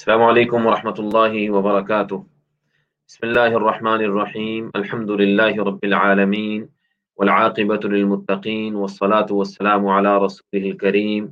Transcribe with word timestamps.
السلام 0.00 0.22
علیکم 0.22 0.66
ورحمۃ 0.66 0.98
اللہ 0.98 1.34
وبرکاتہ 1.50 2.14
بسم 2.14 3.26
اللہ 3.26 3.56
الرحمن 3.56 4.02
الرحیم 4.04 4.68
الحمد 4.74 5.10
للہ 5.20 5.64
رب 5.66 5.82
العالمین 5.82 6.64
والعاقبۃ 7.18 7.84
للمتقین 7.84 8.74
والصلاة 8.74 9.26
والسلام 9.30 9.88
على 9.88 10.14
رسول 10.24 10.62
الكریم 10.62 11.26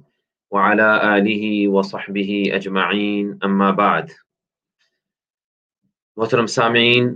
وعلى 0.52 0.88
آلہ 1.04 1.54
وصحبہ 1.68 2.42
اجمعین 2.56 3.32
أما 3.42 3.70
بعد. 3.70 4.12
محترم 6.16 6.46
سامعین 6.56 7.08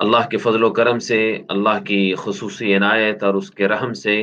اللہ 0.00 0.30
کے 0.30 0.36
فضل 0.36 0.64
و 0.64 0.70
کرم 0.72 0.98
سے 1.08 1.20
اللہ 1.48 1.82
کی 1.84 2.00
خصوصی 2.18 2.76
عنایت 2.76 3.22
اور 3.22 3.42
اس 3.42 3.50
کے 3.50 3.68
رحم 3.68 3.98
سے 4.04 4.16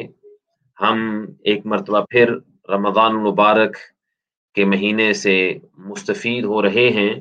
ہم 0.77 1.05
ایک 1.45 1.65
مرتبہ 1.65 2.05
پھر 2.09 2.35
رمضان 2.69 3.11
المبارک 3.11 3.77
کے 4.57 4.65
مہینے 4.65 5.13
سے 5.13 5.35
مستفید 5.77 6.43
ہو 6.43 6.61
رہے 6.61 6.89
ہیں۔ 6.89 7.13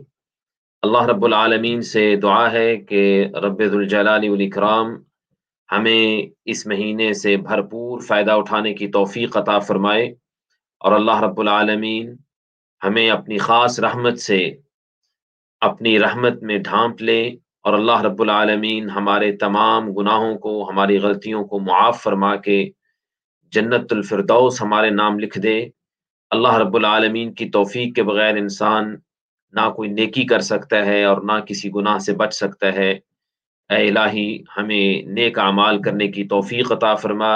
اللہ 0.83 1.03
رب 1.03 1.25
العالمین 1.25 1.83
سے 1.83 2.17
دعا 2.17 2.53
ہے 2.53 2.77
کہ 2.77 3.27
رب 3.43 3.59
الجلال 3.59 4.29
والاکرام 4.29 4.87
ہمیں 5.73 6.35
اس 6.45 6.67
مہینے 6.67 7.13
سے 7.13 7.37
بھرپور 7.37 8.01
فائدہ 8.01 8.33
اٹھانے 8.33 8.75
کی 8.75 8.89
توفیق 8.89 9.37
عطا 9.37 9.59
فرمائے 9.59 10.05
اور 10.81 10.93
اللہ 10.93 11.21
رب 11.21 11.41
العالمین 11.41 12.15
ہمیں 12.85 13.11
اپنی 13.11 13.39
خاص 13.39 13.81
رحمت 13.81 14.19
سے 14.19 14.41
اپنی 15.61 15.99
رحمت 15.99 16.43
میں 16.43 16.59
ڈھانپ 16.59 17.03
لے 17.03 17.21
اور 17.63 17.73
اللہ 17.73 18.03
رب 18.03 18.21
العالمین 18.23 18.91
ہمارے 18.91 19.37
تمام 19.37 19.93
گناہوں 19.93 20.35
کو، 20.39 20.71
ہماری 20.71 20.99
غلطیوں 20.99 21.45
کو 21.45 21.59
معاف 21.59 22.03
فرما 22.03 22.37
کے 22.37 22.59
جنت 23.53 23.93
الفردوس 23.93 24.63
ہمارے 24.63 24.91
نام 24.91 25.19
لکھ 25.19 25.39
دے۔ 25.39 25.59
اللہ 26.31 26.55
رب 26.55 26.77
العالمین 26.77 27.35
کی 27.35 27.51
توفیق 27.51 27.95
کے 27.95 28.03
بغیر 28.03 28.37
انسان 28.37 28.97
نہ 29.53 29.71
کوئی 29.77 29.91
نیکی 29.91 30.25
کر 30.25 30.41
سکتا 30.41 30.87
ہے 30.87 31.05
اور 31.05 31.23
نہ 31.23 31.33
کسی 31.49 31.71
گناہ 31.77 31.99
سے 31.99 32.13
بچ 32.13 32.35
سکتا 32.35 32.73
ہے۔ 32.73 32.93
اے 33.71 33.89
الہی، 33.89 34.43
ہمیں 34.57 35.09
نیک 35.09 35.39
اعمال 35.39 35.83
کرنے 35.83 36.09
کی 36.09 36.25
توفیق 36.25 36.73
عطا 36.73 36.95
فرما۔ 36.95 37.35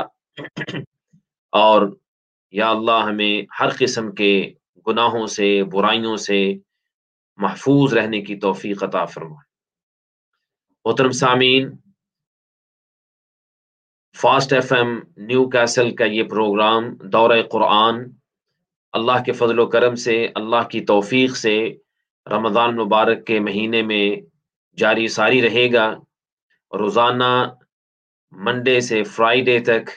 اور 1.52 1.96
یا 2.50 2.70
اللہ، 2.70 3.05
ہمیں 3.05 3.46
ہر 3.61 3.68
قسم 3.78 4.14
کے 4.14 4.52
گناہوں 4.86 5.27
سے، 5.27 5.64
برائیوں 5.64 6.16
سے 6.16 6.55
محفوظ 7.36 7.94
رہنے 7.94 8.20
کی 8.20 8.36
توفیق 8.36 8.83
عطا 8.83 9.05
فرما۔ 9.05 9.36
محترم 10.84 11.11
سامعین، 11.11 11.70
fast 14.20 14.52
F 14.52 14.72
M 14.72 15.00
new 15.16 15.48
castle 15.48 15.94
کا 15.94 16.05
یہ 16.05 16.22
پروگرام 16.22 16.94
دورہ 16.94 17.42
قرآن 17.50 18.19
اللہ 18.92 19.22
کے 19.27 19.33
فضل 19.33 19.58
و 19.58 19.66
کرم 19.66 19.94
سے، 19.94 20.28
اللہ 20.34 20.69
کی 20.70 20.80
توفیق 20.80 21.36
سے 21.36 21.74
رمضان 22.30 22.77
مبارک 22.77 23.27
کے 23.27 23.41
مہینے 23.41 23.83
میں 23.83 24.16
جاری 24.77 25.08
ساری 25.08 25.42
رہے 25.42 25.72
گا۔ 25.72 25.94
روزانہ 26.78 27.50
منڈے 28.30 28.80
سے 28.80 29.02
فرائیڈے 29.05 29.58
تک 29.61 29.91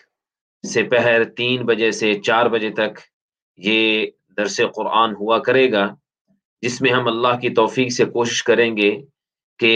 سے 0.74 0.84
پہر 0.84 1.24
تین 1.24 1.66
بجے 1.66 1.92
سے 1.92 2.14
چار 2.14 2.46
بجے 2.46 2.70
تک 2.70 3.00
یہ 3.58 4.06
درس 4.38 4.62
قرآن 4.76 5.16
ہوا 5.16 5.40
کرے 5.40 5.72
گا، 5.72 5.96
جس 6.62 6.82
میں 6.82 6.92
ہم 6.92 7.08
اللہ 7.08 7.40
کی 7.42 7.50
توفیق 7.50 7.92
سے 7.92 8.06
کوشش 8.06 8.44
کریں 8.44 8.78
گے 8.78 8.98
کہ 9.60 9.74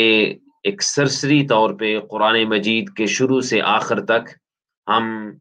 ایک 0.64 0.84
سرسری 0.84 1.48
طور 1.48 1.74
پہ 1.80 2.00
قرآن 2.00 2.44
مجید 2.44 2.90
کے 2.98 3.06
شروع 3.06 3.42
سے 3.42 3.62
آخر 3.62 4.06
تک 4.06 4.30
ہم 4.88 5.32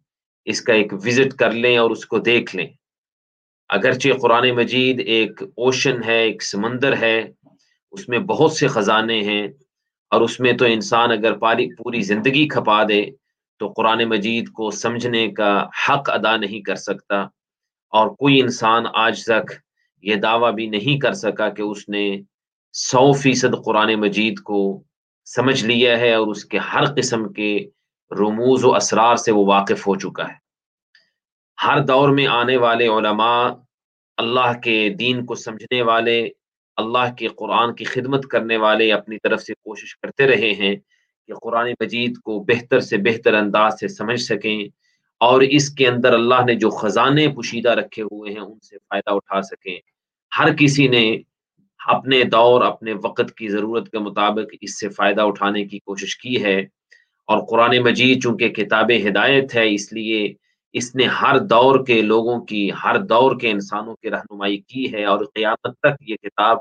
اس 0.45 0.61
کا 0.61 0.73
ایک 0.73 0.93
وزٹ 0.93 1.33
کر 1.33 1.53
لیں 1.53 1.79
اور 1.79 1.91
اس 1.91 2.07
کو 2.07 2.19
دیکھ 2.19 2.57
لیں۔ 2.57 2.67
اگرچہ 3.69 4.09
قرآن 4.23 4.51
مجید 4.51 5.03
ایک 5.07 5.43
اوشن 5.43 6.03
ہے، 6.03 6.19
ایک 6.23 6.43
سمندر 6.43 6.97
ہے، 6.97 7.33
اس 7.93 8.09
میں 8.09 8.19
بہت 8.19 8.53
سے 8.53 8.67
خزانے 8.67 9.21
ہیں 9.21 9.49
اور 10.11 10.21
اس 10.21 10.41
میں 10.41 10.53
تو 10.53 10.65
انسان 10.65 11.11
اگر 11.11 11.33
پاری، 11.33 11.75
پوری 11.75 12.01
زندگی 12.01 12.49
کھپا 12.49 12.83
دے 12.89 13.07
تو 13.59 13.69
قرآن 13.69 14.05
مجید 14.05 14.49
کو 14.49 14.71
سمجھنے 14.71 15.29
کا 15.29 15.67
حق 15.89 16.11
ادا 16.11 16.37
نہیں 16.37 16.61
کر 16.61 16.75
سکتا 16.75 17.21
اور 17.89 18.09
کوئی 18.09 18.41
انسان 18.41 18.85
آج 18.95 19.25
تک 19.25 19.53
یہ 20.03 20.15
دعویٰ 20.15 20.53
بھی 20.53 20.67
نہیں 20.67 21.01
کر 21.01 21.13
سکا 21.13 21.49
کہ 21.49 21.63
اس 21.63 21.89
نے 21.89 22.21
سو 22.73 23.13
فیصد 23.13 23.55
قرآن 23.65 23.95
مجید 23.95 24.39
کو 24.39 24.83
سمجھ 25.25 25.65
لیا 25.65 25.99
ہے 25.99 26.15
اور 26.15 26.27
اس 26.27 26.45
کے 26.45 26.59
ہر 26.59 26.85
قسم 26.97 27.33
کے 27.33 27.67
رموز 28.11 28.65
و 28.65 28.75
اسرار 28.75 29.17
سے 29.17 29.33
وہ 29.33 29.47
واقف 29.47 29.87
ہو 29.87 29.95
چکا 29.95 30.29
ہے۔ 30.29 30.46
ہر 31.59 31.79
دور 31.81 32.09
میں 32.09 32.27
آنے 32.27 32.57
والے 32.57 32.87
علماء، 32.89 33.49
اللہ 34.19 34.53
کے 34.63 34.89
دین 34.99 35.25
کو 35.25 35.35
سمجھنے 35.35 35.83
والے، 35.83 36.19
اللہ 36.79 37.13
کے 37.19 37.29
قرآن 37.29 37.75
کی 37.75 37.85
خدمت 37.85 38.27
کرنے 38.27 38.57
والے 38.57 38.93
اپنی 38.93 39.19
طرف 39.19 39.43
سے 39.43 39.55
کوشش 39.55 39.97
کرتے 39.97 40.27
رہے 40.27 40.53
ہیں 40.53 40.75
کہ 41.29 41.35
قرآن 41.35 41.71
مجید 41.81 42.19
کو 42.25 42.39
بہتر 42.49 42.81
سے 42.81 42.97
بہتر 42.97 43.35
انداز 43.35 43.79
سے 43.81 43.89
سمجھ 43.89 44.21
سکیں 44.21 44.61
اور 45.21 45.41
اس 45.41 45.69
کے 45.71 45.89
اندر 45.89 46.13
اللہ 46.13 46.45
نے 46.47 46.55
جو 46.55 46.71
خزانے 46.71 47.29
پوشیدہ 47.29 47.71
رکھے 47.71 48.03
ہوئے 48.03 48.33
ہیں، 48.33 48.41
ان 48.41 48.59
سے 48.61 48.77
فائدہ 48.79 49.11
اٹھا 49.11 49.43
سکیں۔ 49.43 49.77
ہر 50.33 50.55
کسی 50.57 50.89
نے 50.89 51.05
اپنے 51.81 52.23
دور، 52.25 52.63
اپنے 52.63 52.93
وقت 53.05 53.35
کی 53.37 53.49
ضرورت 53.49 53.91
کے 53.91 53.99
مطابق 53.99 54.55
اس 54.61 54.79
سے 54.81 54.89
فائدہ 54.89 55.23
اٹھانے 55.23 55.65
کی 55.65 55.79
کوشش 55.79 56.17
کی 56.19 56.43
ہے 56.45 56.59
اور 57.29 57.47
قرآن 57.47 57.79
مجید 57.79 58.23
چونکہ 58.23 58.49
کتاب 58.49 58.91
ہدایت 59.09 59.55
ہے، 59.55 59.75
اس 59.75 59.93
لیے 59.93 60.27
اس 60.77 60.95
نے 60.95 61.05
ہر 61.05 61.39
دور 61.39 61.87
کے 61.87 62.03
لوگوں 62.03 62.41
کی، 62.41 62.71
ہر 62.85 62.99
دور 62.99 63.41
کے 63.41 63.51
انسانوں 63.51 63.95
کی 63.95 64.11
رہنمائی 64.11 64.57
کی 64.59 64.95
ہے 64.95 65.05
اور 65.05 65.25
قیامت 65.35 65.79
تک 65.79 66.11
یہ 66.11 66.17
کتاب 66.17 66.59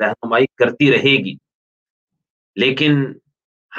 رہنمائی 0.00 0.46
کرتی 0.56 0.92
رہے 0.92 1.24
گی۔ 1.24 1.34
لیکن 2.56 3.12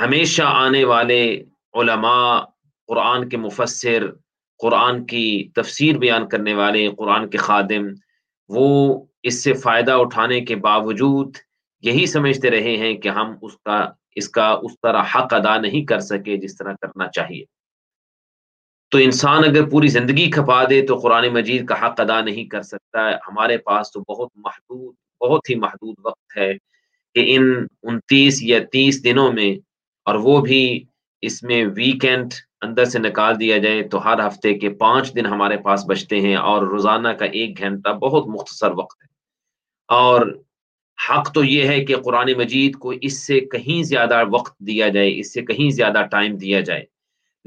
ہمیشہ 0.02 0.44
آنے 0.46 0.84
والے 0.84 1.44
علماء، 1.74 2.40
قرآن 2.88 3.30
کے 3.30 3.38
مفسر، 3.38 4.06
قرآن 4.60 5.06
کی 5.06 5.50
تفسیر 5.56 5.98
بیان 5.98 6.28
کرنے 6.30 6.54
والے، 6.54 6.90
قرآن 6.98 7.30
کے 7.30 7.38
خادم، 7.38 7.86
وہ 8.50 9.06
اس 9.24 9.44
سے 9.44 9.54
فائدہ 9.54 9.92
اٹھانے 9.92 10.42
کے 10.42 10.56
باوجود 10.56 11.36
یہی 11.82 12.06
سمجھتے 12.06 12.52
رہے 12.52 12.78
ہیں 12.78 12.94
کہ 12.94 13.10
ہم 13.10 13.36
اس 13.42 13.58
کا 13.66 13.90
اس 14.16 14.30
کا 14.30 14.48
اس 14.62 14.72
طرح 14.84 15.04
حق 15.16 15.34
ادا 15.34 15.58
نہیں 15.58 15.86
کر 15.86 16.00
سکے 16.00 16.38
جس 16.38 16.58
طرح 16.58 16.74
کرنا 16.82 17.08
چاہیے۔ 17.08 17.59
تو 18.90 18.98
انسان 18.98 19.44
اگر 19.44 19.70
پوری 19.70 19.88
زندگی 19.88 20.32
کھپا 20.32 20.64
دے 20.70 20.82
تو 20.82 20.96
قرآن 20.96 21.28
مجید 21.28 21.66
کا 21.66 21.86
حق 21.86 22.00
ادا 22.00 22.22
نہیں 22.22 22.46
کر 22.46 22.62
سکتا 22.62 23.12
ہمارے 23.12 23.58
پاس 23.58 23.92
تو 23.92 24.00
بہت 24.00 24.30
محدود، 24.36 24.96
بہت 25.22 25.50
ہی 25.50 25.56
محدود 25.56 25.96
وقت 26.04 26.38
ہے 26.38 26.54
کہ 27.16 27.36
ان 27.36 27.66
انتیس 27.84 28.44
یا 28.44 28.60
تیس 28.72 29.04
دنوں 29.04 29.34
میں 29.34 29.52
اور 30.06 30.16
وہ 30.16 30.42
بھی 30.42 30.84
اس 31.22 31.44
میں 31.44 31.66
ویکینڈ 31.76 32.34
اندر 32.62 32.86
سے 32.86 33.00
نکال 33.00 33.40
دیا 33.40 33.58
جائے 33.58 33.84
تو 33.84 34.04
ہر 34.06 34.28
ہفتے 34.28 34.54
کے 34.54 34.70
پانچ 34.70 35.16
دن 35.16 35.26
ہمارے 35.26 35.58
پاس 35.58 35.86
بچتے 35.88 36.20
ہیں 36.20 36.36
اور 36.36 36.62
روزانہ 36.64 37.08
کا 37.08 37.26
ایک 37.26 37.58
گھنٹہ 37.58 37.90
بہت 37.90 38.28
مختصر 38.28 38.72
وقت 38.72 39.04
ہے۔ 39.04 39.08
اور 39.88 40.40
حق 41.10 41.34
تو 41.34 41.44
یہ 41.44 41.64
ہے 41.64 41.86
کہ 41.86 41.96
قرآن 41.96 42.34
مجید 42.38 42.76
کو 42.76 42.94
اس 43.02 43.28
سے 43.28 43.40
کہیں 43.40 43.84
زیادہ 43.84 44.24
وقت 44.32 44.60
دیا 44.60 44.88
جائے، 44.88 45.20
اس 45.20 45.34
سے 45.34 45.42
کہیں 45.42 45.70
زیادہ 45.70 46.02
ٹائم 46.12 46.38
دیا 46.38 46.60
جائے۔ 46.60 46.99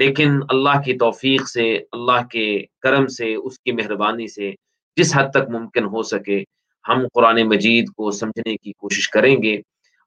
لیکن 0.02 0.30
اللہ 0.48 0.80
کی 0.84 0.98
توفیق 0.98 1.48
سے، 1.48 1.76
اللہ 1.92 2.26
کے 2.30 2.64
کرم 2.80 3.06
سے، 3.06 3.34
اس 3.34 3.58
کی 3.58 3.72
مہربانی 3.72 4.28
سے 4.28 4.52
جس 4.96 5.16
حد 5.16 5.30
تک 5.30 5.50
ممکن 5.50 5.84
ہو 5.84 6.02
سکے 6.02 6.44
ہم 6.88 7.06
قرآن 7.14 7.42
مجید 7.42 7.88
کو 7.96 8.10
سمجھنے 8.10 8.56
کی 8.56 8.72
کوشش 8.72 9.09
کریں 9.09 9.42
گے 9.42 9.60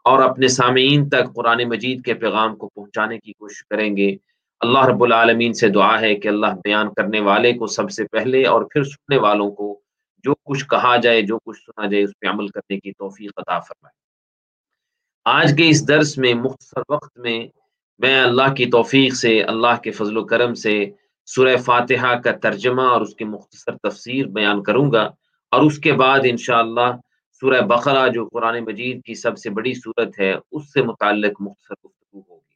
اور 0.04 0.24
اپنے 0.24 0.48
سامعین 0.48 1.10
تک 1.10 1.36
قرآن 1.36 1.64
مجید 1.64 2.06
کے 2.06 2.14
پیغام 2.14 2.56
کو 2.56 2.70
پہنچانے 2.76 3.20
کی 3.20 3.34
کوشش 3.34 3.64
کریں 3.70 3.98
گے۔ 3.98 4.16
اللہ 4.60 4.86
رب 4.86 5.04
العالمین 5.04 5.54
سے 5.54 5.70
دعا 5.70 6.02
ہے 6.02 6.16
کہ 6.16 6.28
اللہ 6.28 6.54
بیان 6.64 6.94
کرنے 6.94 7.20
والے 7.20 7.54
کو 7.54 7.68
سب 7.68 7.92
سے 7.92 8.04
پہلے 8.12 8.46
اور 8.46 8.62
پھر 8.62 8.84
سننے 8.84 9.18
والوں 9.18 9.52
کو 9.52 9.80
جو 10.24 10.36
کچھ 10.46 10.66
کہا 10.70 10.96
جائے، 10.96 11.22
جو 11.22 11.40
کچھ 11.46 11.60
سنا 11.60 11.86
جائے، 11.86 12.04
اس 12.04 12.10
پہ 12.20 12.28
عمل 12.28 12.48
کرنے 12.48 12.80
کی 12.80 12.92
توفیق 12.92 13.32
عطا 13.38 13.60
فرمائے۔ 13.60 13.96
آج 15.26 15.54
کے 15.58 15.70
اس 15.70 15.88
درس 15.88 16.18
میں 16.18 16.34
مختصر 16.34 16.82
وقت 16.90 17.18
میں 17.18 17.40
میں 17.98 18.22
اللہ 18.22 18.54
کی 18.54 18.66
توفیق 18.66 19.16
سے، 19.16 19.44
اللہ 19.44 19.82
کے 19.84 19.92
فضل 19.92 20.18
و 20.18 20.26
کرم 20.26 20.54
سے 20.54 20.86
سورہ 21.26 21.58
فاتحہ 21.58 22.20
کا 22.20 22.32
ترجمہ 22.32 22.82
اور 22.82 23.02
اس 23.02 23.16
کی 23.16 23.26
مختصر 23.26 23.90
تفسیر 23.90 24.26
بیان 24.26 24.64
کروں 24.64 24.92
گا۔ 24.92 25.10
اور 25.52 25.62
اس 25.62 25.80
کے 25.80 25.94
بعد 25.94 26.20
انشاءاللہ 26.24 26.98
سورہ 27.40 27.62
بقرہ 27.62 28.08
جو 28.08 28.26
قرآن 28.26 28.60
مجید 28.60 29.04
کی 29.04 29.14
سب 29.14 29.38
سے 29.38 29.50
بڑی 29.50 29.74
صورت 29.74 30.20
ہے، 30.20 30.34
اس 30.52 30.74
سے 30.74 30.82
متعلق 30.82 31.42
مختصر 31.42 31.88
گفتگو 31.88 32.22
ہوگی۔ 32.30 32.56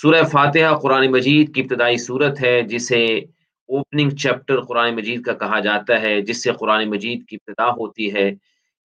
سورہ 0.00 0.22
فاتحہ 0.22 0.78
قرآن 0.78 1.10
مجید 1.10 1.54
کی 1.54 1.60
ابتدائی 1.60 1.96
صورت 1.96 2.44
ہے، 2.44 2.62
جسے 2.62 3.04
اوپننگ 3.68 4.10
چیپٹر 4.10 4.60
قرآن 4.60 4.94
مجید 4.94 5.22
کا 5.22 5.32
کہا 5.32 5.58
جاتا 5.58 6.00
ہے، 6.00 6.20
جس 6.20 6.42
سے 6.42 6.52
قرآن 6.52 6.90
مجید 6.90 7.26
کی 7.28 7.36
ابتدا 7.36 7.70
ہوتی 7.70 8.14
ہے۔ 8.14 8.30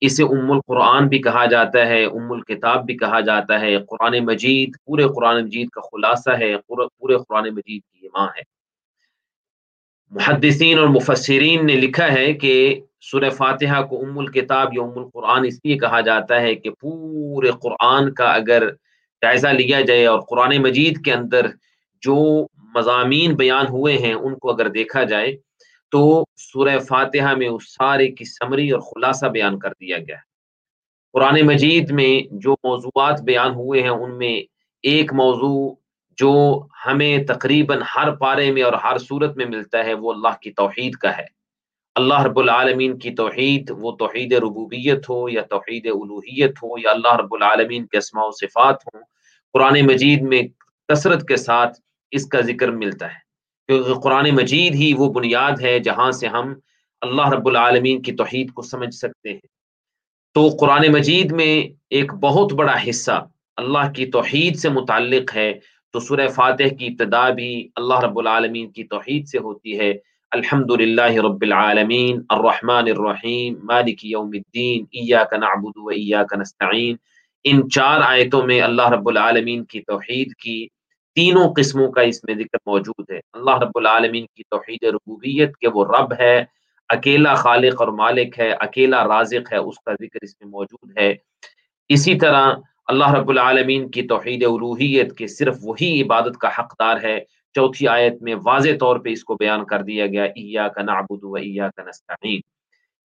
اسے 0.01 0.23
ام 0.23 0.51
القرآن 0.51 1.07
بھی 1.07 1.21
کہا 1.21 1.45
جاتا 1.45 1.87
ہے، 1.87 2.05
ام 2.05 2.31
الکتاب 2.31 2.85
بھی 2.85 2.97
کہا 2.97 3.19
جاتا 3.19 3.61
ہے۔ 3.61 3.77
قرآن 3.77 4.25
مجید، 4.25 4.69
پورے 4.85 5.03
قرآن 5.03 5.43
مجید 5.43 5.69
کا 5.69 5.81
خلاصہ 5.81 6.29
ہے، 6.39 6.57
پورے 6.67 7.17
قرآن 7.17 7.49
مجید 7.49 7.81
کی 7.81 8.07
ماں 8.07 8.27
ہے۔ 8.27 8.41
محدثین 10.11 10.79
اور 10.79 10.87
مفسرین 10.87 11.65
نے 11.65 11.75
لکھا 11.75 12.13
ہے 12.13 12.33
کہ 12.33 12.81
سورہ 13.01 13.29
فاتحہ 13.29 13.81
کو 13.81 14.05
ام 14.05 14.19
الکتاب 14.19 14.73
یا 14.73 14.83
ام 14.83 14.99
القرآن 14.99 15.45
اس 15.45 15.59
لیے 15.63 15.77
کہا 15.77 15.99
جاتا 16.01 16.41
ہے 16.41 16.55
کہ 16.55 16.69
پورے 16.69 17.51
قرآن 17.51 18.13
کا 18.13 18.25
اگر 18.25 18.69
جائزہ 19.21 19.47
لیا 19.47 19.81
جائے 19.81 20.05
اور 20.05 20.19
قرآن 20.19 20.57
مجید 20.57 21.05
کے 21.05 21.13
اندر 21.13 21.45
جو 22.01 22.47
مضامین 22.75 23.35
بیان 23.35 23.65
ہوئے 23.67 23.97
ہیں، 23.97 24.13
ان 24.13 24.35
کو 24.35 24.51
اگر 24.51 24.67
دیکھا 24.67 25.03
جائے 25.03 25.37
تو 25.91 26.25
سورہ 26.37 26.79
فاتحہ 26.79 27.35
میں 27.35 27.47
اس 27.47 27.73
سارے 27.73 28.07
کی 28.07 28.25
سمری 28.25 28.69
اور 28.69 28.79
خلاصہ 28.79 29.25
بیان 29.25 29.59
کر 29.59 29.69
دیا 29.69 29.97
گیا 29.97 30.15
ہے۔ 30.15 30.29
قرآن 31.13 31.41
مجید 31.41 31.91
میں 31.91 32.27
جو 32.31 32.55
موضوعات 32.63 33.21
بیان 33.21 33.51
ہوئے 33.51 33.81
ہیں، 33.81 33.89
ان 33.89 34.17
میں 34.17 34.41
ایک 34.83 35.13
موضوع 35.13 35.73
جو 36.17 36.61
ہمیں 36.85 37.23
تقریباً 37.23 37.81
ہر 37.95 38.15
پارے 38.15 38.51
میں 38.51 38.63
اور 38.63 38.73
ہر 38.73 38.97
صورت 38.97 39.37
میں 39.37 39.45
ملتا 39.45 39.85
ہے، 39.85 39.93
وہ 39.93 40.13
اللہ 40.13 40.41
کی 40.41 40.51
توحید 40.51 40.93
کا 40.93 41.17
ہے۔ 41.17 41.25
اللہ 41.95 42.21
رب 42.21 42.39
العالمین 42.39 42.99
کی 42.99 43.11
توحید، 43.11 43.71
وہ 43.77 43.91
توحید 43.91 44.33
ربوبیت 44.33 45.09
ہو 45.09 45.29
یا 45.29 45.41
توحید 45.41 45.85
الوحیت 45.85 46.51
ہو، 46.63 46.77
یا 46.77 46.91
اللہ 46.91 47.15
رب 47.15 47.33
العالمین 47.33 47.85
کے 47.85 47.97
اسماء 47.97 48.23
و 48.23 48.31
صفات 48.31 48.75
ہوں، 48.75 49.01
قرآن 49.53 49.81
مجید 49.81 50.21
میں 50.21 50.41
کثرت 50.87 51.27
کے 51.27 51.35
ساتھ 51.35 51.81
اس 52.11 52.27
کا 52.27 52.41
ذکر 52.41 52.67
ملتا 52.67 53.05
ہے۔ 53.05 53.28
کیونکہ 53.69 53.93
قرآن 53.93 54.29
مجید 54.31 54.75
ہی 54.75 54.93
وہ 54.97 55.13
بنیاد 55.13 55.51
ہے 55.61 55.79
جہاں 55.79 56.11
سے 56.11 56.27
ہم 56.27 56.53
اللہ 57.01 57.29
رب 57.29 57.47
العالمین 57.47 58.01
کی 58.01 58.11
توحید 58.11 58.51
کو 58.51 58.61
سمجھ 58.61 58.95
سکتے 58.95 59.29
ہیں۔ 59.33 59.47
تو 60.33 60.49
قرآن 60.59 60.91
مجید 60.91 61.31
میں 61.31 61.69
ایک 61.89 62.13
بہت 62.13 62.53
بڑا 62.53 62.75
حصہ 62.89 63.27
اللہ 63.57 63.91
کی 63.95 64.05
توحید 64.05 64.55
سے 64.55 64.69
متعلق 64.69 65.35
ہے۔ 65.35 65.53
تو 65.93 65.99
سورہ 65.99 66.27
فاتح 66.27 66.75
کی 66.79 66.85
ابتدا 66.85 67.29
بھی 67.29 67.69
اللہ 67.75 67.99
رب 67.99 68.19
العالمین 68.19 68.71
کی 68.71 68.83
توحید 68.83 69.27
سے 69.27 69.37
ہوتی 69.37 69.79
ہے۔ 69.79 69.93
الحمد 70.31 70.71
للہ 70.71 71.11
رب 71.11 71.41
العالمین، 71.41 72.21
الرحمن 72.29 72.87
الرحیم، 72.97 73.55
مالک 73.63 74.05
یوم 74.05 74.29
الدین، 74.33 74.83
ایاک 74.91 75.33
نعبد 75.33 75.77
و 75.77 75.87
ایاک 75.87 76.33
نستعین۔ 76.39 76.95
ان 77.43 77.69
چار 77.69 78.01
آیتوں 78.01 78.43
میں 78.43 78.61
اللہ 78.61 78.89
رب 78.89 79.09
العالمین 79.09 79.65
کی 79.65 79.81
توحید 79.81 80.35
کی 80.35 80.67
تینوں 81.15 81.53
قسموں 81.53 81.91
کا 81.91 82.01
اس 82.01 82.23
میں 82.23 82.35
ذکر 82.35 82.57
موجود 82.65 83.11
ہے۔ 83.11 83.19
اللہ 83.33 83.57
رب 83.57 83.71
العالمین 83.75 84.25
کی 84.35 84.43
توحید 84.43 84.83
ربوبیت 84.83 85.57
کے 85.57 85.67
وہ 85.67 85.85
رب 85.85 86.13
ہے، 86.19 86.43
اکیلا 86.89 87.33
خالق 87.33 87.81
اور 87.81 87.87
مالک 87.87 88.39
ہے، 88.39 88.51
اکیلا 88.51 89.03
رازق 89.07 89.53
ہے، 89.53 89.57
اس 89.57 89.75
کا 89.85 89.93
ذکر 89.93 90.19
اس 90.21 90.41
میں 90.41 90.51
موجود 90.51 90.97
ہے۔ 90.97 91.15
اسی 91.89 92.15
طرح 92.15 92.51
اللہ 92.87 93.13
رب 93.13 93.29
العالمین 93.29 93.89
کی 93.89 94.01
توحید 94.01 94.43
الوحیت 94.43 95.17
کے 95.17 95.27
صرف 95.27 95.57
وہی 95.61 96.01
عبادت 96.01 96.37
کا 96.37 96.49
حقدار 96.59 96.97
ہے۔ 97.03 97.19
چوتھی 97.55 97.87
آیت 97.87 98.21
میں 98.21 98.35
واضح 98.45 98.69
طور 98.79 98.99
پہ 98.99 99.09
اس 99.09 99.23
کو 99.23 99.35
بیان 99.35 99.65
کر 99.65 99.81
دیا 99.81 100.07
گیا 100.07 100.23
ایا 100.23 100.67
کا 100.67 100.81
نعبد 100.81 101.23
و 101.23 101.35
ایا 101.35 101.69
کا 101.75 101.83
نستعین۔ 101.83 102.39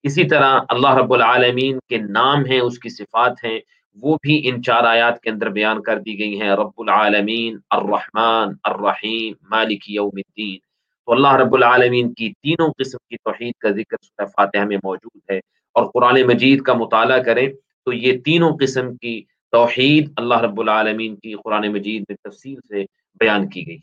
اسی 0.03 0.23
طرح 0.23 0.59
اللہ 0.69 0.95
رب 0.95 1.13
العالمین 1.13 1.79
کے 1.89 1.97
نام 1.97 2.45
ہیں، 2.45 2.59
اس 2.59 2.79
کی 2.79 2.89
صفات 2.89 3.44
ہیں۔ 3.44 3.59
وہ 4.01 4.18
بھی 4.22 4.50
ان 4.50 4.63
چار 4.63 4.84
آیات 4.84 5.22
کے 5.22 5.30
اندر 5.30 5.50
بیان 5.50 5.81
کر 5.81 6.00
دی 6.00 6.19
گئی 6.19 6.42
ہیں، 6.42 6.50
رب 6.50 6.72
العالمین، 6.78 7.57
الرحمن، 7.69 8.54
الرحیم، 8.63 9.34
مالک 9.50 9.90
یوم 9.90 10.12
الدین۔ 10.13 10.57
تو 11.06 11.12
اللہ 11.12 11.34
رب 11.34 11.54
العالمین 11.54 12.13
کی 12.13 12.34
تینوں 12.34 12.74
قسم 12.78 12.98
کی 13.10 13.18
توحید 13.18 13.54
کا 13.60 13.69
ذکر 13.69 13.98
سورہ 14.01 14.25
فاتحہ 14.25 14.66
میں 14.66 14.78
موجود 14.84 15.31
ہے۔ 15.31 15.38
اور 15.74 15.86
قرآن 15.86 16.22
مجید 16.24 16.62
کا 16.62 16.74
مطالعہ 16.74 17.19
کریں 17.19 17.50
تو 17.86 17.94
یہ 17.94 18.19
تینوں 18.25 18.57
قسم 18.62 18.95
کی 18.95 19.22
توحید 19.51 20.12
اللہ 20.18 20.38
رب 20.38 20.60
العالمین 20.60 21.16
کی 21.16 21.34
قرآن 21.34 21.68
مجید 21.68 22.04
میں 22.10 22.30
تفصیل 22.30 22.60
سے 22.68 22.86
بیان 23.19 23.50
کی 23.50 23.68
گئی۔ 23.68 23.78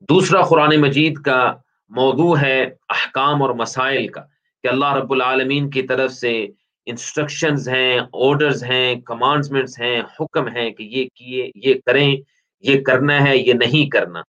دوسرا 0.00 0.42
قرآن 0.42 0.80
مجید 0.80 1.18
کا 1.18 1.54
موضوع 1.88 2.36
ہے 2.36 2.62
احکام 2.88 3.42
اور 3.42 3.50
مسائل 3.50 4.08
کا، 4.08 4.20
کہ 4.62 4.68
اللہ 4.68 4.92
رب 4.92 5.12
العالمین 5.12 5.70
کی 5.70 5.82
طرف 5.82 6.12
سے 6.12 6.46
انسٹرکشنز 6.86 7.68
ہیں 7.68 8.00
آرڈرز 8.12 8.64
ہیں 8.64 9.00
کمانڈمنٹس 9.00 9.80
ہیں، 9.80 10.02
حکم 10.20 10.48
ہیں 10.48 10.70
کہ 10.70 10.82
یہ 10.82 11.06
کیے، 11.14 11.50
یہ 11.54 11.74
کریں، 11.86 12.16
یہ 12.60 12.80
کرنا 12.82 13.28
ہے، 13.28 13.36
یہ 13.36 13.52
نہیں 13.52 13.90
کرنا۔ 13.90 14.22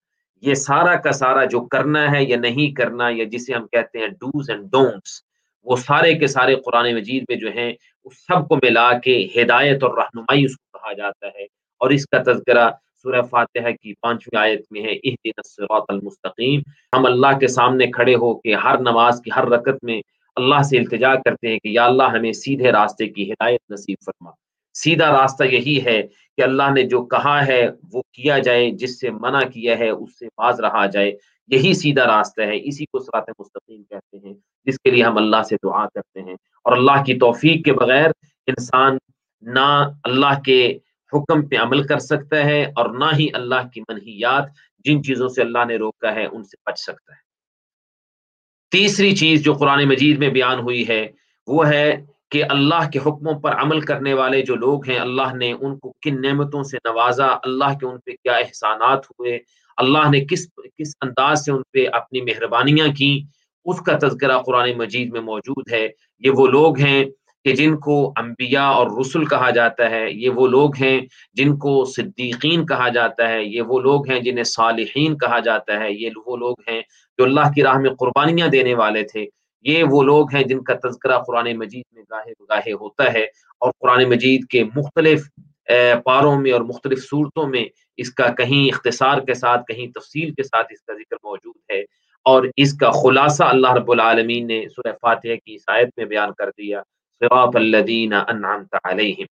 یہ 0.41 0.53
سارا 0.53 0.95
کا 0.95 1.11
سارا 1.11 1.45
جو 1.45 1.61
کرنا 1.61 2.11
ہے 2.11 2.23
یا 2.23 2.37
نہیں 2.37 2.75
کرنا 2.75 3.09
یا 3.09 3.23
جسے 3.23 3.53
ہم 3.53 3.67
کہتے 3.67 3.99
ہیں 3.99 4.07
ڈوز 4.07 4.49
اینڈ 4.49 4.71
ڈونٹس 4.71 5.21
وہ 5.63 5.75
سارے 5.75 6.13
کے 6.13 6.27
سارے 6.27 6.55
قرآن 6.55 6.95
مجید 6.95 7.23
میں 7.29 7.37
جو 7.37 7.51
ہیں، 7.51 7.73
اس 8.05 8.17
سب 8.17 8.47
کو 8.47 8.55
ملا 8.55 8.97
کے 8.97 9.27
ہدایت 9.35 9.83
اور 9.83 9.97
رہنمائی 9.97 10.45
اس 10.45 10.57
کو 10.57 10.79
کہا 10.79 10.93
جاتا 10.93 11.27
ہے۔ 11.27 11.43
اور 11.77 11.89
اس 11.89 12.05
کا 12.05 12.23
تذکرہ 12.23 12.69
سورہ 13.03 13.21
فاتحہ 13.21 13.71
کی 13.81 13.93
پانچویں 14.01 14.41
آیت 14.41 14.61
میں 14.71 14.81
ہے 14.81 14.91
الصراط 15.23 15.83
المستقیم۔ 15.87 16.61
ہم 16.93 17.05
اللہ 17.05 17.39
کے 17.39 17.47
سامنے 17.47 17.87
کھڑے 17.87 18.15
ہو 18.15 18.39
کے 18.39 18.55
ہر 18.55 18.77
نماز 18.77 19.21
کی 19.25 19.29
ہر 19.35 19.47
رکت 19.47 19.83
میں 19.83 20.01
اللہ 20.41 20.61
سے 20.61 20.77
التجا 20.77 21.15
کرتے 21.15 21.47
ہیں 21.47 21.59
کہ 21.59 21.67
یا 21.67 21.85
اللہ 21.85 22.03
ہمیں 22.03 22.31
سیدھے 22.31 22.71
راستے 22.71 23.07
کی 23.07 23.31
ہدایت 23.31 23.61
نصیب 23.69 23.97
فرما۔ 24.05 24.31
سیدھا 24.73 25.21
راستہ 25.21 25.43
یہی 25.43 25.85
ہے 25.85 26.03
کہ 26.37 26.41
اللہ 26.41 26.71
نے 26.73 26.83
جو 26.83 27.05
کہا 27.05 27.47
ہے 27.47 27.67
وہ 27.93 28.01
کیا 28.11 28.39
جائے، 28.39 28.71
جس 28.71 28.99
سے 28.99 29.09
منع 29.09 29.39
کیا 29.39 29.79
ہے 29.79 29.89
اس 29.89 30.19
سے 30.19 30.25
باز 30.25 30.59
رہا 30.59 30.85
جائے۔ 30.85 31.11
یہی 31.47 31.73
سیدھا 31.73 32.05
راستہ 32.05 32.41
ہے، 32.41 32.59
اسی 32.63 32.85
کو 32.85 32.99
سرات 32.99 33.29
مستقیم 33.39 33.83
کہتے 33.83 34.17
ہیں، 34.17 34.33
جس 34.65 34.79
کے 34.79 34.91
لیے 34.91 35.03
ہم 35.03 35.17
اللہ 35.17 35.43
سے 35.43 35.55
دعا 35.63 35.85
کرتے 35.85 36.21
ہیں۔ 36.21 36.33
اور 36.33 36.77
اللہ 36.77 37.03
کی 37.05 37.13
توفیق 37.13 37.65
کے 37.65 37.73
بغیر 37.73 38.09
انسان 38.47 38.97
نہ 39.41 39.89
اللہ 40.03 40.39
کے 40.45 40.77
حکم 41.13 41.47
پہ 41.47 41.57
عمل 41.57 41.87
کر 41.87 41.99
سکتا 41.99 42.45
ہے 42.45 42.63
اور 42.63 42.89
نہ 42.89 43.05
ہی 43.19 43.27
اللہ 43.33 43.67
کی 43.73 43.81
منحیات 43.81 44.43
جن 44.85 45.03
چیزوں 45.03 45.29
سے 45.29 45.41
اللہ 45.41 45.65
نے 45.67 45.75
روکا 45.75 46.15
ہے 46.15 46.25
ان 46.25 46.43
سے 46.43 46.57
بچ 46.65 46.79
سکتا 46.79 47.13
ہے۔ 47.13 47.30
تیسری 48.71 49.15
چیز 49.15 49.43
جو 49.43 49.53
قرآن 49.53 49.87
مجید 49.87 50.17
میں 50.17 50.29
بیان 50.29 50.59
ہوئی 50.59 50.87
ہے، 50.87 51.07
وہ 51.47 51.67
ہے 51.67 52.05
کہ 52.29 52.43
اللہ 52.49 52.89
کے 52.93 52.99
حکموں 52.99 53.39
پر 53.39 53.51
عمل 53.51 53.81
کرنے 53.81 54.13
والے 54.13 54.41
جو 54.41 54.55
لوگ 54.55 54.89
ہیں، 54.89 54.99
اللہ 54.99 55.35
نے 55.35 55.51
ان 55.51 55.77
کو 55.79 55.93
کن 56.01 56.21
نعمتوں 56.21 56.63
سے 56.63 56.77
نوازا، 56.77 57.27
اللہ 57.27 57.77
کے 57.79 57.85
ان 57.85 57.97
پہ 58.05 58.11
کیا 58.11 58.33
احسانات 58.33 59.05
ہوئے، 59.05 59.39
اللہ 59.77 60.09
نے 60.11 60.25
کس 60.25 60.47
کس 60.77 60.95
انداز 61.01 61.45
سے 61.45 61.51
ان 61.51 61.61
پہ 61.73 61.85
اپنی 61.91 62.21
مہربانیاں 62.21 62.87
کی 62.87 63.23
اس 63.65 63.81
کا 63.81 63.97
تذکرہ 64.01 64.41
قرآن 64.41 64.71
مجید 64.77 65.11
میں 65.11 65.21
موجود 65.21 65.71
ہے۔ 65.71 65.87
یہ 66.19 66.29
وہ 66.29 66.47
لوگ 66.47 66.79
ہیں 66.79 67.05
کہ 67.45 67.55
جن 67.55 67.77
کو 67.77 68.13
انبیاء 68.17 68.69
اور 68.69 68.87
رسول 68.99 69.25
کہا 69.25 69.49
جاتا 69.49 69.89
ہے، 69.89 70.11
یہ 70.11 70.29
وہ 70.29 70.47
لوگ 70.47 70.75
ہیں 70.81 71.01
جن 71.33 71.57
کو 71.57 71.85
صدیقین 71.85 72.65
کہا 72.65 72.89
جاتا 72.89 73.29
ہے، 73.29 73.43
یہ 73.43 73.61
وہ 73.61 73.79
لوگ 73.79 74.09
ہیں 74.09 74.19
جنہیں 74.19 74.43
صالحین 74.43 75.17
کہا 75.17 75.39
جاتا 75.39 75.79
ہے۔ 75.79 75.91
یہ 75.91 76.09
وہ 76.25 76.37
لوگ 76.37 76.55
ہیں 76.67 76.81
جو 77.17 77.23
اللہ 77.23 77.51
کی 77.55 77.63
راہ 77.63 77.77
میں 77.77 77.89
قربانیاں 77.99 78.47
دینے 78.47 78.73
والے 78.73 79.03
تھے۔ 79.03 79.25
یہ 79.61 79.83
وہ 79.83 80.03
لوگ 80.03 80.35
ہیں 80.35 80.43
جن 80.43 80.63
کا 80.63 80.73
تذکرہ 80.73 81.19
قرآن 81.19 81.57
مجید 81.57 81.83
میں 81.91 82.03
گاہے 82.11 82.31
گاہے 82.49 82.71
ہوتا 82.73 83.13
ہے 83.13 83.23
اور 83.59 83.71
قرآن 83.79 84.03
مجید 84.09 84.47
کے 84.47 84.63
مختلف 84.63 85.21
پاروں 86.05 86.41
میں 86.41 86.51
اور 86.51 86.61
مختلف 86.61 87.09
صورتوں 87.09 87.47
میں 87.47 87.65
اس 87.97 88.13
کا 88.13 88.27
کہیں 88.27 88.75
اختصار 88.75 89.19
کے 89.19 89.33
ساتھ، 89.33 89.61
کہیں 89.67 89.87
تفصیل 89.87 90.33
کے 90.33 90.43
ساتھ 90.43 90.67
اس 90.71 90.81
کا 90.81 90.93
ذکر 90.93 91.15
موجود 91.23 91.71
ہے۔ 91.71 91.81
اور 92.25 92.43
اس 92.57 92.73
کا 92.73 92.91
خلاصہ 92.91 93.43
اللہ 93.43 93.73
رب 93.73 93.91
العالمین 93.91 94.47
نے 94.47 94.65
سورہ 94.75 94.93
فاتحہ 95.01 95.35
کی 95.45 95.53
عیسائیت 95.53 95.89
میں 95.97 96.05
بیان 96.05 96.29
کر 96.37 96.49
دیا۔ 96.49 96.81
صراط 97.21 97.55
الذین 97.55 98.13
انعمت 98.13 98.75
علیہم۔ 98.83 99.25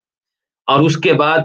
اور 0.66 0.81
اس 0.81 0.97
کے 0.97 1.12
بعد 1.12 1.38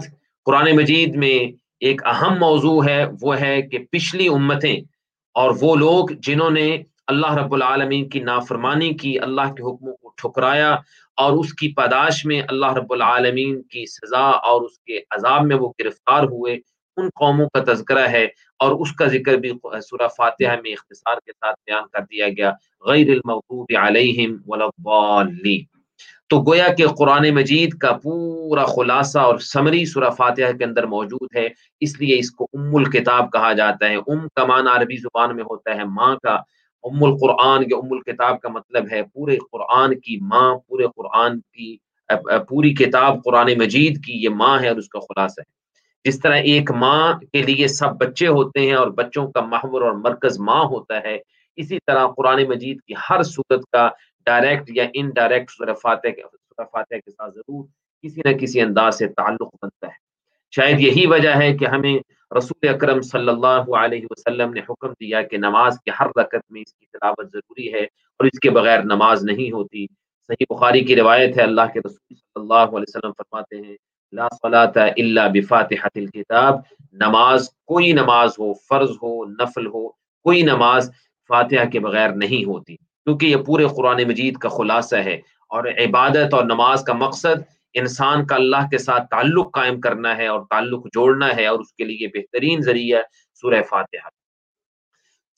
قرآن 0.44 0.76
مجید 0.76 1.16
میں 1.16 1.52
ایک 1.80 2.06
اہم 2.06 2.38
موضوع 2.38 2.84
ہے، 2.84 3.04
وہ 3.22 3.40
ہے 3.40 3.62
کہ 3.62 3.78
پچھلی 3.90 4.28
امتیں 4.28 4.80
اور 5.34 5.54
وہ 5.60 5.76
لوگ 5.76 6.06
جنہوں 6.12 6.50
نے 6.50 6.78
اللہ 7.06 7.34
رب 7.34 7.54
العالمین 7.54 8.08
کی 8.08 8.20
نافرمانی 8.20 8.94
کی، 8.94 9.18
اللہ 9.18 9.40
کے 9.40 9.62
حکموں 9.62 9.96
کو 9.96 10.08
ٹھکرایا 10.08 10.72
اور 11.16 11.32
اس 11.32 11.54
کی 11.54 11.72
پاداش 11.72 12.24
میں 12.24 12.42
اللہ 12.48 12.72
رب 12.72 12.92
العالمین 12.92 13.62
کی 13.62 13.86
سزا 13.86 14.26
اور 14.26 14.62
اس 14.62 14.78
کے 14.78 14.98
عذاب 15.10 15.44
میں 15.44 15.56
وہ 15.56 15.72
گرفتار 15.80 16.22
ہوئے، 16.22 16.58
ان 16.96 17.08
قوموں 17.14 17.46
کا 17.54 17.72
تذکرہ 17.72 18.08
ہے۔ 18.08 18.26
اور 18.58 18.80
اس 18.80 18.92
کا 18.92 19.06
ذکر 19.06 19.34
بھی 19.34 19.48
سورہ 19.82 20.08
فاتحہ 20.08 20.60
میں 20.62 20.72
اختصار 20.72 21.14
کے 21.26 21.32
ساتھ 21.32 21.60
بیان 21.66 21.82
کر 21.92 22.00
دیا 22.00 22.28
گیا۔ 22.28 22.52
غیر 22.80 23.08
المغضوب 23.10 23.66
علیہم 23.78 24.36
ولضالین 24.46 25.71
تو 26.32 26.40
گویا 26.40 26.68
کہ 26.68 26.86
قرآن 26.86 27.34
مجید 27.34 27.74
کا 27.74 27.92
پورا 27.92 28.64
خلاصہ 28.64 29.18
اور 29.18 29.38
سمری 29.38 29.84
سورہ 29.84 30.10
فاتحہ 30.10 30.52
کے 30.52 30.64
اندر 30.64 30.86
موجود 30.86 31.36
ہے۔ 31.36 31.48
اس 31.80 32.00
لیے 32.00 32.18
اس 32.18 32.30
کو 32.30 32.46
ام 32.52 32.76
الکتاب 32.76 33.32
کہا 33.32 33.52
جاتا 33.52 33.88
ہے۔ 33.88 33.94
ام 33.94 34.28
کا 34.36 34.44
معنی 34.44 34.76
عربی 34.76 34.96
زبان 34.96 35.36
میں 35.36 35.44
ہوتا 35.44 35.74
ہے 35.74 35.84
ماں 35.84 36.16
کا۔ 36.22 36.34
ام 36.82 37.04
القرآن 37.04 37.62
یا 37.62 37.76
ام 37.76 37.92
الکتاب 37.92 38.40
کا 38.40 38.48
مطلب 38.48 38.86
ہے 38.92 39.02
پورے 39.02 39.36
قرآن 39.52 40.00
کی 40.00 40.16
ماں، 40.20 40.54
پورے 40.68 40.84
قرآن 40.96 41.40
کی، 41.40 41.76
پوری 42.48 42.74
کتاب 42.74 43.24
قرآن 43.24 43.50
مجید 43.58 44.04
کی 44.04 44.12
یہ 44.12 44.28
ماں 44.28 44.60
ہے 44.60 44.68
اور 44.68 44.76
اس 44.76 44.88
کا 44.88 45.00
خلاصہ 45.00 45.40
ہے۔ 45.40 45.50
جس 46.04 46.20
طرح 46.20 46.36
ایک 46.36 46.70
ماں 46.70 47.12
کے 47.32 47.42
لیے 47.42 47.68
سب 47.68 47.88
بچے 47.98 48.26
ہوتے 48.26 48.60
ہیں 48.60 48.74
اور 48.74 48.88
بچوں 48.88 49.32
کا 49.32 49.40
محور 49.40 49.82
اور 49.82 49.92
مرکز 49.92 50.40
ماں 50.40 50.64
ہوتا 50.64 51.02
ہے، 51.02 51.18
اسی 51.56 51.78
طرح 51.86 52.06
قرآن 52.16 52.44
مجید 52.48 52.80
کی 52.80 52.94
ہر 53.10 53.22
صورت 53.22 53.60
کا 53.72 53.88
ڈائریکٹ 54.26 54.70
یا 54.74 54.84
ان 54.94 55.10
ڈائریکٹ 55.10 55.50
فاتح 55.82 56.08
فاتح 56.56 56.94
کے 56.94 57.10
ساتھ 57.10 57.34
ضرور 57.34 57.64
کسی 58.02 58.20
نہ 58.24 58.32
کسی 58.32 58.60
انداز 58.60 58.98
سے 58.98 59.08
تعلق 59.08 59.54
بنتا 59.62 59.86
ہے۔ 59.86 60.12
شاید 60.50 60.80
یہی 60.80 61.06
وجہ 61.06 61.36
ہے 61.36 61.56
کہ 61.56 61.64
ہمیں 61.64 61.98
رسول 62.38 62.68
اکرم 62.68 63.00
صلی 63.00 63.28
اللہ 63.28 63.76
علیہ 63.76 64.06
وسلم 64.10 64.52
نے 64.52 64.60
حکم 64.60 64.88
دیا 64.88 65.22
کہ 65.22 65.36
نماز 65.36 65.76
کے 65.84 65.90
ہر 66.00 66.06
رکت 66.16 66.50
میں 66.50 66.60
اس 66.60 66.74
کی 66.74 66.86
تلاوت 66.86 67.32
ضروری 67.32 67.72
ہے 67.72 67.80
اور 67.80 68.24
اس 68.24 68.38
کے 68.38 68.50
بغیر 68.50 68.82
نماز 68.82 69.24
نہیں 69.24 69.52
ہوتی۔ 69.52 69.86
صحیح 70.26 70.54
بخاری 70.54 70.84
کی 70.84 70.96
روایت 70.96 71.38
ہے، 71.38 71.42
اللہ 71.42 71.60
کے 71.72 71.80
رسول 71.80 72.14
صلی 72.14 72.40
اللہ 72.40 72.54
علیہ 72.54 72.84
وسلم 72.88 73.12
فرماتے 73.12 73.56
ہیں، 73.56 73.76
لا 74.12 74.28
صلاة 74.28 74.84
الا 74.96 75.26
بفاتحة 75.26 75.88
الكتاب۔ 75.94 76.54
نماز، 76.92 77.50
کوئی 77.64 77.92
نماز 77.92 78.30
ہو، 78.38 78.54
فرض 78.54 78.90
ہو، 78.90 79.24
نفل 79.24 79.66
ہو، 79.66 79.88
کوئی 80.22 80.42
نماز 80.42 80.90
فاتحہ 81.28 81.68
کے 81.72 81.80
بغیر 81.80 82.08
نہیں 82.08 82.44
ہوتی۔ 82.44 82.76
کیونکہ 83.04 83.26
یہ 83.26 83.36
پورے 83.36 83.66
قرآن 83.76 84.02
مجید 84.08 84.36
کا 84.36 84.48
خلاصہ 84.48 84.96
ہے 84.96 85.14
اور 85.48 85.64
عبادت 85.64 86.34
اور 86.34 86.44
نماز 86.44 86.84
کا 86.84 86.92
مقصد 86.92 87.42
انسان 87.74 88.26
کا 88.26 88.34
اللہ 88.34 88.68
کے 88.70 88.78
ساتھ 88.78 89.02
تعلق 89.10 89.52
قائم 89.52 89.80
کرنا 89.80 90.16
ہے 90.16 90.26
اور 90.26 90.40
تعلق 90.50 90.86
جوڑنا 90.86 91.36
ہے 91.36 91.46
اور 91.46 91.60
اس 91.60 91.72
کے 91.72 91.84
لیے 91.84 92.08
بہترین 92.08 92.60
ذریعہ 92.60 93.02
سورہ 93.34 93.62
فاتحہ۔ 93.70 94.08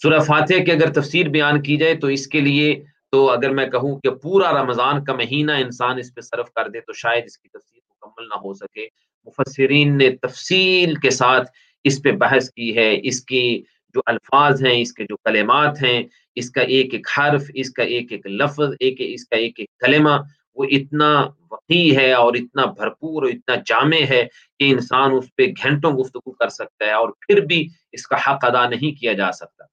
سورہ 0.02 0.18
فاتحہ 0.18 0.64
کی 0.64 0.72
اگر 0.72 0.92
تفسیر 0.92 1.28
بیان 1.28 1.62
کی 1.62 1.76
جائے 1.76 1.94
تو 1.94 2.06
اس 2.06 2.26
کے 2.26 2.40
لیے 2.40 2.84
تو 3.12 3.30
اگر 3.30 3.50
میں 3.50 3.66
کہوں 3.66 4.00
کہ 4.00 4.10
پورا 4.10 4.62
رمضان 4.62 5.04
کا 5.04 5.12
مہینہ 5.12 5.52
انسان 5.52 5.98
اس 5.98 6.14
پہ 6.14 6.20
صرف 6.20 6.52
کر 6.52 6.68
دے 6.68 6.80
تو 6.80 6.92
شاید 6.92 7.24
اس 7.24 7.38
کی 7.38 7.48
تفسیر 7.48 7.80
مکمل 7.90 8.28
نہ 8.28 8.34
ہو 8.34 8.54
سکے۔ 8.54 8.88
مفسرین 9.26 9.98
نے 9.98 10.10
تفصیل 10.10 10.94
کے 10.94 11.10
ساتھ 11.10 11.50
اس 11.84 12.02
پہ 12.02 12.12
بحث 12.12 12.50
کی 12.50 12.76
ہے، 12.76 13.00
اس 13.02 13.24
کی 13.24 13.62
جو 13.94 14.00
الفاظ 14.06 14.66
ہیں، 14.66 14.82
اس 14.82 14.92
کے 14.92 15.04
جو 15.04 15.16
کلمات 15.16 15.82
ہیں 15.82 16.02
اس 16.36 16.50
کا 16.50 16.60
ایک 16.60 16.94
ایک 16.94 17.06
حرف، 17.18 17.42
اس 17.54 17.70
کا 17.70 17.82
ایک 17.82 18.12
ایک 18.12 18.26
لفظ، 18.26 18.74
ایک 18.80 18.94
اس 18.98 19.28
کا 19.28 19.36
ایک 19.36 19.54
ایک 19.56 19.68
کلمہ، 19.78 20.10
وہ 20.56 20.64
اتنا 20.64 21.26
وقی 21.50 21.96
ہے 21.96 22.12
اور 22.12 22.34
اتنا 22.34 22.64
بھرپور 22.64 23.22
اور 23.22 23.30
اتنا 23.30 23.54
جامع 23.66 24.04
ہے 24.10 24.26
کہ 24.58 24.70
انسان 24.70 25.12
اس 25.12 25.36
پہ 25.36 25.46
گھنٹوں 25.46 25.92
گفتگو 25.92 26.32
کر 26.32 26.48
سکتا 26.48 26.86
ہے 26.86 26.92
اور 26.92 27.08
پھر 27.08 27.40
بھی 27.40 27.68
اس 27.92 28.06
کا 28.06 28.16
حق 28.16 28.44
ادا 28.44 28.68
نہیں 28.68 29.00
کیا 29.00 29.12
جا 29.12 29.32
سکتا۔ 29.32 29.64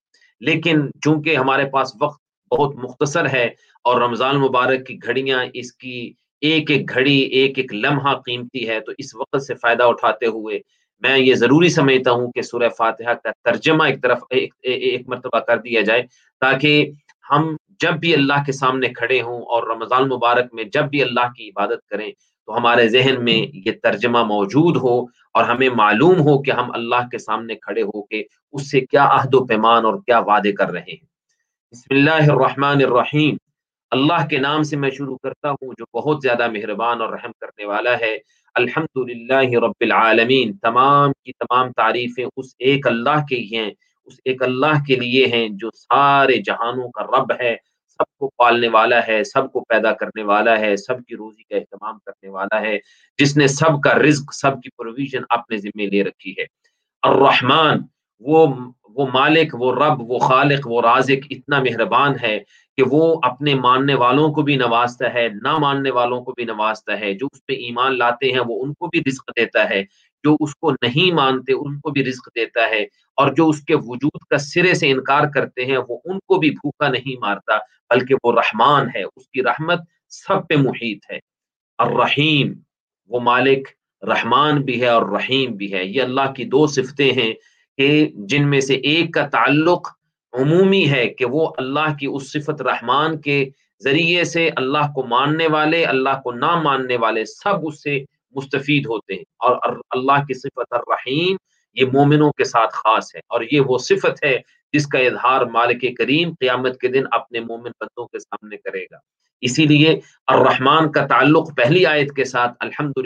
لیکن 0.41 0.87
چونکہ 1.03 1.35
ہمارے 1.35 1.65
پاس 1.65 1.91
وقت 2.01 2.21
بہت 2.51 2.75
مختصر 2.75 3.29
ہے 3.29 3.45
اور 3.83 4.01
رمضان 4.01 4.35
مبارک 4.35 4.87
کی 4.87 4.97
گھڑیاں، 5.03 5.45
اس 5.53 5.73
کی 5.73 6.13
ایک 6.41 6.71
ایک 6.71 6.89
گھڑی، 6.89 7.19
ایک 7.19 7.57
ایک 7.57 7.73
لمحہ 7.73 8.15
قیمتی 8.15 8.69
ہے، 8.69 8.79
تو 8.79 8.91
اس 8.97 9.15
وقت 9.15 9.41
سے 9.41 9.53
فائدہ 9.53 9.83
اٹھاتے 9.83 10.25
ہوئے 10.25 10.59
میں 11.01 11.19
یہ 11.19 11.35
ضروری 11.35 11.69
سمجھتا 11.69 12.11
ہوں 12.11 12.31
کہ 12.31 12.41
سورہ 12.41 12.69
فاتحہ 12.77 13.13
کا 13.13 13.29
ترجمہ 13.43 13.83
ایک 13.83 14.03
طرف 14.03 14.19
ایک, 14.29 14.53
ایک 14.61 15.09
مرتبہ 15.09 15.39
کر 15.39 15.57
دیا 15.57 15.81
جائے 15.81 16.03
تاکہ 16.39 16.91
ہم 17.31 17.55
جب 17.79 17.93
بھی 17.93 18.13
اللہ 18.13 18.33
کے 18.45 18.51
سامنے 18.51 18.87
کھڑے 18.89 19.21
ہوں 19.21 19.41
اور 19.41 19.75
رمضان 19.75 20.07
مبارک 20.07 20.53
میں 20.53 20.63
جب 20.63 20.83
بھی 20.83 21.01
اللہ 21.03 21.33
کی 21.37 21.49
عبادت 21.49 21.87
کریں 21.89 22.11
تو 22.45 22.57
ہمارے 22.57 22.87
ذہن 22.87 23.23
میں 23.23 23.59
یہ 23.65 23.71
ترجمہ 23.83 24.23
موجود 24.23 24.77
ہو 24.77 25.01
اور 25.33 25.43
ہمیں 25.43 25.69
معلوم 25.69 26.19
ہو 26.19 26.41
کہ 26.41 26.51
ہم 26.51 26.71
اللہ 26.73 27.07
کے 27.11 27.17
سامنے 27.17 27.55
کھڑے 27.55 27.81
ہو 27.81 28.01
کے 28.01 28.23
اس 28.53 28.71
سے 28.71 28.81
کیا 28.81 29.07
عہد 29.11 29.35
و 29.35 29.45
پیمان 29.45 29.85
اور 29.85 29.95
کیا 29.95 30.19
وعدے 30.19 30.51
کر 30.51 30.69
رہے 30.69 30.81
ہیں۔ 30.81 31.11
بسم 31.71 31.95
اللہ 31.95 32.31
الرحمن 32.31 32.81
الرحیم۔ 32.85 33.35
اللہ 33.91 34.27
کے 34.27 34.37
نام 34.37 34.63
سے 34.63 34.77
میں 34.77 34.89
شروع 34.89 35.17
کرتا 35.23 35.51
ہوں 35.51 35.73
جو 35.77 35.85
بہت 35.93 36.17
زیادہ 36.21 36.51
مہربان 36.51 37.01
اور 37.01 37.09
رحم 37.09 37.31
کرنے 37.31 37.65
والا 37.65 37.99
ہے۔ 37.99 38.17
الحمد 38.55 39.09
للہ 39.09 39.59
رب 39.59 39.73
العالمین۔ 39.79 40.57
تمام 40.57 41.11
کی 41.23 41.31
تمام 41.31 41.71
تعریفیں 41.71 42.25
اس 42.37 42.45
ایک 42.59 42.87
اللہ 42.87 43.25
کے 43.29 43.35
ہی 43.35 43.55
ہیں، 43.55 43.71
اس 44.05 44.13
ایک 44.25 44.43
اللہ 44.43 44.83
کے 44.87 44.95
لیے 44.95 45.25
ہیں 45.25 45.49
جو 45.49 45.69
سارے 45.75 46.37
جہانوں 46.37 46.89
کا 46.89 47.03
رب 47.03 47.31
ہے، 47.39 47.55
سب 47.87 48.17
کو 48.17 48.31
پالنے 48.37 48.67
والا 48.67 49.07
ہے، 49.07 49.23
سب 49.23 49.51
کو 49.51 49.59
پیدا 49.59 49.93
کرنے 49.93 50.23
والا 50.23 50.59
ہے، 50.59 50.75
سب 50.75 51.05
کی 51.05 51.15
روزی 51.15 51.43
کا 51.43 51.55
اہتمام 51.55 51.97
کرنے 52.05 52.29
والا 52.29 52.61
ہے۔ 52.61 52.79
جس 53.17 53.37
نے 53.37 53.47
سب 53.47 53.81
کا 53.83 53.93
رزق، 53.93 54.33
سب 54.33 54.61
کی 54.61 54.69
پروویژن 54.77 55.21
اپنے 55.29 55.57
ذمے 55.57 55.85
لے 55.85 56.03
رکھی 56.03 56.31
ہے۔ 56.31 56.45
الرحمن 57.01 57.77
وہ 58.21 58.55
وہ 58.95 59.05
مالک، 59.13 59.55
وہ 59.59 59.75
رب، 59.75 60.11
وہ 60.11 60.19
خالق، 60.19 60.59
وہ 60.65 60.81
رازق 60.81 61.27
اتنا 61.29 61.59
مہربان 61.59 62.13
ہے 62.21 62.39
کہ 62.77 62.83
وہ 62.87 63.19
اپنے 63.23 63.55
ماننے 63.55 63.93
والوں 63.93 64.33
کو 64.33 64.41
بھی 64.41 64.55
نوازتا 64.55 65.13
ہے، 65.13 65.29
نہ 65.43 65.57
ماننے 65.57 65.91
والوں 65.91 66.21
کو 66.21 66.31
بھی 66.31 66.43
نوازتا 66.43 66.99
ہے۔ 66.99 67.13
جو 67.13 67.27
اس 67.31 67.45
پہ 67.45 67.53
ایمان 67.53 67.97
لاتے 67.97 68.31
ہیں، 68.31 68.39
وہ 68.47 68.63
ان 68.63 68.73
کو 68.73 68.87
بھی 68.87 68.99
رزق 68.99 69.29
دیتا 69.35 69.69
ہے۔ 69.69 69.83
جو 70.23 70.37
اس 70.39 70.55
کو 70.55 70.71
نہیں 70.71 71.13
مانتے، 71.13 71.53
ان 71.53 71.79
کو 71.79 71.89
بھی 71.89 72.05
رزق 72.05 72.29
دیتا 72.35 72.69
ہے۔ 72.69 72.83
اور 73.15 73.33
جو 73.33 73.49
اس 73.49 73.61
کے 73.61 73.75
وجود 73.75 74.25
کا 74.29 74.37
سرے 74.37 74.73
سے 74.73 74.91
انکار 74.91 75.27
کرتے 75.33 75.65
ہیں، 75.65 75.77
وہ 75.77 75.97
ان 76.05 76.19
کو 76.19 76.39
بھی 76.39 76.49
بھوکا 76.49 76.87
نہیں 76.87 77.19
مارتا، 77.19 77.57
بلکہ 77.89 78.15
وہ 78.23 78.31
رحمان 78.31 78.87
ہے، 78.95 79.03
اس 79.03 79.29
کی 79.29 79.43
رحمت 79.43 79.79
سب 80.09 80.47
پہ 80.47 80.55
محیط 80.55 81.11
ہے۔ 81.11 81.19
الرحیم، 81.77 82.53
وہ 83.07 83.19
مالک، 83.19 83.69
رحمان 84.01 84.61
بھی 84.61 84.81
ہے 84.81 84.87
اور 84.87 85.09
رحیم 85.09 85.51
بھی 85.51 85.73
ہے۔ 85.73 85.85
یہ 85.85 86.01
اللہ 86.01 86.33
کی 86.35 86.43
دو 86.43 86.67
صفتیں 86.67 87.13
ہیں۔ 87.13 87.33
کہ 87.81 88.09
جن 88.13 88.49
میں 88.49 88.61
سے 88.61 88.73
ایک 88.75 89.13
کا 89.13 89.27
تعلق 89.27 89.89
عمومی 90.33 90.89
ہے 90.89 91.07
کہ 91.09 91.25
وہ 91.25 91.51
اللہ 91.57 91.97
کی 91.99 92.07
اس 92.13 92.31
صفت 92.31 92.61
رحمان 92.61 93.21
کے 93.21 93.49
ذریعے 93.83 94.23
سے 94.23 94.49
اللہ 94.55 94.91
کو 94.95 95.05
ماننے 95.05 95.47
والے، 95.47 95.85
اللہ 95.85 96.21
کو 96.23 96.31
نہ 96.31 96.55
ماننے 96.55 96.97
والے 96.97 97.25
سب 97.25 97.67
اس 97.67 97.83
سے 97.83 98.03
مستفید 98.31 98.85
ہوتے 98.85 99.13
ہیں۔ 99.13 99.21
اور 99.21 99.79
اللہ 99.89 100.25
کی 100.27 100.33
صفت 100.33 100.73
الرحیم 100.73 101.35
یہ 101.73 101.85
مومنوں 101.93 102.31
کے 102.31 102.43
ساتھ 102.43 102.73
خاص 102.73 103.15
ہے۔ 103.15 103.21
اور 103.27 103.41
یہ 103.51 103.61
وہ 103.61 103.77
صفت 103.77 104.23
ہے 104.23 104.39
جس 104.73 104.87
کا 104.87 104.99
اظہار 104.99 105.41
مالک 105.41 105.97
کریم 105.97 106.31
قیامت 106.39 106.79
کے 106.79 106.87
دن 106.87 107.03
اپنے 107.11 107.39
مومن 107.39 107.71
بندوں 107.79 108.05
کے 108.05 108.19
سامنے 108.19 108.57
کرے 108.57 108.83
گا۔ 108.83 108.97
اسی 109.41 109.65
لیے 109.65 109.99
الرحمن 110.27 110.91
کا 110.91 111.07
تعلق 111.07 111.55
پہلی 111.55 111.85
آیت 111.85 112.13
کے 112.15 112.23
ساتھ 112.23 112.53
الحمد 112.59 112.97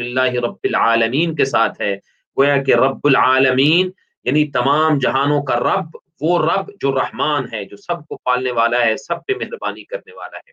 رب 0.43 0.55
العالمین 0.63 1.35
کے 1.35 1.45
ساتھ 1.45 1.81
ہے۔ 1.81 1.97
گویا 2.37 2.63
کہ 2.63 2.75
رب 2.75 2.99
العالمین 3.03 3.91
یعنی 4.25 4.51
تمام 4.51 4.97
جہانوں 4.97 5.43
کا 5.43 5.59
رب، 5.59 5.97
وہ 6.21 6.39
رب 6.39 6.69
جو 6.81 6.93
رحمان 6.93 7.45
ہے، 7.53 7.65
جو 7.65 7.77
سب 7.77 8.07
کو 8.07 8.17
پالنے 8.17 8.51
والا 8.51 8.85
ہے، 8.85 8.97
سب 8.97 9.25
پہ 9.25 9.33
مہربانی 9.33 9.83
کرنے 9.83 10.13
والا 10.13 10.37
ہے۔ 10.37 10.51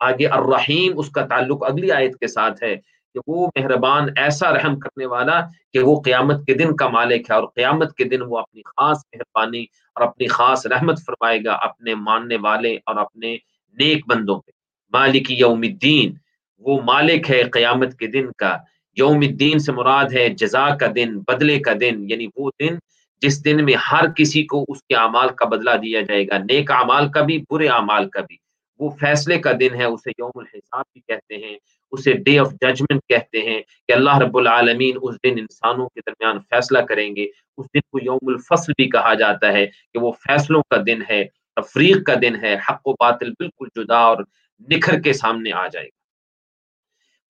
آگے 0.00 0.26
الرحیم، 0.26 0.98
اس 0.98 1.10
کا 1.10 1.26
تعلق 1.26 1.64
اگلی 1.64 1.90
آیت 1.90 2.18
کے 2.18 2.26
ساتھ 2.26 2.62
ہے 2.62 2.76
کہ 3.14 3.18
وہ 3.26 3.48
مہربان، 3.58 4.06
ایسا 4.16 4.54
رحم 4.54 4.78
کرنے 4.78 5.06
والا 5.06 5.40
کہ 5.72 5.78
وہ 5.78 6.00
قیامت 6.00 6.46
کے 6.46 6.54
دن 6.54 6.76
کا 6.76 6.88
مالک 6.88 7.30
ہے 7.30 7.34
اور 7.34 7.44
قیامت 7.54 7.94
کے 7.94 8.04
دن 8.04 8.22
وہ 8.22 8.38
اپنی 8.38 8.62
خاص 8.62 8.98
مہربانی 9.12 9.62
اور 9.94 10.06
اپنی 10.06 10.26
خاص 10.26 10.66
رحمت 10.66 10.98
فرمائے 11.06 11.38
گا 11.44 11.52
اپنے 11.52 11.94
ماننے 11.94 12.36
والے 12.36 12.74
اور 12.74 12.96
اپنے 12.96 13.36
نیک 13.78 14.08
بندوں 14.08 14.40
پہ۔ 14.40 14.50
مالک 14.92 15.30
یوم 15.30 15.60
الدین، 15.62 16.14
وہ 16.58 16.80
مالک 16.82 17.30
ہے 17.30 17.42
قیامت 17.42 17.98
کے 17.98 18.06
دن 18.06 18.32
کا۔ 18.38 18.56
یوم 18.96 19.18
الدین 19.18 19.58
سے 19.58 19.72
مراد 19.72 20.04
ہے 20.12 20.28
جزا 20.28 20.76
کا 20.76 20.86
دن، 20.94 21.18
بدلے 21.18 21.58
کا 21.58 21.72
دن 21.80 22.10
یعنی 22.10 22.26
وہ 22.36 22.50
دن 22.60 22.74
جس 23.22 23.44
دن 23.44 23.64
میں 23.64 23.74
ہر 23.92 24.04
کسی 24.16 24.42
کو 24.42 24.64
اس 24.68 24.82
کے 24.82 24.94
اعمال 24.94 25.28
کا 25.28 25.44
بدلہ 25.44 25.76
دیا 25.82 26.00
جائے 26.00 26.28
گا، 26.28 26.38
نیک 26.38 26.70
اعمال 26.70 27.10
کا 27.10 27.20
بھی، 27.20 27.44
برے 27.50 27.68
اعمال 27.68 28.08
کا 28.08 28.20
بھی۔ 28.20 28.36
وہ 28.78 28.90
فیصلے 28.90 29.38
کا 29.38 29.52
دن 29.60 29.74
ہے، 29.74 29.84
اسے 29.84 30.10
یوم 30.10 30.30
الحساب 30.34 30.84
بھی 30.92 31.00
کہتے 31.00 31.36
ہیں، 31.36 31.58
اسے 31.92 32.12
ڈے 32.12 32.38
آف 32.38 32.52
ججمنٹ 32.52 33.00
کہتے 33.08 33.42
ہیں 33.42 33.62
کہ 33.88 33.92
اللہ 33.92 34.18
رب 34.18 34.36
العالمین 34.36 34.98
اس 35.02 35.14
دن 35.14 35.34
انسانوں 35.38 35.88
کے 35.88 36.00
درمیان 36.06 36.38
فیصلہ 36.50 36.78
کریں 36.78 37.16
گے۔ 37.16 37.26
اس 37.56 37.66
دن 37.74 37.80
کو 37.80 37.98
یوم 38.02 38.28
الفصل 38.28 38.72
بھی 38.76 38.88
کہا 38.88 39.14
جاتا 39.14 39.52
ہے 39.52 39.66
کہ 39.66 39.98
وہ 39.98 40.12
فیصلوں 40.12 40.62
کا 40.70 40.76
دن 40.86 41.02
ہے، 41.10 41.24
تفریق 41.56 42.06
کا 42.06 42.14
دن 42.22 42.36
ہے، 42.42 42.54
حق 42.54 42.86
و 42.86 42.92
باطل 42.92 43.30
بالکل 43.30 43.68
جدا 43.76 43.98
اور 43.98 44.16
نکھر 44.60 45.00
کے 45.00 45.12
سامنے 45.12 45.52
آ 45.52 45.66
جائے 45.66 45.86
گا۔ 45.86 45.98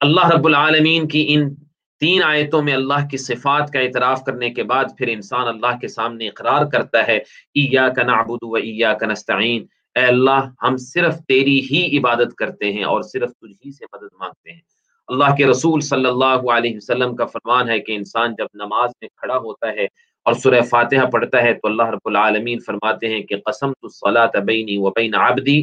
اللہ 0.01 0.31
رب 0.31 0.47
العالمین 0.47 1.09
کی 1.09 1.27
ان 1.29 1.55
تین 2.01 2.23
آیتوں 2.23 2.63
میں 2.63 2.73
اللہ 2.75 3.07
کی 3.11 3.17
صفات 3.17 3.73
کا 3.73 3.81
اعتراف 3.81 4.23
کرنے 4.25 4.51
کے 4.51 4.63
بعد 4.63 4.85
پھر 4.99 5.09
انسان 5.09 5.49
اللہ 5.49 5.79
کے 5.81 5.89
سامنے 5.89 6.29
اقرار 6.29 6.65
کرتا 6.65 7.07
ہے 7.07 7.17
ایا 7.55 7.89
کا 7.89 8.03
نعبد 8.03 8.43
و 8.43 8.55
ایا 8.55 8.93
کا 8.95 9.07
نستعین 9.07 9.67
اے 9.97 10.05
اللہ، 10.05 10.41
ہم 10.63 10.77
صرف 10.77 11.15
تیری 11.29 11.59
ہی 11.61 11.99
عبادت 11.99 12.35
کرتے 12.35 12.73
ہیں 12.73 12.85
اور 12.85 13.03
صرف 13.03 13.31
تجھ 13.31 13.67
ہی 13.67 13.73
سے 13.73 13.85
مدد 13.93 14.09
مانگتے 14.21 14.53
ہیں۔ 14.53 14.61
اللہ 15.09 15.35
کے 15.37 15.47
رسول 15.47 15.81
صلی 15.81 16.05
اللہ 16.05 16.51
علیہ 16.53 16.77
وسلم 16.77 17.17
کا 17.17 17.27
فرمان 17.27 17.69
ہے 17.69 17.79
کہ 17.81 17.93
انسان 17.93 18.35
جب 18.39 18.47
نماز 18.55 18.91
میں 19.01 19.09
کھڑا 19.17 19.37
ہوتا 19.37 19.73
ہے 19.73 19.85
اور 20.27 20.35
سورہ 20.35 20.61
فاتحہ 20.71 21.07
پڑھتا 21.13 21.43
ہے 21.43 21.53
تو 21.55 21.69
اللہ 21.69 21.83
رب 21.83 22.05
العالمین 22.05 22.59
فرماتے 22.67 23.09
ہیں 23.09 23.23
کہ 23.23 23.37
قسم 23.47 23.73
تو 23.73 23.89
صلاۃ 23.89 24.41
بینی 24.47 24.77
و 24.77 24.91
بین 24.91 25.15
عبدی 25.15 25.63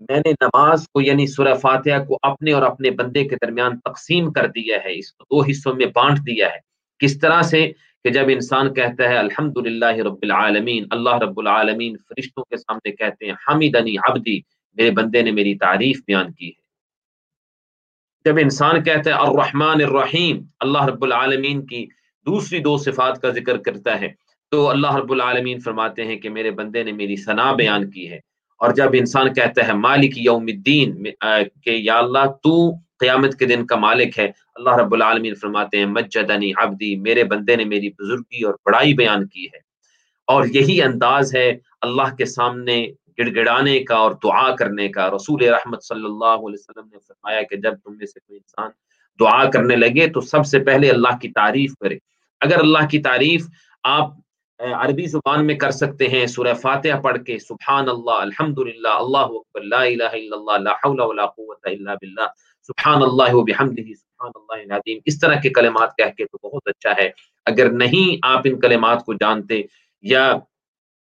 میں 0.00 0.18
نے 0.18 0.30
نماز 0.30 0.88
کو 0.88 1.00
یعنی 1.00 1.26
سورہ 1.26 1.54
فاتحہ 1.54 2.04
کو 2.04 2.18
اپنے 2.22 2.52
اور 2.52 2.62
اپنے 2.62 2.90
بندے 2.90 3.24
کے 3.24 3.36
درمیان 3.46 3.80
تقسیم 3.80 4.32
کر 4.32 4.46
دیا 4.46 4.76
ہے، 4.84 4.98
اس 4.98 5.12
کو 5.12 5.24
دو 5.24 5.50
حصوں 5.50 5.74
میں 5.74 5.86
بانٹ 5.86 6.18
دیا 6.18 6.46
ہے۔ 6.46 6.58
کس 6.98 7.18
طرح 7.18 7.42
سے؟ 7.42 7.72
کہ 8.04 8.10
جب 8.10 8.24
انسان 8.28 8.74
کہتا 8.74 9.08
ہے 9.08 9.16
الحمد 9.16 9.66
للہ 9.66 9.96
رب 9.96 10.18
العالمین، 10.22 10.84
اللہ 10.90 11.18
رب 11.18 11.38
العالمین 11.38 11.96
فرشتوں 11.96 12.44
کے 12.44 12.56
سامنے 12.56 12.90
کہتے 12.90 13.26
ہیں 13.26 13.32
حمیدنی 13.32 13.96
عبدی، 13.96 14.40
میرے 14.74 14.90
بندے 14.90 15.22
نے 15.22 15.30
میری 15.30 15.54
تعریف 15.54 16.00
بیان 16.06 16.32
کی 16.32 16.48
ہے۔ 16.48 16.60
جب 18.24 18.34
انسان 18.40 18.82
کہتا 18.82 19.10
ہے 19.10 19.14
الرحمن 19.14 19.80
الرحیم، 19.82 20.42
اللہ 20.60 20.84
رب 20.84 21.04
العالمین 21.04 21.66
کی 21.66 21.86
دوسری 22.26 22.58
دو 22.58 22.78
صفات 22.78 23.22
کا 23.22 23.30
ذکر 23.30 23.56
کرتا 23.56 24.00
ہے، 24.00 24.08
تو 24.50 24.68
اللہ 24.68 24.96
رب 24.96 25.12
العالمین 25.12 25.58
فرماتے 25.58 26.04
ہیں 26.04 26.16
کہ 26.16 26.28
میرے 26.28 26.50
بندے 26.50 26.82
نے 26.82 26.92
میری 26.92 27.16
ثنا 27.16 27.52
بیان 27.52 27.90
کی 27.90 28.10
ہے۔ 28.10 28.29
اور 28.60 28.70
جب 28.70 28.90
انسان 28.92 29.34
کہتا 29.34 29.68
ہے، 29.68 29.72
مالک 29.72 30.18
یوم 30.18 30.44
الدین 30.48 31.04
کہ 31.64 31.70
یا 31.70 31.98
اللہ، 31.98 32.24
تو 32.42 32.70
قیامت 32.98 33.38
کے 33.38 33.46
دن 33.46 33.66
کا 33.66 33.76
مالک 33.76 34.18
ہے۔ 34.18 34.30
اللہ 34.54 34.70
رب 34.70 34.94
العالمین 34.94 35.34
فرماتے 35.34 35.78
ہیں، 35.78 35.86
مجدنی 35.86 36.52
عبدی، 36.56 36.96
میرے 36.96 37.24
بندے 37.24 37.56
نے 37.56 37.64
میری 37.64 37.88
بزرگی 37.88 38.44
اور 38.44 38.54
بڑائی 38.54 38.94
بیان 38.94 39.26
کی 39.26 39.44
ہے۔ 39.44 39.70
اور 40.26 40.44
یہی 40.44 40.82
انداز 40.82 41.36
ہے 41.36 41.58
اللہ 41.80 42.14
کے 42.18 42.24
سامنے 42.24 42.86
گڑ 43.18 43.34
گڑانے 43.36 43.80
کا 43.80 43.94
اور 43.94 44.12
دعا 44.24 44.56
کرنے 44.56 44.88
کا۔ 44.88 45.10
رسول 45.16 45.44
رحمت 45.44 45.84
صلی 45.84 46.04
اللہ 46.04 46.40
علیہ 46.40 46.56
وسلم 46.58 46.88
نے 46.92 46.98
فرمایا 47.08 47.42
کہ 47.42 47.56
جب 47.56 47.74
تم 47.84 47.96
میں 47.96 48.06
سے 48.06 48.20
کوئی 48.20 48.38
انسان 48.38 48.70
دعا 49.20 49.50
کرنے 49.50 49.76
لگے 49.76 50.06
تو 50.06 50.20
سب 50.20 50.46
سے 50.46 50.58
پہلے 50.58 50.90
اللہ 50.90 51.16
کی 51.22 51.28
تعریف 51.28 51.72
کرے۔ 51.80 51.98
اگر 52.40 52.58
اللہ 52.58 52.86
کی 52.90 52.98
تعریف 52.98 53.46
آپ 53.82 54.10
عربی 54.60 55.06
زبان 55.06 55.46
میں 55.46 55.54
کر 55.54 55.70
سکتے 55.70 56.08
ہیں، 56.08 56.26
سورہ 56.26 56.54
فاتحہ 56.54 57.00
پڑھ 57.00 57.24
کے، 57.24 57.38
سبحان 57.38 57.88
اللہ 57.88 58.10
الحمد 58.10 58.58
للہ 58.58 58.88
اللہ 58.88 59.18
اکبر، 59.18 59.60
لا 59.60 59.82
الہ 59.82 60.04
الا 60.04 60.36
اللہ، 60.36 60.58
لا 60.58 60.72
حول 60.72 61.00
ولا 61.00 61.26
قوت 61.26 61.66
الا 61.66 61.94
باللہ، 61.94 62.26
سبحان 62.62 63.02
اللہ 63.02 63.34
و 63.34 63.42
بحمدہ 63.44 63.80
سبحان 63.80 64.30
اللہ 64.34 64.52
العظیم۔ 64.52 64.98
اس 65.04 65.20
طرح 65.20 65.34
کے 65.34 65.50
کلمات 65.50 65.96
کہہ 65.96 66.12
کے 66.16 66.24
تو 66.24 66.48
بہت 66.48 66.62
اچھا 66.66 67.02
ہے۔ 67.02 67.10
اگر 67.46 67.70
نہیں 67.70 68.18
آپ 68.22 68.40
ان 68.44 68.60
کلمات 68.60 69.04
کو 69.04 69.12
جانتے 69.12 69.62
یا 70.02 70.36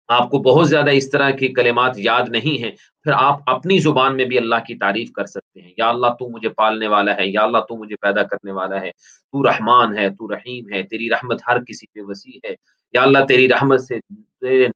آپ 0.08 0.30
کو 0.30 0.38
بہت 0.38 0.68
زیادہ 0.68 0.90
اس 0.90 1.10
طرح 1.10 1.30
کی 1.30 1.48
کلمات 1.48 1.98
یاد 1.98 2.22
نہیں 2.28 2.62
ہیں، 2.62 2.70
پھر 3.02 3.12
آپ 3.16 3.38
اپنی 3.46 3.78
زبان 3.78 4.16
میں 4.16 4.24
بھی 4.24 4.38
اللہ 4.38 4.54
کی 4.66 4.74
تعریف 4.74 5.12
کر 5.12 5.26
سکتے 5.26 5.60
ہیں۔ 5.60 5.72
یا 5.76 5.88
اللہ 5.88 6.06
تو 6.06 6.28
مجھے 6.28 6.48
پالنے 6.48 6.88
والا 6.88 7.16
ہے، 7.16 7.26
یا 7.26 7.42
اللہ 7.42 7.58
تو 7.58 7.76
مجھے 7.76 7.96
پیدا 7.96 8.22
کرنے 8.22 8.52
والا 8.52 8.80
ہے۔ 8.80 8.90
تو 9.32 9.50
رحمان 9.50 9.98
ہے، 9.98 10.10
تو 10.10 10.34
رحیم 10.34 10.72
ہے، 10.72 10.82
تیری 10.82 11.10
رحمت 11.10 11.42
ہر 11.48 11.64
کسی 11.64 11.86
پہ 11.86 12.00
وسیع 12.02 12.50
ہے۔ 12.50 12.77
یا 12.92 13.02
اللہ 13.02 13.18
تیری 13.28 13.48
رحمت 13.48 13.80
سے 13.80 13.98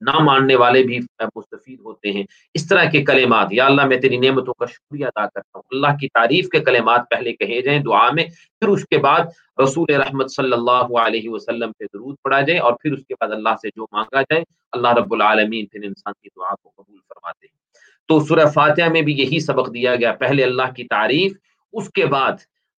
نہ 0.00 0.19
ماننے 0.19 0.54
والے 0.57 0.83
بھی 0.83 0.99
مستفید 1.37 1.81
ہوتے 1.81 2.12
ہیں۔ 2.12 2.23
اس 2.54 2.69
طرح 2.69 2.85
کے 2.85 3.04
کلمات، 3.04 3.49
یا 3.50 3.66
اللہ 3.66 3.87
میں 3.87 3.97
تیری 3.97 4.16
نعمتوں 4.19 4.54
کا 4.54 4.66
شکریہ 4.66 5.07
ادا 5.07 5.26
کرتا 5.26 5.59
ہوں۔ 5.59 5.62
اللہ 5.71 5.87
کی 6.00 6.09
تعریف 6.09 6.49
کے 6.49 6.61
کلمات 6.61 7.00
پہلے 7.11 7.33
کہے 7.33 7.62
جائیں 7.62 7.81
دعا 7.81 8.11
میں، 8.11 8.25
پھر 8.61 8.69
اس 8.69 8.85
کے 8.85 8.99
بعد 8.99 9.21
رسول 9.64 9.95
رحمت 9.95 10.31
صلی 10.31 10.52
اللہ 10.52 10.99
علیہ 10.99 11.31
وسلم 11.31 11.73
پہ 11.73 11.85
ضرور 11.85 12.14
پڑھا 12.23 12.40
جائے 12.40 12.59
اور 12.59 12.73
پھر 12.73 12.92
اس 12.92 13.07
کے 13.07 13.14
بعد 13.21 13.31
اللہ 13.31 13.57
سے 13.62 13.69
جو 13.69 13.87
مانگا 13.92 14.23
جائے، 14.23 14.45
اللہ 14.73 14.88
رب 14.88 15.12
العالمین 15.12 15.66
پھر 15.66 15.85
انسان 15.85 16.12
کی 16.23 16.28
دعا 16.37 16.54
کو 16.54 16.71
قبول 16.76 16.99
فرماتے 17.09 17.47
ہیں۔ 17.47 17.62
تو 18.09 18.21
سورہ 18.21 18.47
فاتحہ 18.54 18.88
میں 18.88 19.02
بھی 19.02 19.12
یہی 19.12 19.40
سبق 19.40 19.75
دیا 19.75 19.97
گیا۔ 19.97 20.12
پہلے 20.12 20.45
اللہ 20.45 20.73
کی 20.76 20.85
تعریف، 20.85 21.33
اس 21.73 21.90
کے 21.90 22.07
بعد 22.07 22.33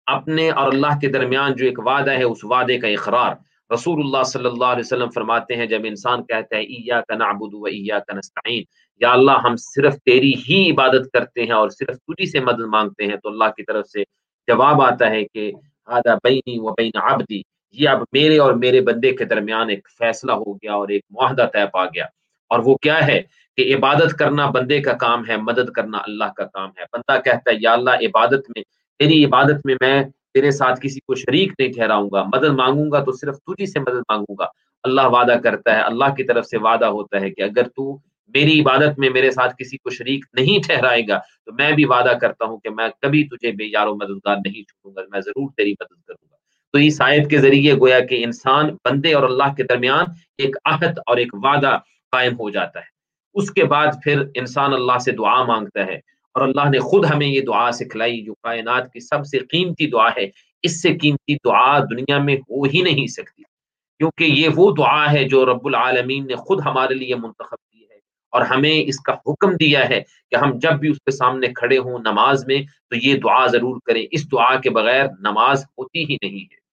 اپنے 0.06 0.50
اور 0.50 0.72
اللہ 0.72 0.98
کے 1.00 1.08
درمیان 1.08 1.54
جو 1.54 1.66
ایک 1.66 1.78
وعدہ 1.78 2.10
ہے، 2.10 2.22
اس 2.22 2.38
وعدے 2.42 2.78
کا 2.78 2.88
اقرار۔ 2.88 3.34
رسول 3.70 4.00
اللہ 4.00 4.22
صلی 4.22 4.46
اللہ 4.46 4.64
علیہ 4.64 4.82
وسلم 4.84 5.10
فرماتے 5.10 5.54
ہیں، 5.54 5.66
جب 5.66 5.80
انسان 5.84 6.22
کہتا 6.22 6.56
ہے 6.56 6.60
ایا 6.60 7.00
کا 7.00 7.14
نعبد 7.14 7.54
و 7.54 7.64
ایا 7.64 7.98
کا 7.98 8.16
نستعین 8.16 8.62
یا 9.00 9.12
اللہ 9.12 9.38
ہم 9.44 9.56
صرف 9.56 9.94
تیری 10.04 10.32
ہی 10.48 10.70
عبادت 10.70 11.12
کرتے 11.12 11.42
ہیں 11.42 11.52
اور 11.52 11.68
صرف 11.68 11.96
تجھی 11.96 12.26
سے 12.26 12.40
مدد 12.40 12.60
مانگتے 12.60 13.04
ہیں، 13.04 13.16
تو 13.16 13.28
اللہ 13.28 13.44
کی 13.44 13.62
طرف 13.62 13.86
سے 13.86 14.02
جواب 14.48 14.82
آتا 14.82 15.10
ہے 15.10 15.24
کہ، 15.24 15.52
ہذا 15.88 16.14
بینی 16.14 16.58
و 16.58 16.72
بین 16.72 16.90
عبدی 16.94 17.42
یہ 17.72 17.88
اب 17.88 18.02
میرے 18.12 18.38
اور 18.38 18.52
میرے 18.52 18.80
بندے 18.80 19.12
کے 19.12 19.24
درمیان 19.24 19.70
ایک 19.70 19.88
فیصلہ 19.98 20.32
ہو 20.32 20.54
گیا 20.54 20.74
اور 20.74 20.88
ایک 20.88 21.02
معاہدہ 21.10 21.46
طے 21.52 21.66
پا 21.72 21.84
گیا۔ 21.84 22.04
اور 22.48 22.58
وہ 22.58 22.74
کیا 22.76 23.06
ہے 23.06 23.22
کہ 23.56 23.74
عبادت 23.74 24.18
کرنا 24.18 24.50
بندے 24.50 24.80
کا 24.80 24.92
کام 24.92 25.28
ہے، 25.28 25.36
مدد 25.36 25.70
کرنا 25.70 25.98
اللہ 25.98 26.32
کا 26.36 26.44
کام 26.44 26.70
ہے۔ 26.78 26.84
بندہ 26.92 27.20
کہتا 27.20 27.50
ہے، 27.50 27.56
یا 27.60 27.72
اللہ، 27.72 27.90
عبادت 27.90 28.50
میں، 28.56 28.62
تیری 28.98 29.24
عبادت 29.24 29.66
میں 29.66 29.74
میں 29.80 30.04
تیرے 30.34 30.50
ساتھ 30.50 30.80
کسی 30.82 31.00
کو 31.00 31.14
شریک 31.14 31.52
نہیں 31.58 31.72
ٹھہراؤں 31.72 32.10
گا، 32.12 32.22
مدد 32.22 32.50
مانگوں 32.50 32.90
گا 32.92 33.04
تو 33.04 33.12
صرف 33.12 33.36
تجھی 33.36 33.66
سے 33.66 33.80
مدد 33.80 34.02
مانگوں 34.08 34.36
گا۔ 34.38 34.46
اللہ 34.82 35.00
وعدہ 35.04 35.36
کرتا 35.44 35.76
ہے، 35.76 35.80
اللہ 35.80 36.14
کی 36.16 36.24
طرف 36.24 36.46
سے 36.46 36.58
وعدہ 36.58 36.84
ہوتا 36.84 37.20
ہے 37.20 37.30
کہ 37.30 37.42
اگر 37.42 37.62
تو 37.68 37.98
میری 38.28 38.60
عبادت 38.60 38.98
میں 38.98 39.10
میرے 39.10 39.30
ساتھ 39.30 39.54
کسی 39.58 39.76
کو 39.76 39.90
شریک 39.90 40.24
نہیں 40.32 40.66
ٹھہرائے 40.66 41.02
گا 41.08 41.18
تو 41.18 41.52
میں 41.52 41.72
بھی 41.72 41.84
وعدہ 41.84 42.12
کرتا 42.20 42.44
ہوں 42.44 42.58
کہ 42.58 42.70
میں 42.70 42.88
کبھی 43.00 43.24
تجھے 43.24 43.52
بے 43.52 43.64
یار 43.64 43.86
و 43.86 43.94
مددگار 43.94 44.36
نہیں 44.36 44.62
چھوڑوں 44.62 44.96
گا، 44.96 45.00
میں 45.10 45.20
ضرور 45.20 45.50
تیری 45.56 45.72
مدد 45.72 46.04
کروں 46.04 46.28
گا۔ 46.30 46.36
تو 46.72 46.78
اس 46.78 47.00
آیت 47.00 47.30
کے 47.30 47.38
ذریعے 47.38 47.74
گویا 47.74 48.00
کہ 48.00 48.24
انسان 48.24 48.76
بندے 48.84 49.14
اور 49.14 49.22
اللہ 49.22 49.54
کے 49.56 49.62
درمیان 49.62 50.04
ایک 50.38 50.56
عہد 50.64 50.98
اور 51.06 51.16
ایک 51.16 51.34
وعدہ 51.34 51.78
قائم 52.10 52.32
ہو 52.32 52.50
جاتا 52.50 52.78
ہے۔ 52.78 52.84
اس 53.34 53.50
کے 53.50 53.64
بعد 53.64 53.86
پھر 54.04 54.22
انسان 54.34 54.72
اللہ 54.72 54.98
سے 54.98 55.12
دعا 55.12 55.44
مانگتا 55.44 55.86
ہے۔ 55.86 56.00
اور 56.34 56.48
اللہ 56.48 56.68
نے 56.70 56.78
خود 56.78 57.04
ہمیں 57.04 57.26
یہ 57.26 57.40
دعا 57.40 57.72
سکھلائی، 57.72 58.22
جو 58.22 58.34
کائنات 58.34 58.92
کی 58.92 59.00
سب 59.00 59.26
سے 59.26 59.38
قیمتی 59.38 59.86
دعا 59.86 60.08
ہے، 60.16 60.30
اس 60.62 60.82
سے 60.82 60.96
قیمتی 60.98 61.34
دعا 61.34 61.78
دنیا 61.78 62.18
میں 62.18 62.36
ہو 62.36 62.62
ہی 62.62 62.82
نہیں 62.82 63.06
سکتی۔ 63.06 63.42
کیونکہ 63.98 64.24
یہ 64.24 64.48
وہ 64.56 64.74
دعا 64.78 65.12
ہے 65.12 65.24
جو 65.24 65.46
رب 65.46 65.66
العالمین 65.66 66.26
نے 66.26 66.34
خود 66.34 66.60
ہمارے 66.64 66.94
لیے 66.94 67.14
منتخب 67.14 67.70
کی 67.70 67.84
ہے 67.90 67.94
اور 68.30 68.40
ہمیں 68.40 68.88
اس 68.88 69.00
کا 69.00 69.12
حکم 69.12 69.56
دیا 69.56 69.88
ہے 69.88 70.02
کہ 70.30 70.36
ہم 70.36 70.58
جب 70.58 70.72
بھی 70.72 70.88
اس 70.88 70.96
کے 70.96 71.10
سامنے 71.10 71.46
کھڑے 71.48 71.78
ہوں 71.78 71.98
نماز 71.98 72.46
میں، 72.46 72.62
تو 72.90 72.96
یہ 72.96 73.14
دعا 73.14 73.46
ضرور 73.46 73.80
کریں۔ 73.84 74.06
اس 74.10 74.32
دعا 74.32 74.56
کے 74.56 74.70
بغیر 74.70 75.04
نماز 75.20 75.64
ہوتی 75.78 76.04
ہی 76.04 76.16
نہیں 76.22 76.44
ہے۔ 76.44 76.64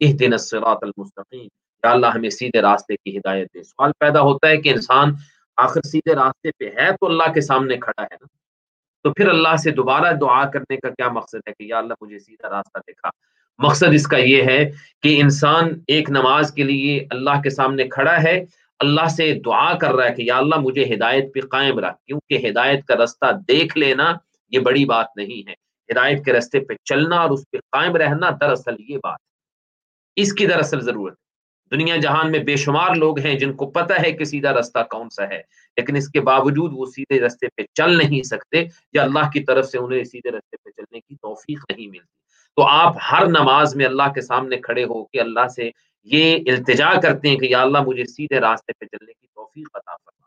اس 0.00 0.20
دن 0.20 0.32
الصراط 0.32 0.78
المستقیم۔ 0.82 1.48
یا 1.84 1.90
اللہ 1.90 2.06
ہمیں 2.06 2.30
سیدھے 2.30 2.62
راستے 2.62 2.94
کی 2.96 3.18
ہدایت 3.18 3.54
دے۔ 3.54 3.62
سوال 3.62 3.90
پیدا 3.98 4.20
ہوتا 4.20 4.48
ہے 4.48 4.56
کہ 4.56 4.68
انسان 4.68 5.12
آخر 5.56 5.80
سیدھے 5.82 6.14
راستے 6.14 6.50
پہ 6.50 6.80
ہے 6.80 6.92
تو 6.92 7.06
اللہ 7.06 7.32
کے 7.34 7.40
سامنے 7.40 7.76
کھڑا 7.76 8.02
ہے 8.02 8.16
نا؟ 8.20 8.39
تو 9.02 9.12
پھر 9.12 9.28
اللہ 9.28 9.56
سے 9.56 9.70
دوبارہ 9.70 10.12
دعا 10.12 10.44
کرنے 10.50 10.76
کا 10.76 10.88
کیا 10.88 11.08
مقصد 11.08 11.48
ہے 11.48 11.52
کہ 11.52 11.62
یا 11.62 11.78
اللہ 11.78 11.94
مجھے 12.00 12.18
سیدھا 12.18 12.50
راستہ 12.50 12.78
دکھا؟ 12.78 13.10
مقصد 13.58 13.94
اس 13.94 14.06
کا 14.06 14.16
یہ 14.16 14.42
ہے 14.42 14.70
کہ 15.02 15.20
انسان 15.20 15.78
ایک 15.86 16.10
نماز 16.10 16.52
کے 16.52 16.62
لیے 16.62 17.06
اللہ 17.10 17.40
کے 17.42 17.50
سامنے 17.50 17.88
کھڑا 17.88 18.22
ہے، 18.22 18.44
اللہ 18.80 19.08
سے 19.08 19.32
دعا 19.44 19.72
کر 19.78 19.92
رہا 19.92 20.08
ہے 20.08 20.14
کہ 20.14 20.22
یا 20.22 20.36
اللہ 20.36 20.60
مجھے 20.60 20.84
ہدایت 20.94 21.34
پہ 21.34 21.40
قائم 21.40 21.78
رکھ، 21.78 21.96
کیونکہ 22.06 22.48
ہدایت 22.48 22.84
کا 22.84 22.94
رستہ 22.96 23.32
دیکھ 23.48 23.78
لینا 23.78 24.12
یہ 24.52 24.58
بڑی 24.58 24.84
بات 24.84 25.16
نہیں 25.16 25.48
ہے۔ 25.48 25.54
ہدایت 25.88 26.24
کے 26.24 26.32
رستے 26.32 26.60
پہ 26.60 26.74
چلنا 26.84 27.16
اور 27.16 27.30
اس 27.30 27.44
پہ 27.50 27.58
قائم 27.72 27.96
رہنا 27.96 28.30
دراصل 28.40 28.74
یہ 28.88 28.98
بات 29.02 29.18
اس 30.16 30.32
کی 30.32 30.46
دراصل 30.46 30.80
ضرورت 30.80 31.16
دنیا 31.72 31.96
جہان 31.96 32.30
میں 32.32 32.38
بے 32.38 32.56
شمار 32.56 32.94
لوگ 32.94 33.18
ہیں 33.18 33.34
جن 33.34 33.52
کو 33.52 33.70
پتہ 33.70 34.00
ہے 34.02 34.12
کہ 34.12 34.24
سیدھا 34.24 34.52
رستہ 34.52 34.78
کون 34.90 35.08
سا 35.10 35.28
ہے، 35.28 35.40
لیکن 35.76 35.96
اس 35.96 36.08
کے 36.08 36.20
باوجود 36.20 36.72
وہ 36.74 36.86
سیدھے 36.86 37.20
رستے 37.20 37.48
پہ 37.56 37.62
چل 37.74 37.96
نہیں 37.98 38.22
سکتے 38.22 38.64
یا 38.92 39.02
اللہ 39.02 39.30
کی 39.32 39.40
طرف 39.44 39.66
سے 39.66 39.78
انہیں 39.78 40.04
سیدھے 40.04 40.30
رستے 40.30 40.56
پہ 40.56 40.70
چلنے 40.70 41.00
کی 41.00 41.14
توفیق 41.14 41.64
نہیں 41.70 41.86
ملتی۔ 41.86 42.18
تو 42.56 42.66
آپ 42.66 42.96
ہر 43.12 43.26
نماز 43.28 43.76
میں 43.76 43.86
اللہ 43.86 44.12
کے 44.14 44.20
سامنے 44.20 44.56
کھڑے 44.56 44.84
ہو 44.84 45.04
کے 45.04 45.20
اللہ 45.20 45.46
سے 45.48 45.70
یہ 46.06 46.38
التجا 46.46 46.92
کرتے 47.02 47.28
ہیں 47.28 47.36
کہ 47.36 47.46
یا 47.46 47.60
اللہ 47.62 47.82
مجھے 47.86 48.04
سیدھے 48.04 48.40
راستے 48.40 48.72
پہ 48.72 48.84
چلنے 48.86 49.12
کی 49.12 49.26
توفیق 49.26 49.68
عطا 49.74 49.94
فرما۔ 49.94 50.26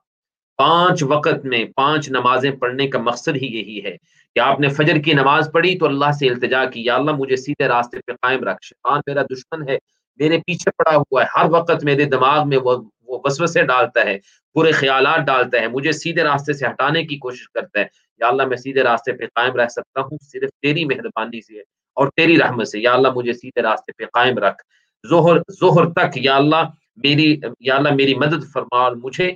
پانچ 0.60 1.04
وقت 1.04 1.46
میں 1.46 1.64
پانچ 1.76 2.10
نمازیں 2.10 2.52
پڑھنے 2.52 2.88
کا 2.88 3.00
مقصد 3.00 3.36
ہی 3.36 3.48
یہی 3.48 3.84
ہے 3.84 3.96
کہ 4.36 4.40
آپ 4.40 4.60
نے 4.60 4.70
فجر 4.70 4.98
کی 4.98 5.14
نماز 5.14 5.50
پڑھی 5.54 5.78
تو 5.80 5.86
اللہ 5.86 6.12
سے 6.20 6.30
التجا 6.30 6.64
کی، 6.66 6.84
یا 6.86 6.96
اللہ 6.96 7.12
مجھے 7.12 7.36
سیدھے 7.36 7.68
راستے 7.68 8.00
پہ 8.08 8.14
قائم 8.22 8.44
رکھ، 8.44 8.64
شیطان 8.64 9.02
میرا 9.08 9.24
دشمن 9.24 9.68
ہے 9.70 9.78
میرے 10.16 10.38
پیچھے 10.38 10.72
پڑا 10.72 10.98
ہوا 10.98 11.24
ہے۔ 11.24 11.40
ہر 11.40 11.46
وقت 11.50 11.84
میرے 11.84 12.06
دماغ 12.06 12.50
میں 12.50 12.58
وہ 12.58 12.90
وہ 13.08 13.20
وسوسے 13.24 13.64
ڈالتا 13.64 14.02
ہے، 14.06 14.20
برے 14.56 14.72
خیالات 14.72 15.20
ڈالتا 15.20 15.62
ہے، 15.62 15.68
مجھے 15.68 15.92
سیدھے 15.92 16.24
راستے 16.24 16.54
سے 16.54 16.68
ہٹانے 16.68 17.04
کی 17.04 17.18
کوشش 17.18 17.50
کرتا 17.50 17.80
ہے۔ 17.80 17.86
یا 18.18 18.28
اللہ، 18.28 18.44
میں 18.44 18.58
سیدھے 18.58 18.84
راستے 18.84 19.14
پہ 19.14 19.26
قائم 19.26 19.56
رہ 19.56 19.68
سکتا 19.68 20.02
ہوں، 20.02 20.18
صرف 20.22 20.50
تیری 20.62 20.86
مہربانی 20.86 21.42
سے 21.42 21.60
اور 21.94 22.08
تیری 22.16 22.40
رحمت 22.40 22.68
سے۔ 22.68 22.80
یا 22.80 22.94
اللہ، 22.94 23.08
مجھے 23.16 23.34
سیدھے 23.34 23.62
راستے 23.62 23.92
پہ 23.92 24.06
قائم 24.06 24.38
رکھ۔ 24.38 24.64
ظہر 25.10 25.38
ظہر 25.52 25.90
تک 25.92 26.18
یا 26.18 26.36
اللہ، 26.36 26.64
میری، 26.96 27.40
یا 27.60 27.76
اللہ، 27.76 27.90
میری 27.90 28.16
مدد 28.16 28.52
فرما 28.54 28.78
اور 28.78 28.92
مجھے 28.92 29.32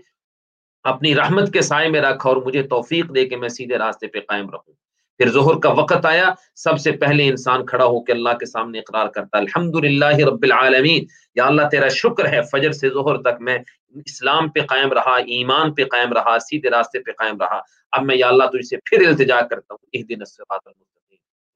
اپنی 0.84 1.16
رحمت 1.16 1.54
کے 1.54 1.62
سائے 1.62 1.90
میں 1.90 2.02
رکھ 2.02 2.28
اور 2.28 2.38
مجھے 2.38 2.64
توفیق 2.64 3.16
دے 3.16 3.26
کہ 3.26 3.38
میں 3.38 3.50
سیدھے 3.50 3.78
راستے 3.78 4.08
پہ 4.08 4.20
قائم 4.20 4.50
رہوں۔ 4.50 4.74
پھر 5.18 5.30
ظہر 5.30 5.60
کا 5.60 5.70
وقت 5.70 6.06
آیا، 6.06 6.30
سب 6.56 6.80
سے 6.80 6.92
پہلے 6.92 7.28
انسان 7.28 7.66
کھڑا 7.66 7.86
ہو 7.86 8.04
کے 8.04 8.12
اللہ 8.12 8.30
کے 8.30 8.46
سامنے 8.46 8.80
اقرار 8.80 9.08
کرتا 9.08 9.38
الحمد 9.38 9.76
للہ 9.76 10.16
رب 10.16 10.44
العالمین. 10.44 11.06
یا 11.36 11.46
اللہ، 11.46 11.62
تیرا 11.72 11.88
شکر 11.88 12.30
ہے، 12.30 12.42
فجر 12.52 12.72
سے 12.72 12.90
ظہر 12.90 13.22
تک 13.22 13.42
میں 13.42 13.58
اسلام 13.96 14.50
پہ 14.50 14.60
قائم 14.62 14.94
رہا، 14.94 15.16
ایمان 15.16 15.74
پہ 15.74 15.84
قائم 15.84 16.14
رہا، 16.14 16.40
سیدھے 16.40 16.70
راستے 16.70 17.00
پہ 17.00 17.12
قائم 17.12 17.38
رہا۔ 17.38 17.60
اب 17.92 18.04
میں، 18.04 18.16
یا 18.16 18.28
اللہ، 18.28 18.44
تجھ 18.44 18.68
سے 18.68 18.78
پھر 18.78 19.08
التجا 19.08 19.42
کرتا 19.42 19.74
ہوں 19.74 19.86
ایک 19.92 20.10
دن 20.10 20.22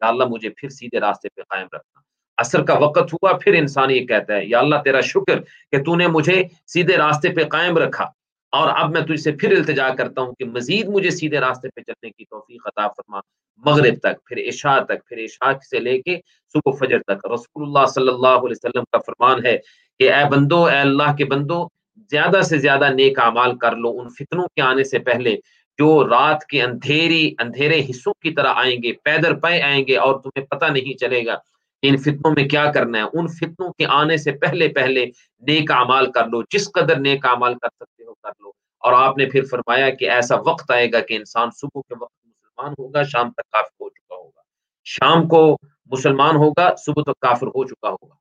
یا 0.01 0.07
اللہ، 0.07 0.23
مجھے 0.23 0.49
پھر 0.49 0.69
سیدھے 0.69 0.99
راستے 0.99 1.27
پہ 1.35 1.41
قائم 1.41 1.67
رکھنا۔ 1.67 1.99
اثر 2.37 2.63
کا 2.63 2.73
وقت 2.73 3.13
ہوا، 3.13 3.33
پھر 3.33 3.53
انسان 3.53 3.91
یہ 3.91 4.05
کہتا 4.05 4.35
ہے، 4.35 4.45
یا 4.45 4.59
اللہ، 4.59 4.75
تیرا 4.83 5.01
شکر 5.01 5.39
کہ 5.71 5.83
تو 5.83 5.95
نے 5.95 6.07
مجھے 6.07 6.43
سیدھے 6.67 6.97
راستے 6.97 7.29
پہ 7.29 7.43
قائم 7.43 7.77
رکھا۔ 7.77 8.05
اور 8.51 8.69
اب 8.69 8.91
میں 8.91 9.01
تجھ 9.01 9.19
سے 9.19 9.31
پھر 9.31 9.57
التجا 9.57 9.89
کرتا 9.89 10.21
ہوں 10.21 10.33
کہ 10.33 10.45
مزید 10.45 10.87
مجھے 10.87 11.09
سیدھے 11.09 11.39
راستے 11.39 11.67
پہ 11.69 11.81
چلنے 11.81 12.09
کی 12.09 12.25
توفیق 12.25 12.67
عطا 12.67 12.87
فرما۔ 12.87 13.19
مغرب 13.65 13.93
تک، 14.03 14.25
پھر 14.25 14.37
عشاء 14.37 14.79
تک، 14.79 15.09
پھر 15.09 15.17
عشاء 15.17 15.51
سے 15.69 15.79
لے 15.79 16.01
کے 16.01 16.17
صبح 16.53 16.71
فجر 16.79 16.99
تک۔ 16.99 17.25
رسول 17.25 17.63
اللہ 17.63 17.85
صلی 17.85 18.07
اللہ 18.07 18.27
علیہ 18.27 18.51
وسلم 18.51 18.83
کا 18.91 18.97
فرمان 18.97 19.45
ہے 19.45 19.57
کہ 19.99 20.13
اے 20.13 20.29
بندو، 20.29 20.65
اے 20.65 20.77
اللہ 20.77 21.15
کے 21.17 21.25
بندو، 21.25 21.67
زیادہ 22.09 22.41
سے 22.41 22.57
زیادہ 22.57 22.89
نیک 22.89 23.19
اعمال 23.19 23.57
کر 23.57 23.75
لو۔ 23.75 23.89
ان 23.89 24.09
فتنوں 24.09 24.47
کے 24.47 24.61
آنے 24.61 24.83
سے 24.83 24.99
پہلے 24.99 25.35
جو 25.77 26.07
رات 26.07 26.45
کے 26.45 26.61
اندھیری، 26.61 27.35
اندھیرے 27.39 27.81
حصوں 27.89 28.13
کی 28.21 28.31
طرح 28.31 28.53
آئیں 28.55 28.83
گے 28.83 28.91
پیدر 28.93 29.33
پے 29.33 29.61
آئیں 29.61 29.85
گے 29.87 29.97
اور 29.97 30.19
تمہیں 30.19 30.45
پتہ 30.45 30.65
نہیں 30.65 30.97
چلے 30.97 31.25
گا 31.25 31.35
ان 31.81 31.97
فتنوں 31.97 32.31
میں 32.31 32.49
کیا 32.49 32.71
کرنا 32.71 32.97
ہے۔ 32.97 33.03
ان 33.03 33.27
فتنوں 33.27 33.73
کے 33.73 33.85
آنے 33.89 34.17
سے 34.17 34.31
پہلے 34.31 34.67
پہلے 34.67 35.05
نیک 35.39 35.71
اعمال 35.71 36.11
کر 36.11 36.27
لو۔ 36.27 36.41
جس 36.49 36.71
قدر 36.71 36.99
نیک 36.99 37.25
اعمال 37.25 37.53
کر 37.53 37.67
سکتے 37.75 38.03
ہو، 38.03 38.13
کر 38.13 38.31
لو۔ 38.39 38.49
اور 38.79 38.93
آپ 38.93 39.17
نے 39.17 39.25
پھر 39.25 39.45
فرمایا 39.45 39.89
کہ 39.89 40.09
ایسا 40.09 40.35
وقت 40.35 40.71
آئے 40.71 40.91
گا 40.91 40.99
کہ 40.99 41.13
انسان 41.13 41.49
صبح 41.55 41.81
کے 41.81 41.95
وقت 41.99 42.20
مسلمان 42.61 42.73
ہوگا، 42.79 43.03
شام 43.03 43.31
تک 43.31 43.49
کافی 43.49 43.83
ہو 43.83 43.89
چکا 43.89 44.15
ہوگا۔ 44.15 44.41
شام 44.83 45.27
کو 45.27 45.57
مسلمان 45.85 46.35
ہوگا، 46.35 46.75
صبح 46.75 47.03
تک 47.03 47.19
کافر 47.19 47.47
ہو 47.47 47.67
چکا 47.67 47.89
ہوگا۔ 47.89 48.15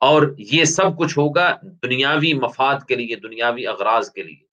اور 0.00 0.34
یہ 0.38 0.64
سب 0.64 0.98
کچھ 0.98 1.18
ہوگا 1.18 1.56
دنیاوی 1.82 2.34
مفاد 2.34 2.74
کے 2.88 2.94
لیے، 2.94 3.16
دنیاوی 3.16 3.66
اغراض 3.66 4.10
کے 4.10 4.22
لیے۔ 4.22 4.52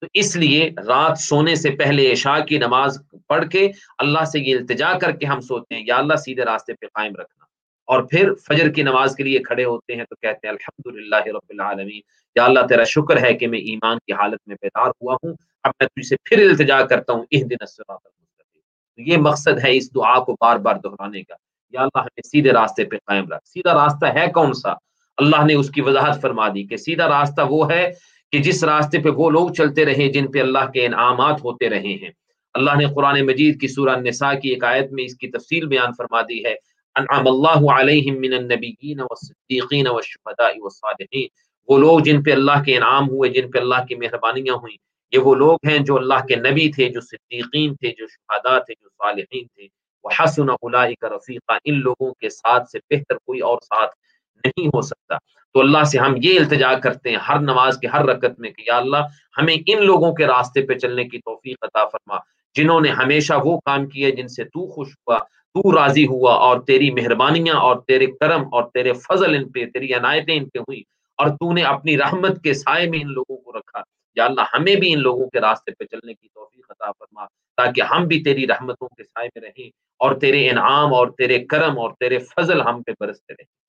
تو 0.00 0.06
اس 0.14 0.36
لیے 0.36 0.70
رات 0.86 1.18
سونے 1.18 1.54
سے 1.54 1.70
پہلے 1.70 2.12
عشاء 2.12 2.44
کی 2.44 2.58
نماز 2.58 2.98
پڑھ 3.28 3.48
کے 3.48 3.70
اللہ 3.98 4.24
سے 4.24 4.40
یہ 4.40 4.56
التجا 4.56 4.98
کر 4.98 5.10
کے 5.10 5.26
ہم 5.26 5.40
سوتے 5.40 5.74
ہیں، 5.74 5.84
یا 5.86 5.96
اللہ 5.96 6.14
سیدھے 6.14 6.44
راستے 6.44 6.72
پہ 6.74 6.86
قائم 6.86 7.12
رکھنا۔ 7.12 7.44
اور 7.86 8.02
پھر 8.02 8.34
فجر 8.34 8.68
کی 8.68 8.82
نماز 8.82 9.14
کے 9.16 9.22
لیے 9.22 9.38
کھڑے 9.38 9.64
ہوتے 9.64 9.94
ہیں 9.94 10.04
تو 10.04 10.14
کہتے 10.22 10.48
ہیں 10.48 10.54
الحمد 10.54 10.96
للہ 10.96 11.16
رب 11.16 11.46
العالمین، 11.48 12.00
یا 12.34 12.44
اللہ 12.44 12.60
تیرا 12.68 12.84
شکر 12.84 13.22
ہے 13.22 13.34
کہ 13.34 13.46
میں 13.46 13.58
ایمان 13.58 13.98
کی 14.06 14.12
حالت 14.12 14.40
میں 14.46 14.56
بیدار 14.62 14.90
ہوا 15.02 15.14
ہوں۔ 15.14 15.34
اب 15.62 15.72
میں 15.80 15.88
تجھ 15.88 16.06
سے 16.06 16.16
پھر 16.24 16.38
التجا 16.38 16.86
کرتا 16.86 17.12
ہوں 17.12 17.24
اس 17.30 17.50
دن 17.50 17.56
یہ 19.06 19.16
مقصد 19.16 19.64
ہے 19.64 19.76
اس 19.76 19.94
دعا 19.94 20.24
کو 20.24 20.36
بار 20.40 20.56
بار 20.56 20.74
دہرانے 20.84 21.22
کا۔ 21.22 21.34
یا 21.70 21.80
اللہ 21.80 21.98
ہمیں 21.98 22.28
سیدھے 22.28 22.50
راستے 22.50 22.84
پہ 22.84 22.96
قائم 22.96 23.28
رکھ۔ 23.28 23.48
سیدھا 23.48 23.74
راستہ 23.74 24.06
ہے 24.06 24.26
کون 24.34 24.52
سا؟ 24.52 24.72
اللہ 25.16 25.44
نے 25.44 25.54
اس 25.54 25.70
کی 25.70 25.80
وضاحت 25.80 26.20
فرما 26.20 26.48
دی 26.48 26.64
کہ 26.64 26.76
سیدھا 26.76 27.08
راستہ 27.08 27.40
وہ 27.50 27.72
ہے 27.72 27.92
کہ 28.32 28.38
جس 28.38 28.64
راستے 28.64 28.98
پہ 28.98 29.08
وہ 29.08 29.30
لوگ 29.30 29.50
چلتے 29.50 29.84
رہے 29.84 30.08
جن 30.08 30.30
پہ 30.30 30.40
اللہ 30.40 30.70
کے 30.74 30.86
انعامات 30.86 31.44
ہوتے 31.44 31.68
رہے 31.68 31.96
ہیں۔ 32.02 32.10
اللہ 32.54 32.70
نے 32.78 32.86
قرآن 32.94 33.26
مجید 33.26 33.60
کی 33.60 33.68
سورہ 33.68 33.96
نساء 33.96 34.34
کی 34.34 34.48
ایک 34.48 34.64
آیت 34.64 34.92
میں 34.92 35.04
اس 35.04 35.16
کی 35.16 35.28
تفصیل 35.28 35.66
بیان 35.66 35.90
فرما 35.98 36.22
دی 36.22 36.44
ہے۔ 36.44 36.54
انعام 36.94 37.28
اللہ 37.28 37.72
علیہم 37.72 38.20
من 38.20 38.32
النبیین 38.32 39.00
والصدیقین 39.00 39.86
والشہداء 39.86 40.48
والصالحین۔ 40.48 41.26
وہ 41.68 41.78
لوگ 41.78 41.98
جن 41.98 42.22
پہ 42.22 42.32
اللہ 42.32 42.62
کے 42.66 42.76
انعام 42.76 43.08
ہوئے، 43.08 43.30
جن 43.30 43.50
پہ 43.50 43.58
اللہ 43.58 43.86
کی 43.88 43.94
مہربانیاں 43.94 44.54
ہوئیں 44.54 44.89
یہ 45.12 45.18
وہ 45.18 45.34
لوگ 45.34 45.58
ہیں 45.68 45.78
جو 45.78 45.96
اللہ 45.96 46.26
کے 46.28 46.36
نبی 46.36 46.72
تھے، 46.72 46.88
جو 46.88 47.00
صدیقین 47.00 47.74
تھے، 47.74 47.92
جو 47.98 48.06
شہداء 48.06 48.58
تھے، 48.58 48.74
جو 48.80 48.88
صالحین 48.88 49.46
تھے۔ 49.46 49.66
وہ 50.04 50.10
حسن 50.18 50.50
اولئک 50.50 51.04
رفیقہ 51.04 51.52
ان 51.64 51.80
لوگوں 51.80 52.14
کے 52.14 52.30
ساتھ 52.30 52.70
سے 52.70 52.78
بہتر 52.90 53.16
کوئی 53.16 53.40
اور 53.40 53.58
ساتھ 53.60 53.90
نہیں 54.44 54.68
ہو 54.68 54.80
سکتا۔ 54.80 55.16
تو 55.54 55.60
اللہ 55.60 55.82
سے 55.82 55.98
ہم 55.98 56.14
یہ 56.22 56.38
التجا 56.38 56.74
کرتے 56.74 57.10
ہیں 57.10 57.16
ہر 57.16 57.38
نماز 57.40 57.78
کے 57.78 57.86
ہر 57.86 58.04
رکت 58.04 58.40
میں 58.40 58.50
کہ 58.50 58.62
یا 58.66 58.76
اللہ 58.76 58.96
ہمیں 59.38 59.56
ان 59.66 59.86
لوگوں 59.86 60.14
کے 60.14 60.26
راستے 60.26 60.62
پہ 60.62 60.74
چلنے 60.74 61.04
کی 61.04 61.18
توفیق 61.18 61.56
عطا 61.62 61.84
فرما، 61.84 62.16
جنہوں 62.54 62.80
نے 62.80 62.88
ہمیشہ 62.88 63.34
وہ 63.44 63.60
کام 63.64 63.86
کیے 63.86 64.10
جن 64.10 64.28
سے 64.28 64.44
تو 64.44 64.66
خوش 64.66 64.88
ہوا، 64.88 65.18
تو 65.54 65.76
راضی 65.76 66.06
ہوا 66.06 66.34
اور 66.34 66.60
تیری 66.60 66.90
مہربانیاں 66.90 67.54
اور 67.54 67.76
تیرے 67.86 68.06
کرم 68.06 68.42
اور 68.52 68.62
تیرے 68.74 68.92
فضل 68.92 69.34
ان 69.34 69.48
پہ، 69.48 69.66
تیری 69.66 69.94
عنایتیں 69.94 70.36
ان 70.36 70.48
پہ 70.48 70.58
ہوئی 70.58 70.82
اور 71.16 71.28
تو 71.28 71.52
نے 71.52 71.62
اپنی 71.62 71.98
رحمت 71.98 72.42
کے 72.42 72.54
سائے 72.54 72.90
میں 72.90 72.98
ان 73.02 73.12
لوگوں 73.12 73.36
کو 73.36 73.52
رکھا۔ 73.52 73.80
یا 74.14 74.24
اللہ 74.24 74.40
ہمیں 74.54 74.76
بھی 74.76 74.92
ان 74.92 75.00
لوگوں 75.00 75.28
کے 75.28 75.40
راستے 75.40 75.72
پہ 75.78 75.84
چلنے 75.84 76.14
کی 76.14 76.28
توفیق 76.28 76.70
عطا 76.70 76.92
فرما، 76.92 77.24
تاکہ 77.56 77.80
ہم 77.80 78.06
بھی 78.06 78.22
تیری 78.22 78.46
رحمتوں 78.46 78.88
کے 78.88 79.04
سائے 79.04 79.28
میں 79.34 79.48
رہیں 79.48 79.70
اور 79.98 80.14
تیرے 80.14 80.50
انعام 80.50 80.94
اور 80.94 81.06
تیرے 81.18 81.44
کرم 81.44 81.78
اور 81.78 81.90
تیرے 82.00 82.18
فضل 82.18 82.60
ہم 82.60 82.82
پہ 82.82 82.92
برستے 83.00 83.32
رہیں۔ 83.32 83.60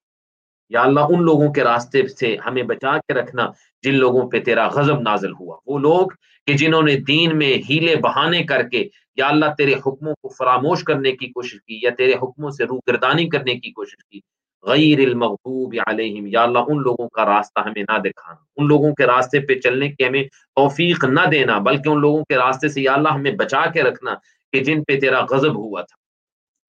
یا 0.70 0.82
اللہ 0.82 1.00
ان 1.00 1.22
لوگوں 1.22 1.52
کے 1.52 1.64
راستے 1.64 2.08
سے 2.08 2.36
ہمیں 2.46 2.62
بچا 2.62 2.98
کے 2.98 3.12
رکھنا 3.14 3.50
جن 3.82 3.94
لوگوں 3.94 4.30
پہ 4.30 4.40
تیرا 4.40 4.68
غضب 4.68 5.00
نازل 5.00 5.32
ہوا۔ 5.32 5.56
وہ 5.66 5.78
لوگ 5.78 6.06
کہ 6.46 6.52
جنہوں 6.52 6.82
نے 6.82 6.96
دین 6.96 7.38
میں 7.38 7.58
ہیلے 7.70 7.96
بہانے 7.96 8.44
کر 8.44 8.68
کے 8.68 8.88
یا 9.16 9.28
اللہ 9.28 9.46
تیرے 9.58 9.74
حکموں 9.74 10.14
کو 10.14 10.28
فراموش 10.28 10.84
کرنے 10.84 11.12
کی 11.12 11.26
کوشش 11.26 11.58
کی 11.66 11.80
یا 11.82 11.90
تیرے 11.98 12.12
حکموں 12.12 12.50
سے 12.50 12.64
روگردانی 12.64 13.28
کرنے 13.28 13.54
کی 13.54 13.70
کوشش 13.70 14.04
کی 14.10 14.20
غیر 14.62 14.98
المغضوب 14.98 15.74
علیہم۔ 15.86 16.26
یا 16.26 16.42
اللہ، 16.42 16.58
ان 16.58 16.82
لوگوں 16.82 17.08
کا 17.08 17.24
راستہ 17.24 17.60
ہمیں 17.60 17.82
نہ 17.82 17.98
دکھانا۔ 17.98 18.44
ان 18.56 18.66
لوگوں 18.66 18.94
کے 18.94 19.06
راستے 19.06 19.40
پہ 19.40 19.54
چلنے 19.60 19.88
کی 19.88 20.06
ہمیں 20.06 20.22
توفیق 20.56 21.04
نہ 21.04 21.20
دینا، 21.30 21.58
بلکہ 21.58 21.88
ان 21.88 22.00
لوگوں 22.00 22.24
کے 22.24 22.36
راستے 22.36 22.68
سے 22.68 22.80
یا 22.80 22.92
اللہ 22.92 23.08
ہمیں 23.08 23.32
بچا 23.32 23.66
کے 23.66 23.82
رکھنا 23.82 24.14
کہ 24.52 24.64
جن 24.64 24.84
پہ 24.84 25.00
تیرا 25.00 25.24
غضب 25.30 25.56
ہوا 25.56 25.82
تھا۔ 25.82 25.96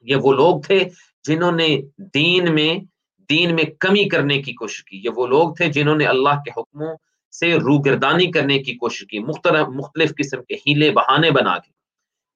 یہ 0.01 0.15
وہ 0.15 0.33
لوگ 0.33 0.61
تھے 0.61 0.79
جنہوں 1.27 1.51
نے 1.51 1.81
دین 1.97 2.55
میں 2.55 2.75
دین 3.29 3.55
میں 3.55 3.63
کمی 3.79 4.09
کرنے 4.09 4.41
کی 4.41 4.53
کوشش 4.53 4.83
کی۔ 4.83 5.01
یہ 5.03 5.09
وہ 5.15 5.27
لوگ 5.27 5.55
تھے 5.55 5.67
جنہوں 5.67 5.95
نے 5.95 6.05
اللہ 6.05 6.29
کے 6.29 6.61
حکموں 6.61 6.95
سے 7.39 7.53
روگردانی 7.53 8.31
کرنے 8.31 8.59
کی 8.59 8.73
کوشش 8.73 9.07
کی، 9.07 9.19
مختلف 9.19 9.69
مختلف 9.69 10.13
قسم 10.17 10.43
کے 10.43 10.55
ہیلے 10.55 10.91
بہانے 10.91 11.31
بنا 11.31 11.57
کے۔ 11.57 11.71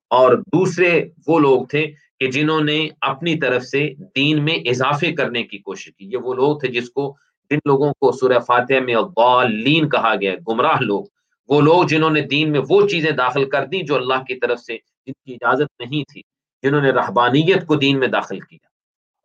اور 0.10 0.38
دوسرے 0.38 1.10
وہ 1.28 1.40
لوگ 1.40 1.66
تھے 1.66 1.92
کہ 2.20 2.32
جنہوں 2.32 2.62
نے 2.62 2.90
اپنی 3.02 3.36
طرف 3.36 3.64
سے 3.64 3.94
دین 4.16 4.46
میں 4.46 4.54
اضافے 4.54 5.12
کرنے 5.12 5.44
کی 5.44 5.58
کوشش 5.58 5.86
کی۔ 5.86 6.10
یہ 6.12 6.18
وہ 6.18 6.34
لوگ 6.34 6.60
تھے 6.60 6.68
جس 6.68 6.90
کو 6.90 7.16
جن 7.50 7.60
لوگوں 7.66 7.94
کو 7.94 8.12
سورہ 8.12 8.40
فاتح 8.40 8.80
میں 8.86 8.96
الضالین 8.96 9.90
کہا 9.90 10.14
گیا 10.22 10.36
گمراہ 10.48 10.80
لوگ۔ 10.80 11.06
وہ 11.50 11.62
لوگ 11.62 11.84
جنہوں 11.84 12.10
نے 12.10 12.22
دین 12.22 12.52
میں 12.52 12.60
وہ 12.70 12.88
چیزیں 12.88 13.12
داخل 13.12 13.50
کر 13.50 13.66
دی 13.66 13.82
جو 13.82 13.96
اللہ 13.96 14.24
کی 14.28 14.36
طرف 14.36 14.60
سے 14.60 14.78
جن 15.06 15.14
کی 15.26 15.34
اجازت 15.34 15.82
نہیں 15.82 16.04
تھی، 16.12 16.22
جنہوں 16.64 16.82
نے 16.82 16.92
رہبانیت 16.92 17.68
کو 17.68 17.76
دین 17.76 18.00
میں 18.00 18.08
داخل 18.08 18.40
کیا۔ 18.40 18.68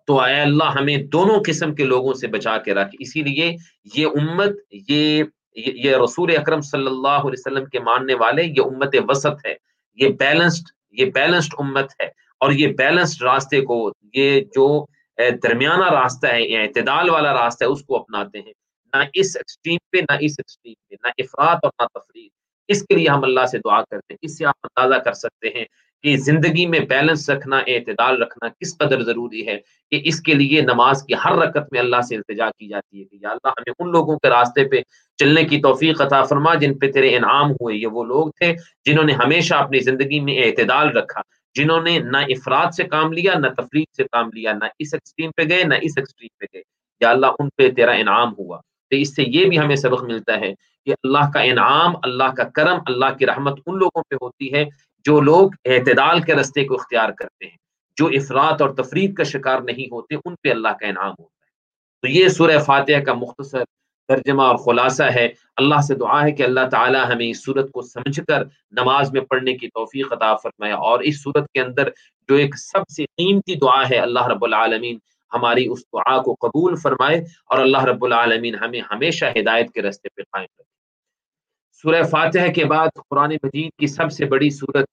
تو 0.06 0.20
اے 0.20 0.40
اللہ، 0.40 0.64
ہمیں 0.64 0.96
دونوں 0.96 1.40
قسم 1.46 1.74
کے 1.74 1.84
لوگوں 1.84 2.14
سے 2.14 2.26
بچا 2.26 2.58
کے 2.58 2.74
رکھ۔ 2.74 2.96
اسی 2.98 3.22
لیے 3.22 3.56
یہ 3.94 4.06
امت، 4.06 4.50
یہ 4.90 5.22
یہ 5.56 5.96
رسول 5.96 6.36
اکرم 6.36 6.60
صلی 6.60 6.86
اللہ 6.86 7.08
علیہ 7.08 7.38
وسلم 7.38 7.64
کے 7.64 7.80
ماننے 7.80 8.14
والے، 8.14 8.44
یہ 8.44 8.60
امت 8.64 8.96
وسط 9.08 9.46
ہے۔ 9.46 9.54
یہ 9.94 10.08
بیلنسڈ 10.08 10.64
یہ 10.90 11.06
بیلنسڈ 11.06 11.54
امت 11.58 11.92
ہے۔ 12.00 12.08
اور 12.42 12.52
یہ 12.52 12.66
بیلنسڈ 12.78 13.22
راستے 13.22 13.60
کو، 13.60 13.92
یہ 14.14 14.40
جو 14.40 14.86
درمیانہ 15.42 15.88
راستہ 15.90 16.26
ہے، 16.26 16.42
یہ 16.42 16.58
اعتدال 16.58 17.10
والا 17.10 17.32
راستہ 17.32 17.64
ہے، 17.64 17.68
اس 17.68 17.82
کو 17.84 17.96
اپناتے 17.96 18.38
ہیں۔ 18.38 18.52
نہ 18.92 19.02
اس 19.14 19.36
ایکسٹریم 19.36 19.78
پہ، 19.92 19.98
نہ 20.00 20.16
اس 20.20 20.34
ایکسٹریم 20.38 20.74
پہ، 20.88 20.94
نہ 21.04 21.10
افراد 21.18 21.56
اور 21.62 21.70
نہ 21.78 21.86
تفریح 21.98 22.28
اس 22.68 22.82
کے 22.82 22.94
لیے 22.94 23.08
ہم 23.08 23.24
اللہ 23.24 23.44
سے 23.46 23.58
دعا 23.58 23.80
کرتے 23.80 24.12
ہیں۔ 24.14 24.18
اس 24.22 24.38
سے 24.38 24.46
آپ 24.46 24.54
اندازہ 24.62 24.98
کر 25.00 25.12
سکتے 25.12 25.48
ہیں 25.48 25.64
کہ 26.02 26.16
زندگی 26.16 26.66
میں 26.66 26.80
بیلنس 26.80 27.30
رکھنا، 27.30 27.58
اعتدال 27.66 28.22
رکھنا 28.22 28.48
کس 28.48 28.78
قدر 28.78 29.02
ضروری 29.02 29.46
ہے 29.46 29.58
کہ 29.90 30.00
اس 30.04 30.20
کے 30.20 30.34
لیے 30.34 30.60
نماز 30.60 31.02
کی 31.02 31.14
ہر 31.24 31.32
رکت 31.32 31.72
میں 31.72 31.80
اللہ 31.80 32.00
سے 32.00 32.16
التجا 32.16 32.48
کی 32.58 32.68
جاتی 32.68 33.00
ہے 33.00 33.04
کہ 33.04 33.16
یا 33.20 33.30
اللہ 33.30 33.48
ہمیں 33.48 33.72
ان 33.78 33.90
لوگوں 33.92 34.18
کے 34.18 34.28
راستے 34.28 34.68
پہ 34.68 34.80
چلنے 35.16 35.44
کی 35.44 35.60
توفیق 35.60 36.00
عطا 36.00 36.22
فرما 36.22 36.54
جن 36.54 36.78
پہ 36.78 36.90
تیرے 36.92 37.16
انعام 37.16 37.50
ہوئے۔ 37.50 37.76
یہ 37.76 37.86
وہ 37.86 38.04
لوگ 38.04 38.30
تھے 38.30 38.54
جنہوں 38.84 39.04
نے 39.04 39.12
ہمیشہ 39.12 39.54
اپنی 39.54 39.80
زندگی 39.80 40.20
میں 40.20 40.38
اعتدال 40.38 40.96
رکھا۔ 40.96 41.20
جنہوں 41.54 41.82
نے 41.82 41.98
نہ 41.98 42.16
افراد 42.16 42.66
سے 42.76 42.84
کام 42.84 43.12
لیا، 43.12 43.34
نہ 43.34 43.46
تفریح 43.46 43.84
سے 43.96 44.04
کام 44.04 44.30
لیا، 44.34 44.52
نہ 44.52 44.64
اس 44.78 44.94
ایکسٹریم 44.94 45.30
پہ 45.36 45.42
گئے، 45.42 45.64
نہ 45.64 45.74
اس 45.82 45.92
ایکسٹریم 45.96 46.28
پہ 46.40 46.44
گئے۔ 46.54 46.62
یا 47.00 47.10
اللہ 47.10 47.26
ان 47.38 47.48
پہ 47.56 47.70
تیرا 47.70 47.92
انعام 47.92 48.32
ہوا۔ 48.38 48.58
تو 48.90 48.96
اس 48.96 49.16
سے 49.16 49.22
یہ 49.26 49.44
بھی 49.44 49.58
ہمیں 49.58 49.76
سبق 49.76 50.02
ملتا 50.02 50.40
ہے 50.40 50.54
کہ 50.84 50.90
اللہ 51.04 51.30
کا 51.34 51.40
انعام، 51.40 51.92
اللہ 52.02 52.34
کا 52.36 52.44
کرم، 52.44 52.78
اللہ 52.86 53.18
کی 53.18 53.26
رحمت 53.26 53.60
ان 53.66 53.78
لوگوں 53.78 54.02
پہ 54.02 54.14
ہوتی 54.22 54.54
ہے 54.54 54.64
جو 55.04 55.20
لوگ 55.20 55.50
اعتدال 55.64 56.20
کے 56.20 56.34
رستے 56.34 56.64
کو 56.64 56.74
اختیار 56.74 57.10
کرتے 57.10 57.46
ہیں۔ 57.46 57.56
جو 57.96 58.06
افراد 58.06 58.60
اور 58.60 58.70
تفرید 58.70 59.14
کا 59.14 59.22
شکار 59.22 59.60
نہیں 59.60 59.92
ہوتے، 59.92 60.14
ان 60.14 60.34
پہ 60.42 60.50
اللہ 60.50 60.68
کا 60.68 60.86
انعام 60.86 61.10
ہوتا 61.10 61.46
ہے۔ 61.46 61.50
تو 62.02 62.08
یہ 62.08 62.28
سورہ 62.28 62.58
فاتحہ 62.58 63.00
کا 63.00 63.14
مختصر 63.14 63.62
ترجمہ 64.08 64.42
اور 64.42 64.56
خلاصہ 64.56 65.02
ہے۔ 65.02 65.28
اللہ 65.56 65.80
سے 65.80 65.94
دعا 65.94 66.22
ہے 66.22 66.32
کہ 66.32 66.42
اللہ 66.42 66.68
تعالی 66.70 66.98
ہمیں 67.12 67.26
اس 67.26 67.44
صورت 67.44 67.70
کو 67.72 67.82
سمجھ 67.82 68.20
کر 68.28 68.42
نماز 68.70 69.12
میں 69.12 69.20
پڑھنے 69.20 69.54
کی 69.54 69.68
توفیق 69.68 70.12
عطا 70.12 70.36
فرمائے۔ 70.36 70.72
اور 70.72 71.00
اس 71.00 71.22
صورت 71.22 71.50
کے 71.52 71.60
اندر 71.60 71.88
جو 72.28 72.34
ایک 72.34 72.58
سب 72.58 72.82
سے 72.96 73.04
قیمتی 73.04 73.54
دعا 73.54 73.88
ہے، 73.90 73.96
اللہ 73.96 74.26
رب 74.26 74.44
العالمین 74.44 74.98
ہماری 75.32 75.66
اس 75.66 75.80
دعا 75.80 76.22
کو 76.22 76.34
قبول 76.34 76.76
فرمائے 76.76 77.16
اور 77.18 77.58
اللہ 77.58 77.84
رب 77.84 78.04
العالمین 78.04 78.54
ہمیں 78.54 78.80
ہمیشہ 78.80 79.24
ہدایت 79.38 79.72
کے 79.72 79.82
رستے 79.82 80.08
پہ 80.16 80.22
قائم 80.22 80.44
رکھے۔ 80.44 80.72
سورہ 81.82 82.02
فاتحہ 82.02 82.52
کے 82.52 82.64
بعد 82.64 82.88
قرآن 83.10 83.34
مجید 83.42 83.70
کی 83.78 83.86
سب 83.86 84.12
سے 84.12 84.24
بڑی 84.24 84.50
صورت، 84.50 84.86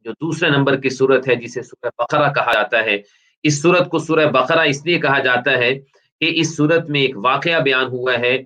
جو 0.00 0.12
دوسرے 0.12 0.48
نمبر 0.48 0.76
کی 0.76 0.90
صورت 0.90 1.28
ہے، 1.28 1.34
جسے 1.34 1.62
سورہ 1.62 1.90
بقرہ 1.98 2.32
کہا 2.32 2.52
جاتا 2.54 2.78
ہے۔ 2.78 2.98
اس 3.42 3.62
صورت 3.62 3.88
کو 3.88 3.98
سورہ 3.98 4.26
بقرہ 4.26 4.60
اس 4.60 4.86
لیے 4.86 5.00
کہا 5.00 5.18
جاتا 5.18 5.50
ہے 5.50 5.80
کہ 6.22 6.32
اس 6.34 6.56
صورت 6.56 6.90
میں 6.90 7.00
ایک 7.00 7.16
واقعہ 7.24 7.60
بیان 7.60 7.86
ہوا 7.86 8.14
ہے 8.18 8.38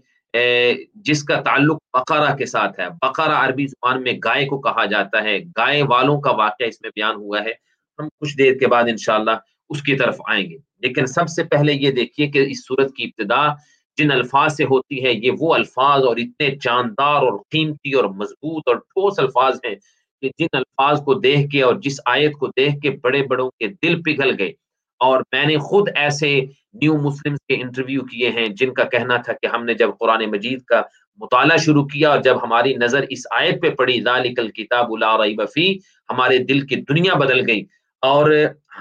جس 0.95 1.25
کا 1.25 1.41
تعلق 1.41 1.77
بقرہ 1.93 2.37
کے 2.37 2.47
ساتھ 2.47 2.81
ہے۔ 2.81 2.85
بقرہ 3.03 3.35
عربی 3.35 3.67
زبان 3.67 4.03
میں 4.03 4.13
گائے 4.25 4.47
کو 4.47 4.61
کہا 4.61 4.85
جاتا 4.85 5.23
ہے۔ 5.23 5.39
گائے 5.39 5.83
والوں 5.83 6.21
کا 6.21 6.31
واقعہ 6.31 6.67
اس 6.67 6.81
میں 6.81 6.91
بیان 6.91 7.17
ہوا 7.17 7.41
ہے۔ 7.45 7.51
ہم 7.99 8.09
کچھ 8.21 8.39
دیر 8.39 8.59
کے 8.59 8.67
بعد 8.67 8.85
انشاءاللہ 8.89 9.31
اس 9.69 9.83
کی 9.83 9.97
طرف 9.97 10.17
آئیں 10.29 10.51
گے۔ 10.51 10.57
لیکن 10.79 11.07
سب 11.07 11.29
سے 11.29 11.45
پہلے 11.45 11.73
یہ 11.73 11.91
دیکھیے 11.91 12.27
کہ 12.27 12.39
اس 12.39 12.67
صورت 12.67 12.95
کی 12.95 13.05
ابتدا 13.05 13.55
جن 13.97 14.13
الفاظ 14.13 14.57
سے 14.57 14.65
ہوتی 14.65 15.05
ہے، 15.05 15.13
یہ 15.13 15.31
وہ 15.41 15.55
الفاظ 15.55 16.05
اور 16.05 16.17
اتنے 16.17 16.51
جاندار 16.51 17.15
اور 17.15 17.39
قیمتی 17.51 17.93
اور 17.93 18.05
مضبوط 18.05 18.63
اور 18.67 18.77
ٹھوس 18.77 19.19
الفاظ 19.19 19.55
ہیں 19.65 19.75
کہ 20.21 20.31
جن 20.39 20.57
الفاظ 20.57 21.03
کو 21.05 21.15
دیکھ 21.15 21.51
کے 21.51 21.63
اور 21.63 21.75
جس 21.75 22.01
آیت 22.07 22.33
کو 22.33 22.47
دیکھ 22.47 22.81
کے 22.83 22.91
بڑے 22.91 23.23
بڑوں 23.23 23.51
کے 23.51 23.67
دل 23.67 24.03
پگھل 24.03 24.35
گئے۔ 24.39 24.53
اور 24.99 25.23
میں 25.33 25.45
نے 25.45 25.59
خود 25.59 25.89
ایسے 25.97 26.41
نیو 26.81 26.97
مسلم 26.97 27.37
کے 27.37 27.55
انٹرویو 27.55 28.03
کیے 28.03 28.31
ہیں 28.31 28.47
جن 28.49 28.73
کا 28.75 28.85
کہنا 28.85 29.17
تھا 29.17 29.33
کہ 29.33 29.47
ہم 29.47 29.65
نے 29.65 29.75
جب 29.75 29.91
قرآن 30.01 30.25
مجید 30.31 30.63
کا 30.63 30.83
مطالعہ 31.21 31.57
شروع 31.57 31.85
کیا 31.85 32.09
اور 32.11 32.21
جب 32.23 32.43
ہماری 32.43 32.75
نظر 32.75 33.05
اس 33.09 33.27
آیت 33.31 33.63
پہ 33.63 33.71
پڑی، 33.71 34.01
ذالک 34.01 34.39
الکتاب 34.39 34.97
لا 34.97 35.17
ریب 35.17 35.43
فی 35.55 35.73
ہمارے 36.11 36.39
دل 36.39 36.61
کی 36.61 36.77
دنیا 36.77 37.15
بدل 37.15 37.49
گئی۔ 37.49 37.63
اور 38.03 38.31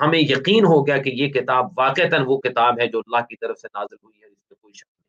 ہمیں 0.02 0.20
یقین 0.20 0.66
ہو 0.66 0.88
گیا 0.88 0.98
کہ 0.98 1.10
یہ 1.10 1.28
کتاب 1.28 1.68
واقعتاً 1.78 2.24
وہ 2.26 2.38
کتاب 2.38 2.80
ہے 2.80 2.88
جو 2.88 3.00
اللہ 3.00 3.26
کی 3.30 3.36
طرف 3.36 3.58
سے 3.58 3.68
نازل 3.74 3.96
ہوئی 4.04 4.20
ہے 4.22 4.26
اس 4.26 4.44
میں 4.50 4.56
کوئی 4.62 4.74
شک 4.74 4.86
نہیں۔ 4.86 5.04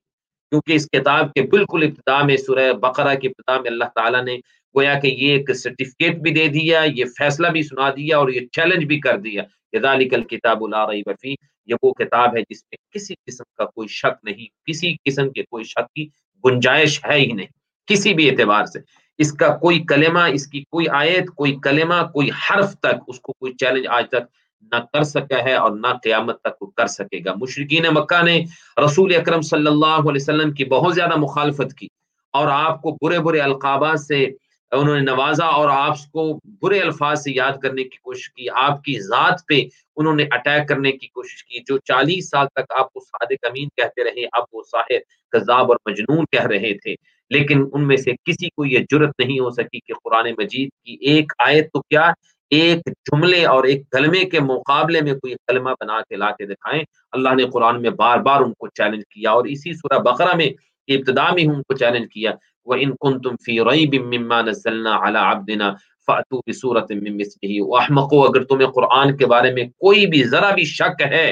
کیونکہ 0.50 0.72
اس 0.72 0.86
کتاب 0.90 1.32
کے 1.32 1.42
بالکل 1.42 1.82
ابتدا 1.82 2.22
میں 2.22 2.36
سورہ 2.36 2.72
بقرہ 2.72 3.14
کی 3.14 3.28
ابتدا 3.28 3.60
میں 3.60 3.70
اللہ 3.70 3.84
تعالیٰ 3.94 4.24
نے 4.24 4.36
گویا 4.74 4.94
کہ 4.94 5.08
یہ 5.08 5.32
ایک 5.32 5.54
سرٹیفکیٹ 5.54 6.16
بھی 6.16 6.30
دے 6.30 6.46
دیا، 6.48 6.82
یہ 6.96 7.04
فیصلہ 7.18 7.48
بھی 7.48 7.62
سنا 7.62 7.90
دیا 7.90 8.18
اور 8.18 8.28
یہ 8.28 8.46
چیلنج 8.52 8.84
بھی 8.84 9.00
کر 9.00 9.18
دیا 9.18 9.42
کہ 9.72 10.08
کل 10.10 10.22
کتاب 10.22 10.64
الفی 10.64 11.34
یہ 11.66 11.74
وہ 11.82 11.92
کتاب 11.92 12.36
ہے 12.36 12.42
جس 12.50 12.62
میں 12.62 12.76
کسی 12.94 13.14
قسم 13.26 13.44
کا 13.56 13.64
کوئی 13.64 13.88
شک 13.88 14.24
نہیں، 14.24 14.46
کسی 14.66 14.94
قسم 15.04 15.30
کے 15.30 15.42
کوئی 15.42 15.64
شک 15.64 15.94
کی 15.94 16.08
گنجائش 16.44 17.04
ہے 17.04 17.18
ہی 17.20 17.26
نہیں، 17.26 17.46
کسی 17.86 18.14
بھی 18.14 18.30
اعتبار 18.30 18.64
سے۔ 18.64 18.78
اس 19.18 19.32
کا 19.32 19.56
کوئی 19.56 19.84
کلمہ، 19.84 20.20
اس 20.32 20.46
کی 20.46 20.60
کوئی 20.70 20.88
آیت، 20.88 21.30
کوئی 21.34 21.56
کلمہ، 21.62 22.02
کوئی 22.12 22.30
حرف 22.30 22.78
تک 22.78 23.04
اس 23.06 23.20
کو 23.20 23.32
کوئی 23.32 23.52
چیلنج 23.52 23.86
آج 23.86 24.08
تک 24.08 24.24
نہ 24.72 24.76
کر 24.92 25.02
سکا 25.02 25.44
ہے 25.44 25.54
اور 25.54 25.70
نہ 25.70 25.86
قیامت 26.02 26.40
تک 26.40 26.62
وہ 26.62 26.66
کر 26.66 26.86
سکے 26.86 27.24
گا۔ 27.24 27.34
مشرقین 27.34 27.84
مکہ 27.94 28.22
نے 28.22 28.44
رسول 28.84 29.14
اکرم 29.14 29.40
صلی 29.40 29.66
اللہ 29.66 30.08
علیہ 30.08 30.22
وسلم 30.22 30.52
کی 30.52 30.64
بہت 30.64 30.94
زیادہ 30.94 31.16
مخالفت 31.16 31.74
کی 31.74 31.88
اور 32.32 32.48
آپ 32.48 32.82
کو 32.82 32.96
برے 33.02 33.18
برے 33.18 33.40
القابات 33.40 34.00
سے 34.00 34.26
انہوں 34.72 34.94
نے 34.94 35.00
نوازا 35.00 35.44
اور 35.44 35.68
آپ 35.68 35.98
کو 36.12 36.40
برے 36.62 36.80
الفاظ 36.80 37.22
سے 37.22 37.30
یاد 37.34 37.52
کرنے 37.62 37.82
کی 37.82 37.96
کوشش 37.96 38.32
کی، 38.32 38.46
آپ 38.54 38.82
کی 38.82 39.00
ذات 39.00 39.34
پہ 39.48 39.60
انہوں 39.96 40.14
نے 40.14 40.24
اٹیک 40.30 40.68
کرنے 40.68 40.92
کی 40.92 41.06
کوشش 41.06 41.44
کی، 41.44 41.58
جو 41.66 41.78
چالیس 41.78 42.30
سال 42.30 42.46
تک 42.46 42.72
آپ 42.78 42.92
کو 42.92 43.00
صادق 43.00 43.46
امین 43.46 43.68
کہتے 43.68 44.04
رہے، 44.04 44.26
اب 44.32 44.44
وہ 44.52 44.62
ساحر 44.62 44.98
کذاب 45.28 45.72
اور 45.72 45.76
مجنون 45.86 46.24
کہہ 46.32 46.46
رہے 46.46 46.74
تھے۔ 46.74 46.94
لیکن 47.30 47.64
ان 47.72 47.88
میں 47.88 47.96
سے 47.96 48.12
کسی 48.24 48.48
کو 48.48 48.64
یہ 48.64 48.78
جرت 48.90 49.10
نہیں 49.18 49.38
ہو 49.40 49.50
سکی 49.50 49.80
کہ 49.80 49.92
قرآن 50.04 50.28
مجید 50.38 50.68
کی 50.84 50.96
ایک 51.00 51.32
آیت 51.38 51.72
تو 51.72 51.80
کیا 51.80 52.12
ایک 52.50 52.80
جملے 52.86 53.44
اور 53.46 53.64
ایک 53.64 53.90
کلمے 53.90 54.24
کے 54.24 54.40
مقابلے 54.40 55.00
میں 55.00 55.12
کوئی 55.12 55.34
کلمہ 55.46 55.70
بنا 55.80 56.00
کے 56.00 56.16
لا 56.16 56.30
کے 56.30 56.46
دکھائیں۔ 56.46 56.82
اللہ 57.12 57.34
نے 57.34 57.44
قرآن 57.52 57.82
میں 57.82 57.90
بار 57.90 58.18
بار 58.18 58.40
ان 58.40 58.52
کو 58.52 58.68
چیلنج 58.68 59.02
کیا 59.02 59.30
اور 59.30 59.44
اسی 59.44 59.74
سورہ 59.74 59.98
بقرہ 59.98 60.36
میں 60.36 60.48
ابتدا 60.88 61.30
میں 61.30 61.44
ان 61.44 61.62
کو 61.62 61.76
چیلنج 61.76 62.08
کیا۔ 62.12 62.32
وَإِن 62.66 62.94
كُنتُم 63.04 63.36
فِي 63.46 63.58
رَيْبٍ 63.70 64.06
مِّمَّا 64.12 64.42
نَزَّلْنَا 64.50 64.94
عَلَى 65.06 65.18
عَبْدِنَا 65.32 65.68
فَأْتُوا 66.08 66.40
بِسُورَةٍ 66.46 67.00
مِّن 67.02 67.16
مِثْلِهِ 67.16 67.66
وَأَحْمَقُوا 67.70 68.28
اگر 68.30 68.44
تمہیں 68.52 68.70
قرآن 68.78 69.16
کے 69.16 69.26
بارے 69.34 69.52
میں 69.58 69.66
کوئی 69.86 70.06
بھی 70.14 70.22
ذرا 70.34 70.50
بھی 70.60 70.64
شک 70.72 71.02
ہے 71.12 71.26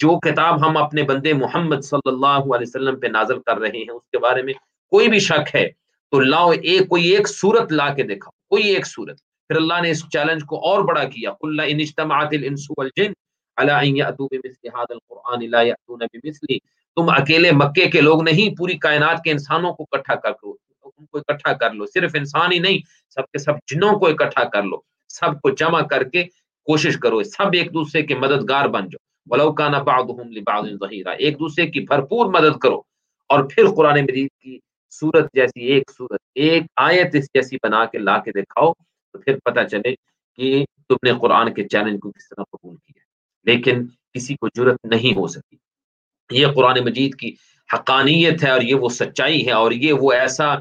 جو 0.00 0.18
کتاب 0.26 0.60
ہم 0.66 0.76
اپنے 0.82 1.02
بندے 1.08 1.32
محمد 1.38 1.80
صلی 1.90 2.08
اللہ 2.12 2.52
علیہ 2.58 2.68
وسلم 2.68 3.00
پہ 3.00 3.06
نازل 3.16 3.40
کر 3.46 3.58
رہے 3.64 3.78
ہیں 3.78 3.96
اس 3.96 4.06
کے 4.12 4.18
بارے 4.26 4.42
میں 4.42 4.54
کوئی 4.92 5.08
بھی 5.08 5.18
شک 5.30 5.54
ہے 5.54 5.66
تو 6.12 6.20
لاؤ 6.20 6.50
ایک 6.50 6.88
کوئی 6.88 7.08
ایک 7.08 7.28
صورت 7.28 7.72
لا 7.72 7.88
کے 7.94 8.02
دکھاؤ، 8.02 8.30
کوئی 8.48 8.68
ایک 8.74 8.86
صورت 8.86 9.18
پھر 9.48 9.56
اللہ 9.56 9.80
نے 9.82 9.90
اس 9.90 10.02
چیلنج 10.12 10.44
کو 10.50 10.56
اور 10.70 10.84
بڑا 10.84 11.04
کیا۔ 11.14 11.32
قل 11.40 11.60
ان 11.60 11.80
اجتمعت 11.80 12.34
الانس 12.38 12.66
والجن 12.78 13.12
على 13.58 13.72
ان 13.72 13.96
ياتوا 13.96 14.28
بمثل 14.32 14.68
هذا 14.68 14.94
القران 14.94 15.42
لا 15.54 15.62
ياتون 15.62 16.04
بمثله 16.12 16.58
تم 16.96 17.08
اکیلے 17.08 17.52
مکے 17.52 17.90
کے 17.90 18.00
لوگ 18.00 18.22
نہیں، 18.22 18.58
پوری 18.58 18.78
کائنات 18.78 19.22
کے 19.24 19.30
انسانوں 19.30 19.72
کو 19.72 19.84
اکٹھا 19.92 20.14
کر 20.14 20.30
لو۔ 20.30 20.54
ان 20.98 21.06
کو 21.06 21.18
اکٹھا 21.18 21.52
کر 21.52 21.70
لو۔ 21.74 21.86
صرف 21.86 22.10
انسان 22.14 22.52
ہی 22.52 22.58
نہیں، 22.58 22.78
سب 23.10 23.22
کے 23.22 23.38
سب 23.38 23.52
جنوں 23.66 23.98
کو 23.98 24.06
اکٹھا 24.06 24.44
کر 24.44 24.62
لو۔ 24.62 24.76
سب 25.08 25.40
کو 25.40 25.50
جمع 25.50 25.80
کر 25.82 26.04
کے 26.04 26.24
کوشش 26.64 26.96
کرو۔ 26.96 27.22
سب 27.22 27.46
ایک 27.52 27.74
دوسرے 27.74 28.02
کے 28.02 28.14
مددگار 28.14 28.66
بن 28.68 28.88
جاؤ۔ 28.88 29.10
ولو 29.26 29.52
بعضهم 29.84 30.32
لبعض 30.32 30.64
ظهيرا 30.64 31.10
ایک 31.10 31.34
دوسرے 31.34 31.66
کی 31.66 31.80
بھرپور 31.80 32.26
مدد 32.26 32.58
کرو۔ 32.58 32.80
اور 33.28 33.44
پھر 33.50 33.64
قرآن 33.76 34.00
مجید 34.02 34.28
کی 34.40 34.58
صورت 34.90 35.24
جیسی 35.34 35.60
ایک 35.60 35.90
صورت 35.98 36.20
ایک 36.34 36.62
آیت 36.76 37.14
اس 37.14 37.24
جیسی 37.24 37.56
بنا 37.62 37.84
کے 37.84 37.98
لا 37.98 38.18
کے 38.18 38.32
دکھاؤ 38.32 38.72
تو 39.12 39.18
پھر 39.18 39.36
پتہ 39.44 39.60
چلے 39.70 39.94
کہ 40.36 40.64
تم 40.88 40.94
نے 41.02 41.12
قرآن 41.20 41.54
کے 41.54 41.68
چیلنج 41.68 42.00
کو 42.00 42.10
کس 42.12 42.28
طرح 42.28 42.42
قبول 42.52 42.76
کیا۔ 42.76 43.02
لیکن 43.44 43.86
کسی 44.12 44.34
کو 44.34 44.48
جرت 44.54 44.84
نہیں 44.84 45.16
ہو 45.16 45.26
سکی۔ 45.26 45.69
یہ 46.30 46.46
قرآن 46.46 46.78
مجید 46.84 47.14
کی 47.14 47.34
حقانیت 47.74 48.44
ہے 48.44 48.50
اور 48.50 48.62
یہ 48.62 48.74
وہ 48.74 48.88
سچائی 48.88 49.46
ہے 49.46 49.52
اور 49.52 49.72
یہ 49.72 49.92
وہ 49.92 50.12
ایسا 50.12 50.54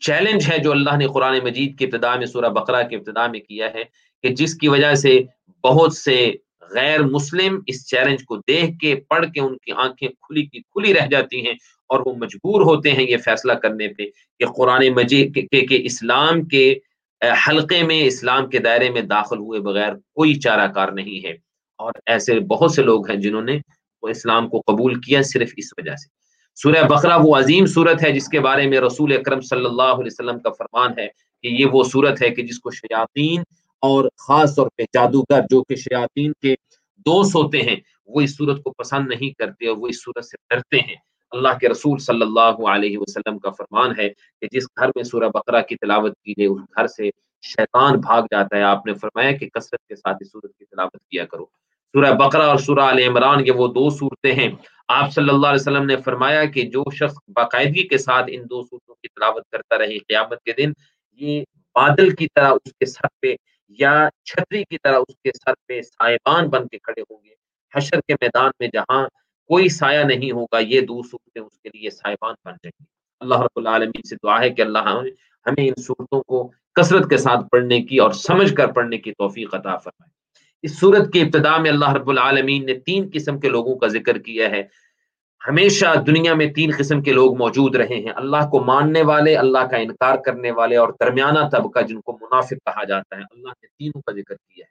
چیلنج 0.00 0.50
ہے 0.52 0.58
جو 0.58 0.72
اللہ 0.72 0.96
نے 0.96 1.06
قرآن 1.06 1.38
مجید 1.44 1.78
کی 1.78 1.84
ابتدا 1.84 2.16
میں 2.16 2.26
سورہ 2.26 2.48
بقرہ 2.48 2.88
کی 2.88 2.96
ابتدا 2.96 3.26
میں 3.26 3.40
کیا 3.40 3.74
ہے 3.74 3.82
کہ 4.22 4.28
جس 4.28 4.54
کی 4.54 4.68
وجہ 4.68 4.94
سے 4.94 5.20
بہت 5.64 5.96
سے 5.96 6.32
غیر 6.70 7.02
مسلم 7.02 7.60
اس 7.66 7.88
چیلنج 7.88 8.24
کو 8.24 8.36
دیکھ 8.36 8.78
کے 8.80 8.94
پڑھ 8.94 9.26
کے 9.34 9.40
ان 9.40 9.56
کی 9.56 9.72
آنکھیں 9.72 10.08
کھلی 10.08 10.42
کی 10.42 10.60
کھلی 10.60 10.94
رہ 10.94 11.06
جاتی 11.06 11.46
ہیں 11.46 11.54
اور 11.88 12.00
وہ 12.06 12.14
مجبور 12.14 12.62
ہوتے 12.62 12.92
ہیں 12.92 13.06
یہ 13.08 13.16
فیصلہ 13.16 13.52
کرنے 13.52 13.88
پہ 13.88 14.02
کہ 14.38 14.46
قرآن 14.46 14.88
مجید 14.88 15.34
کے, 15.34 15.66
کہ 15.66 15.78
اسلام 15.84 16.44
کے 16.44 16.74
حلقے 17.48 17.82
میں 17.82 18.04
اسلام 18.04 18.50
کے 18.50 18.58
دائرے 18.58 18.90
میں 18.90 19.02
داخل 19.02 19.38
ہوئے 19.38 19.60
بغیر 19.60 19.92
کوئی 20.14 20.34
چارہ 20.34 20.72
کار 20.72 20.88
نہیں 20.88 21.26
ہے 21.26 21.32
اور 21.78 21.92
ایسے 22.06 22.40
بہت 22.40 22.72
سے 22.72 22.82
لوگ 22.82 23.10
ہیں 23.10 23.16
جنہوں 23.16 23.42
نے 23.42 23.58
اسلام 24.08 24.48
کو 24.48 24.62
قبول 24.66 25.00
کیا 25.00 25.22
صرف 25.22 25.50
اس 25.56 25.72
وجہ 25.78 25.96
سے۔ 25.96 26.24
سورہ 26.54 26.88
بقرہ 26.88 27.18
وہ 27.22 27.36
عظیم 27.36 27.66
صورت 27.66 28.04
ہے 28.04 28.12
جس 28.12 28.28
کے 28.28 28.40
بارے 28.40 28.68
میں 28.68 28.80
رسول 28.80 29.12
اکرم 29.12 29.40
صلی 29.40 29.64
اللہ 29.64 29.82
علیہ 29.82 30.06
وسلم 30.06 30.38
کا 30.38 30.50
فرمان 30.50 30.98
ہے 30.98 31.08
کہ 31.42 31.48
یہ 31.48 31.66
وہ 31.66 31.84
صورت 31.84 32.22
ہے 32.22 32.30
کہ 32.30 32.42
جس 32.42 32.58
کو 32.58 32.70
شیاطین 32.70 33.42
اور 33.80 34.04
خاص 34.28 34.56
طور 34.56 34.68
پہ 34.76 34.82
جادوگر 34.82 35.40
جو 35.50 35.62
کہ 35.62 35.76
شیاطین 35.76 36.32
کے 36.42 36.54
دوست 36.98 37.34
ہوتے 37.34 37.62
ہیں، 37.62 37.76
وہ 38.06 38.20
اس 38.20 38.36
صورت 38.36 38.62
کو 38.62 38.70
پسند 38.70 39.08
نہیں 39.08 39.30
کرتے 39.30 39.68
اور 39.68 39.76
وہ 39.76 39.86
اس 39.86 40.04
صورت 40.04 40.24
سے 40.24 40.36
ڈرتے 40.50 40.78
ہیں۔ 40.78 40.96
اللہ 41.30 41.48
کے 41.60 41.68
رسول 41.68 41.98
صلی 41.98 42.22
اللہ 42.22 42.68
علیہ 42.68 42.98
وسلم 42.98 43.38
کا 43.38 43.50
فرمان 43.50 43.90
ہے 43.98 44.08
کہ 44.40 44.46
جس 44.52 44.64
گھر 44.64 44.88
میں 44.94 45.02
سورہ 45.02 45.28
بقرہ 45.34 45.62
کی 45.62 45.76
تلاوت 45.76 46.12
کی 46.24 46.32
جائے 46.32 46.46
اس 46.46 46.60
گھر 46.60 46.86
سے 46.86 47.10
شیطان 47.42 47.92
بھاگ 47.92 48.22
جاتا 48.22 48.56
ہے۔ 48.56 48.62
آپ 48.62 48.86
نے 48.86 48.94
فرمایا 48.94 49.32
کہ 49.32 49.48
کثرت 49.48 49.88
کے 49.88 49.96
ساتھ 49.96 50.16
اس 50.20 50.32
صورت 50.32 50.58
کی 50.58 50.64
تلاوت 50.64 51.08
کیا 51.10 51.24
کرو۔ 51.24 51.46
سورہ 51.94 52.12
بقرہ 52.12 52.42
اور 52.42 52.56
سورہ 52.58 52.80
عال 52.80 52.98
عمران 52.98 53.46
یہ 53.46 53.52
وہ 53.52 53.66
دو 53.68 53.90
صورتیں 53.90 54.32
ہیں۔ 54.32 54.52
آپ 54.88 55.12
صلی 55.12 55.28
اللہ 55.28 55.46
علیہ 55.46 55.60
وسلم 55.60 55.84
نے 55.86 55.96
فرمایا 55.96 56.44
کہ 56.44 56.62
جو 56.62 56.84
شخص 56.94 57.14
باقاعدگی 57.28 57.88
کے 57.88 57.98
ساتھ 57.98 58.26
ان 58.28 58.42
دو 58.50 58.62
صورتوں 58.62 58.94
کی 58.94 59.08
تلاوت 59.08 59.44
کرتا 59.52 59.78
رہے 59.78 59.98
قیامت 59.98 60.42
کے 60.42 60.52
دن، 60.52 60.72
یہ 61.12 61.44
بادل 61.74 62.14
کی 62.14 62.26
طرح 62.34 62.50
اس 62.50 62.72
کے 62.72 62.86
سر 62.86 63.06
پہ 63.22 63.34
یا 63.68 64.08
چھتری 64.24 64.64
کی 64.64 64.78
طرح 64.84 64.98
اس 64.98 65.14
کے 65.16 65.30
سر 65.34 65.52
پہ 65.68 65.82
سائبان 65.82 66.48
بن 66.48 66.68
کے 66.68 66.78
کھڑے 66.78 67.02
ہوں 67.02 67.24
گے۔ 67.24 67.34
حشر 67.74 68.00
کے 68.00 68.14
میدان 68.20 68.50
میں 68.60 68.68
جہاں 68.72 69.06
کوئی 69.46 69.68
سایہ 69.68 70.04
نہیں 70.04 70.30
ہوگا، 70.30 70.58
یہ 70.58 70.80
دو 70.80 71.02
صورتیں 71.02 71.42
اس 71.42 71.58
کے 71.58 71.68
لیے 71.74 71.90
سائبان 71.90 72.34
بن 72.44 72.52
جائیں 72.52 72.72
گی۔ 72.80 72.84
اللہ 73.20 73.40
رب 73.40 73.56
العالمین 73.56 74.02
سے 74.08 74.16
دعا 74.16 74.40
ہے 74.40 74.50
کہ 74.50 74.62
اللہ 74.62 74.78
ہمیں 75.46 75.68
ان 75.68 75.82
صورتوں 75.82 76.22
کو 76.22 76.50
کثرت 76.74 77.10
کے 77.10 77.16
ساتھ 77.16 77.48
پڑھنے 77.52 77.82
کی 77.82 77.98
اور 77.98 78.10
سمجھ 78.10 78.54
کر 78.54 78.72
پڑھنے 78.72 78.98
کی 78.98 79.12
توفیق 79.12 79.54
عطا 79.54 79.76
فرمائے۔ 79.76 80.23
اس 80.64 80.80
صورت 80.80 81.12
کی 81.12 81.20
ابتدا 81.20 81.56
میں 81.56 81.70
اللہ 81.70 81.92
رب 81.92 82.08
العالمین 82.08 82.66
نے 82.66 82.74
تین 82.74 83.10
قسم 83.12 83.40
کے 83.40 83.48
لوگوں 83.48 83.74
کا 83.74 83.86
ذکر 83.86 84.18
کیا 84.18 84.50
ہے۔ 84.50 84.62
ہمیشہ 85.48 85.86
دنیا 86.06 86.34
میں 86.34 86.46
تین 86.46 86.70
قسم 86.78 87.02
کے 87.02 87.12
لوگ 87.12 87.38
موجود 87.38 87.76
رہے 87.76 87.96
ہیں۔ 87.96 88.12
اللہ 88.16 88.48
کو 88.50 88.64
ماننے 88.64 89.02
والے، 89.02 89.36
اللہ 89.36 89.58
کا 89.58 89.76
انکار 89.76 90.16
کرنے 90.16 90.50
والے 90.50 90.76
اور 90.76 90.88
درمیانہ 91.00 91.38
طبقہ 91.52 91.80
جن 91.80 92.00
کو 92.00 92.18
منافق 92.20 92.50
کہا 92.50 92.84
جاتا 92.84 93.16
ہے۔ 93.16 93.22
اللہ 93.30 93.48
نے 93.48 93.66
تینوں 93.66 94.02
کا 94.02 94.12
ذکر 94.12 94.34
کیا 94.34 94.64
ہے۔ 94.64 94.70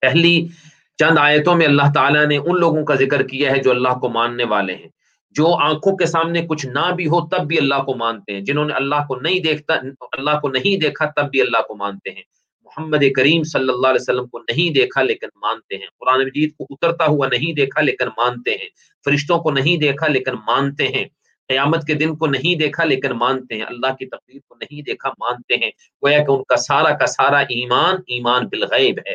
پہلی 0.00 0.48
چند 0.96 1.18
آیتوں 1.18 1.54
میں 1.54 1.66
اللہ 1.66 1.92
تعالیٰ 1.94 2.26
نے 2.26 2.36
ان 2.36 2.60
لوگوں 2.60 2.84
کا 2.84 2.94
ذکر 2.94 3.22
کیا 3.22 3.50
ہے 3.50 3.62
جو 3.62 3.70
اللہ 3.70 3.98
کو 4.00 4.08
ماننے 4.08 4.44
والے 4.44 4.74
ہیں۔ 4.74 4.88
جو 5.30 5.54
آنکھوں 5.54 5.96
کے 5.96 6.06
سامنے 6.06 6.46
کچھ 6.46 6.66
نہ 6.66 6.92
بھی 6.96 7.06
ہو 7.06 7.28
تب 7.28 7.46
بھی 7.46 7.58
اللہ 7.58 7.82
کو 7.86 7.94
مانتے 7.94 8.32
ہیں۔ 8.32 8.40
جنہوں 8.40 8.64
نے 8.64 8.74
اللہ 8.74 9.06
کو 9.08 9.16
نہیں 9.16 9.40
دیکھتا، 9.40 9.74
اللہ 10.12 10.40
کو 10.40 10.48
نہیں 10.48 10.80
دیکھا 10.80 11.04
تب 11.04 11.30
بھی 11.30 11.40
اللہ 11.40 11.62
کو 11.68 11.76
مانتے 11.76 12.10
ہیں۔ 12.10 12.22
محمد 12.64 12.98
کریم 13.16 13.42
صلی 13.42 13.68
اللہ 13.68 13.86
علیہ 13.88 14.00
وسلم 14.00 14.26
کو 14.26 14.38
نہیں 14.38 14.74
دیکھا 14.74 15.02
لیکن 15.02 15.26
مانتے 15.42 15.76
ہیں۔ 15.76 15.86
قرآن 16.00 16.20
مجید 16.20 16.50
کو 16.56 16.66
اترتا 16.70 17.06
ہوا 17.06 17.26
نہیں 17.26 17.52
دیکھا 17.52 17.80
لیکن 17.80 18.06
مانتے 18.06 18.50
ہیں۔ 18.50 18.68
فرشتوں 19.04 19.38
کو 19.38 19.50
نہیں 19.50 19.76
دیکھا 19.76 20.06
لیکن 20.06 20.32
مانتے 20.32 20.88
ہیں۔ 20.88 21.04
قیامت 21.48 21.86
کے 21.86 21.94
دن 21.94 22.16
کو 22.16 22.26
نہیں 22.26 22.58
دیکھا 22.58 22.84
لیکن 22.84 23.10
مانتے 23.10 23.54
ہیں۔ 23.54 23.62
اللہ 23.62 23.86
کی 23.86 24.06
تقریر 24.06 24.40
کو 24.48 24.54
نہیں 24.54 24.82
دیکھا 24.82 25.10
مانتے 25.18 25.54
ہیں۔ 25.54 25.70
گویا 26.02 26.18
کہ 26.18 26.30
ان 26.30 26.42
کا 26.48 26.56
سارا 26.56 26.98
کا 26.98 27.06
سارا 27.06 27.38
ایمان 27.38 27.94
ایمان 28.06 28.46
بالغیب 28.46 28.98
ہے۔ 29.06 29.14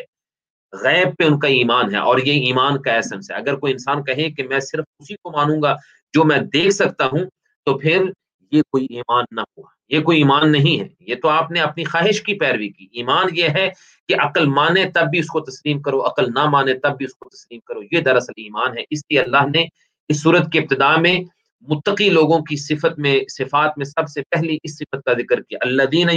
غیب 0.72 1.08
پہ 1.18 1.24
ان 1.24 1.38
کا 1.38 1.48
ایمان 1.48 1.94
ہے 1.94 2.00
اور 2.00 2.18
یہ 2.18 2.46
ایمان 2.46 2.82
کا 2.82 2.92
ایسنس 2.92 3.30
ہے۔ 3.30 3.36
اگر 3.36 3.56
کوئی 3.56 3.72
انسان 3.72 4.04
کہے 4.04 4.30
کہ 4.30 4.42
میں 4.42 4.60
صرف 4.60 4.84
اسی 4.98 5.14
کو 5.14 5.30
مانوں 5.30 5.62
گا 5.62 5.76
جو 6.12 6.24
میں 6.24 6.38
دیکھ 6.38 6.70
سکتا 6.70 7.06
ہوں 7.06 7.24
تو 7.64 7.78
پھر 7.78 8.04
یہ 8.52 8.62
کوئی 8.62 8.86
ایمان 8.90 9.24
نہ 9.30 9.40
ہوا۔ 9.40 9.79
یہ 9.90 10.00
کوئی 10.00 10.18
ایمان 10.18 10.52
نہیں 10.52 10.80
ہے۔ 10.80 10.88
یہ 11.00 11.14
تو 11.22 11.28
آپ 11.28 11.50
نے 11.50 11.60
اپنی 11.60 11.84
خواہش 11.84 12.22
کی 12.22 12.34
پیروی 12.34 12.68
کی۔ 12.68 12.86
ایمان 12.92 13.26
یہ 13.32 13.48
ہے 13.48 13.70
کہ 14.08 14.14
عقل 14.18 14.46
مانے 14.46 14.84
تب 14.84 15.10
بھی 15.10 15.18
اس 15.18 15.26
کو 15.26 15.40
تسلیم 15.40 15.82
کرو، 15.82 16.06
عقل 16.06 16.24
نہ 16.34 16.44
مانے 16.44 16.74
تب 16.74 16.96
بھی 16.96 17.04
اس 17.04 17.14
کو 17.14 17.28
تسلیم 17.28 17.60
کرو۔ 17.60 17.82
یہ 17.82 18.00
دراصل 18.00 18.32
ایمان 18.36 18.78
ہے۔ 18.78 18.82
اس 18.90 18.98
لیے 19.10 19.20
اللہ 19.20 19.46
نے 19.54 19.66
اس 20.08 20.22
صورت 20.22 20.52
کے 20.52 20.58
ابتدا 20.58 20.96
میں 20.96 21.20
متقی 21.68 22.10
لوگوں 22.10 22.40
کی 22.40 22.56
صفت 22.56 22.98
میں، 22.98 23.20
صفات 23.28 23.78
میں 23.78 23.84
سب 23.84 24.08
سے 24.08 24.22
پہلی 24.30 24.58
اس 24.62 24.78
صفت 24.78 25.04
کا 25.04 25.12
ذکر 25.12 25.42
کیا۔ 25.42 25.58
اللہ 25.60 25.82
دین 25.82 26.08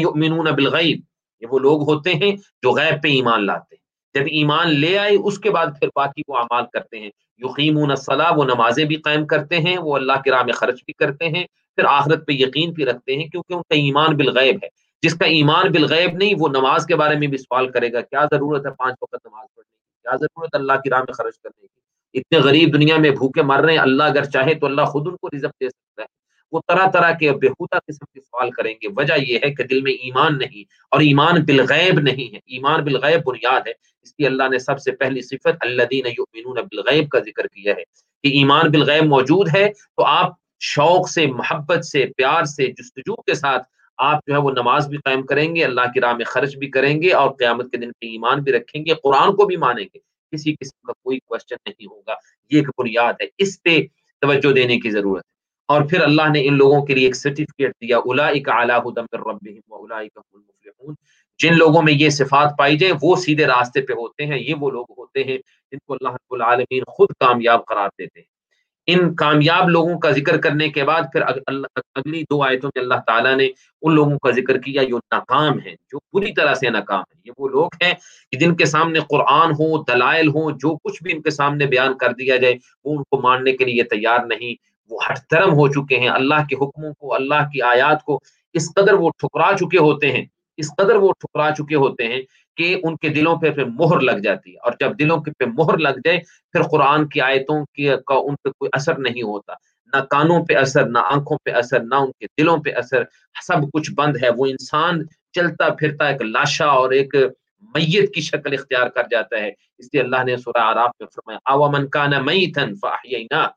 بالغیب۔ 0.55 0.99
یہ 1.41 1.47
وہ 1.51 1.59
لوگ 1.59 1.89
ہوتے 1.89 2.13
ہیں 2.13 2.35
جو 2.61 2.71
غیب 2.71 3.03
پہ 3.03 3.07
ایمان 3.07 3.45
لاتے 3.45 3.75
ہیں۔ 3.75 3.83
جب 4.13 4.31
ایمان 4.31 4.69
لے 4.69 4.97
آئے، 4.97 5.15
اس 5.23 5.39
کے 5.39 5.49
بعد 5.49 5.65
پھر 5.65 5.87
باقی 5.95 6.21
وہ 6.27 6.37
اعمال 6.37 6.63
کرتے 6.73 6.99
ہیں۔ 6.99 7.09
یقیمون 7.37 7.89
الصلاح 7.89 8.31
وہ 8.35 8.43
نمازیں 8.43 8.85
بھی 8.85 8.95
قائم 8.95 9.25
کرتے 9.25 9.57
ہیں، 9.57 9.77
وہ 9.77 9.95
اللہ 9.95 10.13
کے 10.23 10.31
راہ 10.31 10.43
میں 10.43 10.53
خرچ 10.53 10.75
بھی 10.85 10.93
کرتے 10.93 11.27
ہیں۔ 11.27 11.43
پھر 11.75 11.85
آخرت 11.85 12.27
پہ 12.27 12.31
یقین 12.31 12.71
بھی 12.71 12.85
رکھتے 12.85 13.15
ہیں 13.15 13.27
کیونکہ 13.27 13.53
ان 13.53 13.61
کا 13.61 13.75
ایمان 13.75 14.17
بالغیب 14.17 14.55
ہے۔ 14.63 14.67
جس 15.01 15.13
کا 15.13 15.25
ایمان 15.25 15.71
بالغیب 15.71 16.17
نہیں، 16.17 16.33
وہ 16.39 16.47
نماز 16.47 16.85
کے 16.85 16.95
بارے 16.95 17.15
میں 17.15 17.27
بھی 17.27 17.37
سوال 17.37 17.69
کرے 17.69 17.93
گا، 17.93 18.01
کیا 18.01 18.25
ضرورت 18.31 18.65
ہے 18.65 18.71
پانچ 18.71 18.95
وقت 19.01 19.25
نماز 19.25 19.47
پڑھنے 19.55 19.71
کی؟ 19.71 20.01
کیا 20.03 20.15
ضرورت 20.15 20.55
اللہ 20.55 20.73
کی 20.73 20.89
راہ 20.89 20.99
میں 20.99 21.13
خرچ 21.13 21.39
کرنے 21.39 21.67
کی؟ 21.67 21.83
اتنے 22.19 22.39
غریب 22.39 22.73
دنیا 22.73 22.97
میں 22.97 23.09
بھوکے 23.09 23.41
مر 23.41 23.59
رہے 23.59 23.73
ہیں، 23.73 23.79
اللہ 23.79 24.03
اگر 24.03 24.23
چاہے 24.23 24.53
تو 24.53 24.65
اللہ 24.65 24.81
خود 24.81 25.07
ان 25.07 25.15
کو 25.17 25.27
رزق 25.27 25.61
دے 25.61 25.69
سکتا 25.69 26.01
ہے۔ 26.01 26.23
وہ 26.51 26.59
طرح 26.67 26.91
طرح 26.91 27.11
کے 27.11 27.31
بےحودہ 27.31 27.75
قسم 27.75 28.05
کے 28.13 28.21
سوال 28.21 28.51
کریں 28.51 28.73
گے۔ 28.73 28.87
وجہ 28.97 29.13
یہ 29.27 29.39
ہے 29.43 29.53
کہ 29.53 29.63
دل 29.63 29.81
میں 29.81 29.91
ایمان 29.91 30.37
نہیں 30.37 30.63
اور 30.91 30.99
ایمان 30.99 31.35
بالغیب 31.45 31.99
نہیں 31.99 32.33
ہے۔ 32.33 32.39
ایمان 32.45 32.83
بالغیب 32.83 33.21
بنیاد 33.25 33.61
ہے۔ 33.67 33.73
اس 34.01 34.13
لیے 34.17 34.27
اللہ 34.27 34.49
نے 34.49 34.59
سب 34.59 34.79
سے 34.79 34.91
پہلی 34.91 35.21
صفت 35.21 35.47
اللہ 35.59 35.83
دین 35.91 36.05
بالغیب 36.55 37.09
کا 37.09 37.19
ذکر 37.19 37.47
کیا 37.47 37.73
ہے 37.73 37.83
کہ 38.23 38.27
ایمان 38.27 38.71
بالغیب 38.71 39.03
موجود 39.03 39.47
ہے 39.55 39.69
تو 39.97 40.05
آپ 40.05 40.42
شوق 40.65 41.09
سے، 41.09 41.25
محبت 41.25 41.85
سے، 41.85 42.05
پیار 42.17 42.43
سے، 42.43 42.67
جستجو 42.67 43.15
کے 43.15 43.33
ساتھ 43.33 43.63
آپ 43.97 44.19
جو 44.27 44.33
ہے 44.33 44.39
وہ 44.39 44.51
نماز 44.51 44.87
بھی 44.87 44.97
قائم 44.97 45.25
کریں 45.25 45.55
گے، 45.55 45.65
اللہ 45.65 45.81
کی 45.93 45.99
راہ 45.99 46.13
میں 46.13 46.25
خرچ 46.25 46.55
بھی 46.55 46.69
کریں 46.69 47.01
گے 47.01 47.13
اور 47.13 47.31
قیامت 47.31 47.71
کے 47.71 47.77
دن 47.77 47.91
پہ 47.91 48.05
ایمان 48.05 48.39
بھی 48.39 48.51
رکھیں 48.51 48.85
گے، 48.85 48.93
قرآن 49.03 49.35
کو 49.35 49.45
بھی 49.45 49.55
مانیں 49.55 49.85
گے۔ 49.93 49.99
کسی 50.31 50.55
قسم 50.55 50.87
کا 50.87 50.93
کوئی 50.93 51.19
کوشچن 51.19 51.55
نہیں 51.65 51.85
ہوگا۔ 51.85 52.13
یہ 52.49 52.57
ایک 52.57 52.67
بنیاد 52.77 53.13
ہے۔ 53.21 53.27
اس 53.37 53.63
پہ 53.63 53.81
توجہ 54.21 54.53
دینے 54.53 54.79
کی 54.79 54.91
ضرورت 54.91 55.23
ہے۔ 55.25 55.33
اور 55.67 55.81
پھر 55.89 56.01
اللہ 56.01 56.29
نے 56.29 56.47
ان 56.47 56.57
لوگوں 56.57 56.85
کے 56.85 56.95
لیے 56.95 57.05
ایک 57.05 57.15
سرٹیفکیٹ 57.15 57.71
دیا 57.71 57.97
جن 61.37 61.57
لوگوں 61.57 61.81
میں 61.81 61.93
یہ 61.93 62.09
صفات 62.09 62.53
پائی 62.57 62.77
جائے 62.77 62.93
وہ 63.01 63.15
سیدھے 63.15 63.45
راستے 63.45 63.81
پہ 63.81 63.93
ہوتے 63.93 64.25
ہیں، 64.25 64.39
یہ 64.39 64.53
وہ 64.59 64.71
لوگ 64.71 64.85
ہوتے 64.97 65.23
ہیں 65.23 65.37
جن 65.71 65.77
کو 65.77 65.93
اللہ 65.93 66.09
رب 66.09 66.33
العالمین 66.33 66.83
خود 66.87 67.09
کامیاب 67.19 67.65
قرار 67.65 67.89
دیتے 67.99 68.19
ہیں۔ 68.19 68.32
ان 68.87 69.15
کامیاب 69.15 69.69
لوگوں 69.69 69.99
کا 69.99 70.11
ذکر 70.11 70.37
کرنے 70.37 70.69
کے 70.69 70.83
بعد 70.83 71.01
پھر 71.13 71.21
اگلی 71.21 72.21
دو 72.21 72.43
آیتوں 72.43 72.69
میں 72.75 72.83
اللہ 72.83 73.01
تعالیٰ 73.07 73.35
نے 73.35 73.47
ان 73.81 73.95
لوگوں 73.95 74.19
کا 74.19 74.31
ذکر 74.31 74.57
کیا 74.57 74.83
جو 74.83 74.97
ناکام 74.97 75.59
ہے 75.59 75.71
جو 75.71 75.99
پوری 75.99 76.33
طرح 76.33 76.53
سے 76.53 76.69
ناکام 76.69 76.99
ہے 76.99 77.21
یہ 77.25 77.31
وہ 77.37 77.49
لوگ 77.49 77.69
ہیں 77.81 77.93
کہ 78.31 78.37
جن 78.37 78.55
کے 78.55 78.65
سامنے 78.65 78.99
قرآن 79.09 79.51
ہو، 79.51 79.83
دلائل 79.83 80.27
ہو 80.27 80.51
جو 80.51 80.77
کچھ 80.77 81.03
بھی 81.03 81.13
ان 81.13 81.21
کے 81.21 81.29
سامنے 81.29 81.65
بیان 81.65 81.97
کر 81.97 82.13
دیا 82.13 82.37
جائے، 82.37 82.55
وہ 82.83 82.97
ان 82.97 83.03
کو 83.03 83.21
ماننے 83.21 83.51
کے 83.51 83.65
لیے 83.65 83.83
تیار 83.83 84.19
نہیں۔ 84.25 84.55
وہ 84.89 84.99
ہٹ 85.09 85.19
درم 85.31 85.53
ہو 85.53 85.67
چکے 85.67 85.99
ہیں۔ 85.99 86.09
اللہ 86.09 86.35
کے 86.49 86.55
حکموں 86.55 86.93
کو، 86.93 87.13
اللہ 87.13 87.49
کی 87.53 87.61
آیات 87.61 88.03
کو 88.03 88.19
اس 88.53 88.73
قدر 88.75 88.93
وہ 88.93 89.09
ٹھکرا 89.09 89.57
چکے 89.57 89.77
ہوتے 89.77 90.11
ہیں۔ 90.11 90.25
اس 90.57 90.67
قدر 90.77 90.95
وہ 90.95 91.11
ٹھکرا 91.11 91.51
چکے 91.51 91.75
ہوتے 91.75 92.07
ہیں 92.07 92.21
کہ 92.57 92.79
ان 92.83 92.95
کے 92.95 93.09
دلوں 93.09 93.35
پہ 93.35 93.51
پھر 93.51 93.65
مہر 93.65 93.99
لگ 93.99 94.19
جاتی 94.23 94.51
ہے 94.51 94.57
اور 94.57 94.71
جب 94.79 94.99
دلوں 94.99 95.17
پہ 95.17 95.45
مہر 95.45 95.77
لگ 95.77 95.99
جائے، 96.05 96.19
پھر 96.51 96.61
قرآن 96.61 97.07
کی 97.07 97.21
آیتوں 97.21 97.65
کی 97.65 97.89
کا 98.07 98.15
ان 98.15 98.35
پہ 98.43 98.49
کوئی 98.49 98.69
اثر 98.73 98.97
نہیں 98.97 99.21
ہوتا۔ 99.21 99.53
نہ 99.93 100.01
کانوں 100.03 100.45
پہ 100.45 100.55
اثر، 100.55 100.85
نہ 100.85 100.97
آنکھوں 100.97 101.37
پہ 101.45 101.51
اثر، 101.51 101.79
نہ 101.79 101.95
ان 101.95 102.11
کے 102.19 102.25
دلوں 102.41 102.57
پہ 102.57 102.73
اثر، 102.73 103.03
سب 103.47 103.71
کچھ 103.73 103.91
بند 103.91 104.17
ہے۔ 104.23 104.29
وہ 104.37 104.45
انسان 104.45 105.01
چلتا 105.33 105.69
پھرتا 105.69 106.07
ایک 106.07 106.21
لاشا 106.21 106.65
اور 106.65 106.91
ایک 106.91 107.15
میت 107.61 108.13
کی 108.13 108.21
شکل 108.21 108.53
اختیار 108.53 108.87
کر 108.87 109.03
جاتا 109.11 109.37
ہے۔ 109.37 109.51
اس 109.77 109.85
لیے 109.93 110.01
اللہ 110.01 110.23
نے 110.23 110.37
سورہ 110.37 110.61
عراف 110.61 110.91
میں 110.99 111.07
فرمایا 111.15 111.39
آوا 111.45 111.69
من 111.71 111.87
کانا 111.87 112.19
میتن 112.19 112.75
فاحیینا 112.75 113.47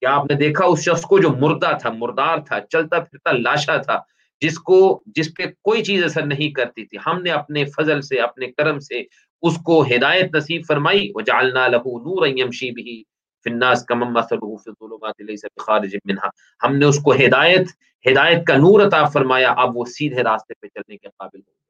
کیا 0.00 0.14
آپ 0.14 0.26
نے 0.30 0.34
دیکھا 0.36 0.64
اس 0.64 0.84
شخص 0.84 1.02
کو 1.02 1.18
جو 1.18 1.30
مردہ 1.30 1.70
تھا، 1.80 1.90
مردار 1.90 2.38
تھا، 2.38 2.60
چلتا 2.60 3.00
پھرتا 3.00 3.32
لاشا 3.32 3.76
تھا؟ 3.76 4.00
جس 4.44 4.58
کو، 4.58 5.02
جس 5.06 5.30
پہ 5.36 5.42
کوئی 5.62 5.84
چیز 5.84 6.04
اثر 6.04 6.26
نہیں 6.26 6.50
کرتی 6.50 6.84
تھی۔ 6.84 6.98
ہم 7.06 7.22
نے 7.22 7.30
اپنے 7.30 7.64
فضل 7.64 8.02
سے، 8.02 8.20
اپنے 8.20 8.46
کرم 8.46 8.78
سے 8.78 9.02
اس 9.42 9.56
کو 9.64 9.82
ہدایت 9.82 10.34
نصیب 10.34 10.62
فرمائی۔ 10.68 11.12
وجعلنا 11.14 11.68
له 11.68 11.80
نورا 11.80 12.28
يمشي 12.28 12.70
به 12.70 13.02
في 13.44 13.50
الناس 13.50 13.86
كما 13.86 14.08
مثله 14.08 14.56
في 14.56 14.70
الظلمات 14.70 15.20
ليس 15.20 15.44
بخارج 15.44 15.96
منها۔ 16.04 16.28
ہم 16.66 16.76
نے 16.76 16.86
اس 16.86 16.98
کو 16.98 17.12
ہدایت 17.12 17.68
ہدایت 18.10 18.46
کا 18.46 18.56
نور 18.56 18.86
عطا 18.86 19.04
فرمایا۔ 19.04 19.50
اب 19.50 19.76
وہ 19.76 19.84
سیدھے 19.84 20.22
راستے 20.22 20.54
پہ 20.54 20.66
چلنے 20.66 20.96
کے 20.96 21.08
قابل 21.08 21.38
ہو 21.38 21.50
گیا۔ 21.50 21.64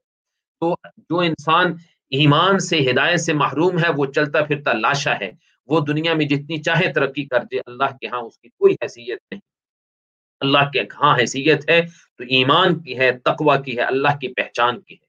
تو 0.61 0.75
جو 0.99 1.19
انسان 1.19 1.73
ایمان 2.11 2.59
سے، 2.59 2.91
ہدایت 2.91 3.21
سے 3.21 3.33
محروم 3.33 3.79
ہے، 3.79 3.89
وہ 3.97 4.07
چلتا 4.07 4.45
پھرتا 4.45 4.73
لاشا 4.73 5.15
ہے۔ 5.21 5.31
وہ 5.67 5.81
دنیا 5.81 6.15
میں 6.15 6.27
جتنی 6.27 6.63
چاہے 6.63 6.93
ترقی 6.93 7.25
کر 7.25 7.41
دے، 7.51 7.59
اللہ 7.67 7.97
کے 8.01 8.07
ہاں 8.07 8.21
اس 8.21 8.39
کی 8.39 8.49
کوئی 8.49 8.75
حیثیت 8.83 9.19
نہیں۔ 9.31 9.41
اللہ 10.41 10.71
کے 10.73 10.81
ہاں 10.81 11.17
حیثیت 11.19 11.71
ہے، 11.71 11.83
تو 12.19 12.25
ایمان 12.25 12.83
کی 12.83 12.99
ہے، 12.99 13.19
تقوی 13.19 13.63
کی 13.65 13.77
ہے، 13.77 13.83
اللہ 13.83 14.17
کی 14.21 14.29
پہچان 14.29 14.81
کی 14.81 14.95
ہے۔ 14.95 15.07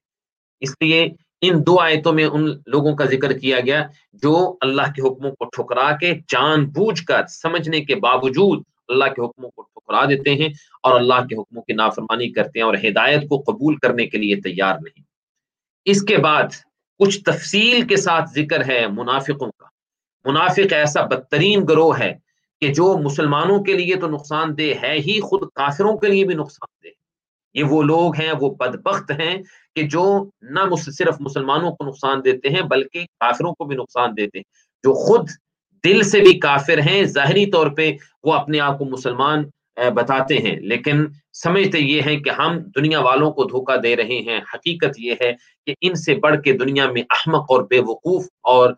اس 0.59 0.75
لیے 0.81 1.09
ان 1.41 1.61
دو 1.65 1.79
آیتوں 1.79 2.13
میں 2.13 2.25
ان 2.25 2.45
لوگوں 2.65 2.95
کا 2.95 3.05
ذکر 3.05 3.37
کیا 3.37 3.59
گیا 3.59 3.87
جو 4.13 4.57
اللہ 4.61 4.81
کے 4.81 5.01
حکموں 5.01 5.31
کو 5.31 5.45
ٹھکرا 5.45 5.91
کے 5.91 6.13
جان 6.27 6.65
بوجھ 6.65 7.03
کر 7.03 7.27
سمجھنے 7.27 7.81
کے 7.81 7.95
باوجود 7.95 8.63
اللہ 8.87 9.05
کے 9.05 9.25
حکموں 9.25 9.49
کو 9.49 9.61
ٹھکرا 9.61 10.05
دیتے 10.05 10.35
ہیں 10.35 10.49
اور 10.83 10.99
اللہ 10.99 11.25
کے 11.29 11.35
حکموں 11.35 11.63
کی 11.63 11.73
نافرمانی 11.73 12.29
کرتے 12.29 12.59
ہیں 12.59 12.65
اور 12.65 12.73
ہدایت 12.73 13.29
کو 13.29 13.43
قبول 13.47 13.75
کرنے 13.75 14.07
کے 14.07 14.17
لیے 14.17 14.35
تیار 14.35 14.75
نہیں۔ 14.75 15.03
اس 15.85 16.01
کے 16.01 16.17
بعد 16.17 16.43
کچھ 16.99 17.23
تفصیل 17.23 17.87
کے 17.87 17.95
ساتھ 17.95 18.29
ذکر 18.29 18.69
ہے 18.69 18.87
منافقوں 18.87 19.51
کا۔ 19.57 19.65
منافق 20.25 20.73
ایسا 20.73 21.05
بدترین 21.05 21.65
گروہ 21.69 21.99
ہے 21.99 22.24
کہ 22.61 22.73
جو 22.73 22.97
مسلمانوں 22.97 23.63
کے 23.63 23.73
لیے 23.73 23.95
تو 23.95 24.07
نقصان 24.07 24.57
دہ 24.57 24.85
ہے 24.85 24.93
ہی، 24.93 25.19
خود 25.19 25.49
کافروں 25.55 25.97
کے 25.97 26.07
لیے 26.07 26.25
بھی 26.25 26.35
نقصان 26.35 26.67
دہ۔ 26.83 26.89
یہ 27.53 27.63
وہ 27.63 27.83
لوگ 27.83 28.15
ہیں، 28.15 28.31
وہ 28.41 28.49
بدبخت 28.49 29.11
ہیں 29.11 29.43
کہ 29.75 29.83
جو 29.83 30.29
نہ 30.41 30.75
صرف 30.75 31.15
مسلمانوں 31.19 31.71
کو 31.71 31.85
نقصان 31.85 32.25
دیتے 32.25 32.49
ہیں، 32.49 32.61
بلکہ 32.61 33.05
کافروں 33.19 33.53
کو 33.53 33.65
بھی 33.65 33.75
نقصان 33.75 34.17
دیتے 34.17 34.37
ہیں۔ 34.37 34.43
جو 34.83 34.93
خود 34.93 35.29
دل 35.83 36.03
سے 36.03 36.19
بھی 36.19 36.39
کافر 36.39 36.79
ہیں، 36.79 37.03
ظاہری 37.03 37.45
طور 37.45 37.67
پہ 37.67 37.91
وہ 38.23 38.33
اپنے 38.33 38.59
آپ 38.59 38.77
کو 38.77 38.85
مسلمان 38.85 39.43
بتاتے 39.93 40.37
ہیں۔ 40.37 40.55
لیکن 40.55 41.05
سمجھتے 41.33 41.79
یہ 41.79 42.01
ہیں 42.01 42.19
کہ 42.19 42.29
ہم 42.29 42.57
دنیا 42.57 42.99
والوں 42.99 43.31
کو 43.31 43.43
دھوکہ 43.43 43.77
دے 43.77 43.95
رہے 43.95 44.19
ہیں۔ 44.19 44.39
حقیقت 44.53 44.99
یہ 44.99 45.13
ہے 45.21 45.33
کہ 45.65 45.73
ان 45.81 45.95
سے 45.95 46.15
بڑھ 46.15 46.41
کے 46.41 46.53
دنیا 46.53 46.91
میں 46.91 47.01
احمق 47.01 47.45
اور 47.49 47.63
بے 47.63 47.79
وقوف 47.79 48.25
اور 48.43 48.73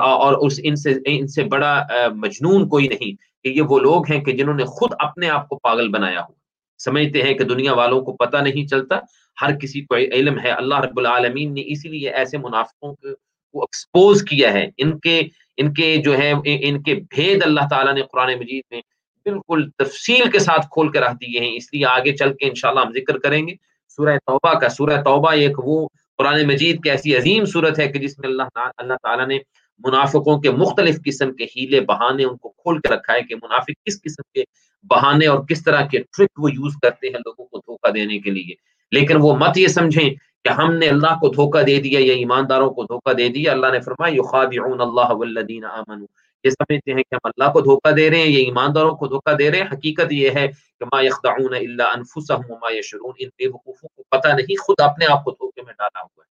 اور 0.00 0.46
اس 0.46 0.60
ان 0.62 0.76
سے 0.76 0.94
ان 1.06 1.26
سے 1.26 1.44
بڑا 1.44 1.86
مجنون 2.14 2.68
کوئی 2.68 2.88
نہیں 2.88 3.44
کہ 3.44 3.48
یہ 3.48 3.62
وہ 3.62 3.78
لوگ 3.78 4.10
ہیں 4.10 4.20
کہ 4.20 4.32
جنہوں 4.32 4.54
نے 4.54 4.64
خود 4.64 4.90
اپنے 4.98 5.30
آپ 5.30 5.48
کو 5.48 5.58
پاگل 5.58 5.88
بنایا 5.88 6.20
ہو 6.20 6.40
سمجھتے 6.78 7.22
ہیں 7.22 7.34
کہ 7.34 7.44
دنیا 7.44 7.72
والوں 7.72 8.00
کو 8.00 8.12
پتہ 8.12 8.36
نہیں 8.36 8.66
چلتا، 8.66 8.98
ہر 9.42 9.58
کسی 9.58 9.80
کو 9.80 9.96
علم 9.96 10.38
ہے۔ 10.38 10.50
اللہ 10.50 10.80
رب 10.80 10.98
العالمین 10.98 11.54
نے 11.54 11.62
اسی 11.66 11.88
لیے 11.88 12.10
ایسے 12.10 12.38
منافقوں 12.38 12.94
کو 12.94 13.60
ایکسپوز 13.60 14.22
کیا 14.22 14.52
ہے۔ 14.52 14.66
ان 14.78 14.98
کے 14.98 15.22
ان 15.56 15.72
کے 15.74 15.96
جو 15.96 16.18
ہے 16.18 16.32
ان 16.44 16.82
کے 16.82 16.94
بھید 16.94 17.42
اللہ 17.42 17.60
تعالیٰ 17.70 17.94
نے 17.94 18.02
قرآن 18.12 18.34
مجید 18.38 18.62
میں 18.70 18.80
بالکل 19.24 19.70
تفصیل 19.78 20.30
کے 20.30 20.38
ساتھ 20.38 20.66
کھول 20.72 20.92
کے 20.92 21.00
رکھ 21.00 21.14
دیے 21.14 21.40
ہیں۔ 21.40 21.56
اس 21.56 21.74
لیے 21.74 21.86
آگے 21.86 22.16
چل 22.16 22.32
کے 22.34 22.48
انشاءاللہ 22.48 22.80
ہم 22.80 22.92
ذکر 22.92 23.18
کریں 23.18 23.48
گے۔ 23.48 23.54
سورہ 23.88 24.16
توبہ 24.26 24.58
کا، 24.58 24.68
سورہ 24.68 25.02
توبہ 25.04 25.32
ایک 25.32 25.58
وہ 25.58 25.88
قرآن 26.20 26.46
مجید 26.46 26.82
کی 26.82 26.90
ایسی 26.90 27.16
عظیم 27.16 27.44
صورت 27.44 27.78
ہے 27.78 27.88
کہ 27.88 27.98
جس 27.98 28.18
میں 28.18 28.28
اللہ 28.28 28.42
اللہ 28.76 28.94
تعالیٰ 29.02 29.26
نے 29.26 29.38
منافقوں 29.84 30.40
کے 30.40 30.50
مختلف 30.50 30.98
قسم 31.04 31.32
کے 31.32 31.44
ہیلے 31.44 31.80
بہانے 31.80 32.24
ان 32.24 32.36
کو 32.36 32.48
کھول 32.48 32.80
کے 32.80 32.94
رکھا 32.94 33.14
ہے 33.14 33.22
کہ 33.22 33.34
منافق 33.34 33.84
کس 33.86 34.02
قسم 34.02 34.22
کے 34.34 34.42
بہانے 34.82 35.26
اور 35.26 35.44
کس 35.46 35.64
طرح 35.64 35.86
کے 35.86 35.98
ٹرک 35.98 36.28
وہ 36.38 36.50
یوز 36.52 36.72
کرتے 36.82 37.06
ہیں 37.06 37.14
لوگوں 37.14 37.44
کو 37.44 37.58
دھوکہ 37.58 37.90
دینے 37.90 38.18
کے 38.18 38.30
لیے۔ 38.30 38.54
لیکن 38.92 39.16
وہ 39.20 39.36
مت 39.36 39.58
یہ 39.58 39.66
سمجھیں 39.66 40.10
کہ 40.44 40.48
ہم 40.48 40.74
نے 40.74 40.88
اللہ 40.88 41.18
کو 41.20 41.28
دھوکہ 41.28 41.62
دے 41.62 41.80
دیا 41.80 42.00
یا 42.02 42.12
ایمانداروں 42.12 42.70
کو 42.70 42.82
دھوکہ 42.82 43.12
دے 43.12 43.28
دیا۔ 43.28 43.52
اللہ 43.52 43.66
نے 43.72 43.80
فرمایا، 43.80 44.14
یخادعون 44.14 44.80
اللہ 44.80 45.12
والذین 45.12 45.64
آمنوا۔ 45.64 46.06
یہ 46.44 46.50
سمجھتے 46.50 46.90
ہیں 46.90 47.02
کہ 47.02 47.14
ہم 47.14 47.30
اللہ 47.36 47.52
کو 47.52 47.60
دھوکہ 47.60 47.90
دے 47.90 48.10
رہے 48.10 48.18
ہیں، 48.18 48.26
یہ 48.26 48.44
ایمانداروں 48.44 48.96
کو 48.96 49.06
دھوکہ 49.06 49.34
دے 49.34 49.50
رہے 49.50 49.58
ہیں۔ 49.58 49.68
حقیقت 49.72 50.12
یہ 50.12 50.30
ہے 50.30 50.48
کہ 50.80 50.84
ما 50.84 51.02
یخدعون 51.02 51.54
الا 51.54 51.84
انفسهم 51.84 52.40
وما 52.48 52.74
یشعرون، 52.74 53.12
ان 53.18 53.28
بے 53.28 53.46
وقوفوں 53.46 53.88
کو 53.96 54.02
پتہ 54.08 54.28
نہیں، 54.28 54.62
خود 54.62 54.80
اپنے 54.80 55.06
آپ 55.06 55.24
کو 55.24 55.30
دھوکے 55.30 55.62
میں 55.62 55.74
ڈالا 55.78 56.00
ہوا 56.02 56.24
ہے۔ 56.24 56.30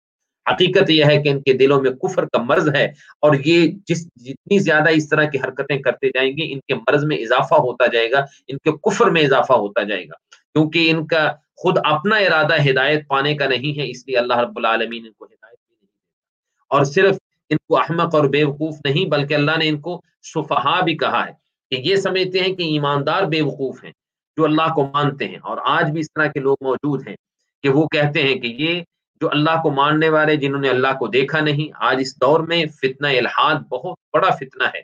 حقیقت 0.54 0.90
یہ 0.90 1.06
ہے 1.06 1.24
کہ 1.24 1.30
ان 1.30 1.42
کے 1.42 1.54
دلوں 1.54 1.82
میں 1.82 1.92
کفر 1.92 2.26
کا 2.26 2.42
مرض 2.42 2.76
ہے 2.76 2.86
اور 3.20 3.36
یہ 3.46 3.72
جس، 3.88 4.06
جتنی 4.16 4.60
زیادہ 4.60 4.90
اس 4.90 5.10
طرح 5.10 5.24
کی 5.24 5.38
حرکتیں 5.38 5.78
کرتے 5.78 6.10
جائیں 6.10 6.32
گے، 6.38 6.54
ان 6.54 6.60
کے 6.60 6.76
مرض 6.76 7.06
میں 7.06 7.18
اضافہ 7.18 7.56
ہوتا 7.56 7.86
جائے 7.86 8.12
گا، 8.12 8.26
ان 8.48 8.58
کے 8.58 8.72
کفر 8.72 9.06
میں 9.06 9.22
اضافہ 9.22 9.54
ہوتا 9.54 9.84
جائے 9.84 10.04
گا۔ 10.04 10.14
کیونکہ 10.54 10.92
ان 10.92 11.08
کا 11.08 11.32
خود 11.56 11.78
اپنا 11.84 12.16
ارادہ 12.16 12.70
ہدایت 12.70 13.08
پانے 13.08 13.36
کا 13.36 13.48
نہیں 13.48 13.80
ہے، 13.80 13.90
اس 13.90 14.08
لیے 14.08 14.18
اللہ 14.18 14.38
رب 14.38 14.58
العالمین 14.58 15.06
ان 15.06 15.12
کو 15.12 15.26
ہدایت 15.26 15.60
بھی 15.68 15.76
نہیں 15.82 15.88
دیتا۔ 15.88 16.76
اور 16.76 16.84
صرف 16.84 17.18
ان 17.50 17.58
کو 17.68 17.78
احمق 17.78 18.16
اور 18.16 18.26
بے 18.26 18.44
وقوف 18.44 18.76
نہیں، 18.86 19.10
بلکہ 19.10 19.34
اللہ 19.34 19.58
نے 19.58 19.70
ان 19.70 19.80
کو 19.80 20.02
صفحا 20.24 20.80
بھی 20.80 20.98
کہا 20.98 21.26
ہے 21.28 21.32
کہ 21.70 21.76
یہ 21.82 21.96
سمجھتے 21.96 22.40
ہیں 22.40 22.56
کہ 22.56 22.64
ایماندار 22.64 23.24
بے 23.24 23.42
وقوف 23.42 23.84
ہیں، 23.84 23.92
جو 24.38 24.44
اللہ 24.44 24.74
کو 24.74 24.90
مانتے 24.94 25.28
ہیں۔ 25.28 25.38
اور 25.44 25.58
آج 25.66 25.92
بھی 25.92 26.00
اس 26.00 26.08
طرح 26.16 26.28
کے 26.28 26.40
لوگ 26.40 26.58
موجود 26.62 27.08
ہیں 27.08 27.16
کہ 27.64 27.70
وہ 27.70 27.88
کہتے 27.88 28.24
ہیں 28.24 28.36
کہ 28.36 28.48
یہ 28.48 28.82
جو 29.22 29.30
اللہ 29.32 29.62
کو 29.64 29.72
ماننے 29.72 30.10
والے 30.10 30.36
جنہوں 30.36 30.62
نے 30.62 30.70
اللہ 30.70 30.98
کو 31.00 31.08
دیکھا 31.08 31.40
نہیں، 31.40 31.72
آج 31.76 31.98
اس 32.00 32.22
دور 32.22 32.40
میں 32.40 32.66
فتنہ 32.66 33.08
الحاد 33.08 33.56
بہت 33.56 33.98
بڑا 34.14 34.30
فتنہ 34.30 34.64
ہے۔ 34.64 34.82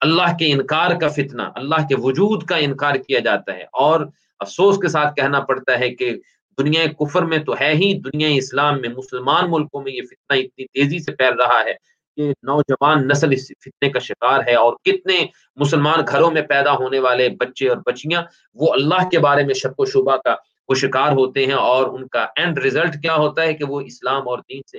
اللہ 0.00 0.36
کے 0.38 0.52
انکار 0.52 1.00
کا 1.00 1.08
فتنہ، 1.08 1.42
اللہ 1.54 1.86
کے 1.88 1.94
وجود 1.98 2.42
کا 2.42 2.56
انکار 2.56 2.94
کیا 2.94 3.18
جاتا 3.18 3.52
ہے۔ 3.52 3.62
اور 3.62 4.00
افسوس 4.38 4.78
کے 4.78 4.88
ساتھ 4.88 5.14
کہنا 5.14 5.40
پڑتا 5.40 5.78
ہے 5.78 5.90
کہ 5.90 6.16
دنیا 6.58 6.86
کفر 6.98 7.22
میں 7.22 7.38
تو 7.38 7.54
ہے 7.60 7.72
ہی، 7.74 8.00
دنیا 8.00 8.28
اسلام 8.28 8.80
میں 8.80 8.88
مسلمان 8.88 9.44
ملکوں 9.48 9.82
میں 9.82 9.92
یہ 9.92 10.02
فتنہ 10.02 10.36
اتنی 10.36 10.64
تیزی 10.64 10.98
سے 10.98 11.12
پھیل 11.12 11.34
رہا 11.34 11.60
ہے 11.64 11.72
کہ 12.16 12.30
نوجوان 12.42 13.08
نسل 13.08 13.32
اس 13.32 13.52
فتنے 13.60 13.88
کا 13.88 13.98
شکار 13.98 14.40
ہے 14.46 14.54
اور 14.54 14.72
کتنے 14.84 15.26
مسلمان 15.56 15.98
گھروں 16.08 16.30
میں 16.30 16.42
پیدا 16.42 16.72
ہونے 16.72 16.98
والے 16.98 17.28
بچے 17.28 17.68
اور 17.68 17.76
بچیاں 17.86 18.22
وہ 18.54 18.72
اللہ 18.72 19.08
کے 19.08 19.18
بارے 19.18 19.44
میں 19.44 19.54
شک 19.54 19.80
و 19.80 19.84
شبہ 19.84 20.16
کا 20.16 20.34
وہ 20.68 20.74
شکار 20.74 21.12
ہوتے 21.12 21.46
ہیں 21.46 21.52
اور 21.52 21.86
ان 21.86 22.08
کا 22.08 22.26
اینڈ 22.36 22.58
ریزلٹ 22.58 22.94
کیا 22.94 23.14
ہوتا 23.14 23.42
ہے 23.42 23.54
کہ 23.54 23.64
وہ 23.64 23.80
اسلام 23.80 24.28
اور 24.28 24.38
دین 24.38 24.60
سے 24.70 24.78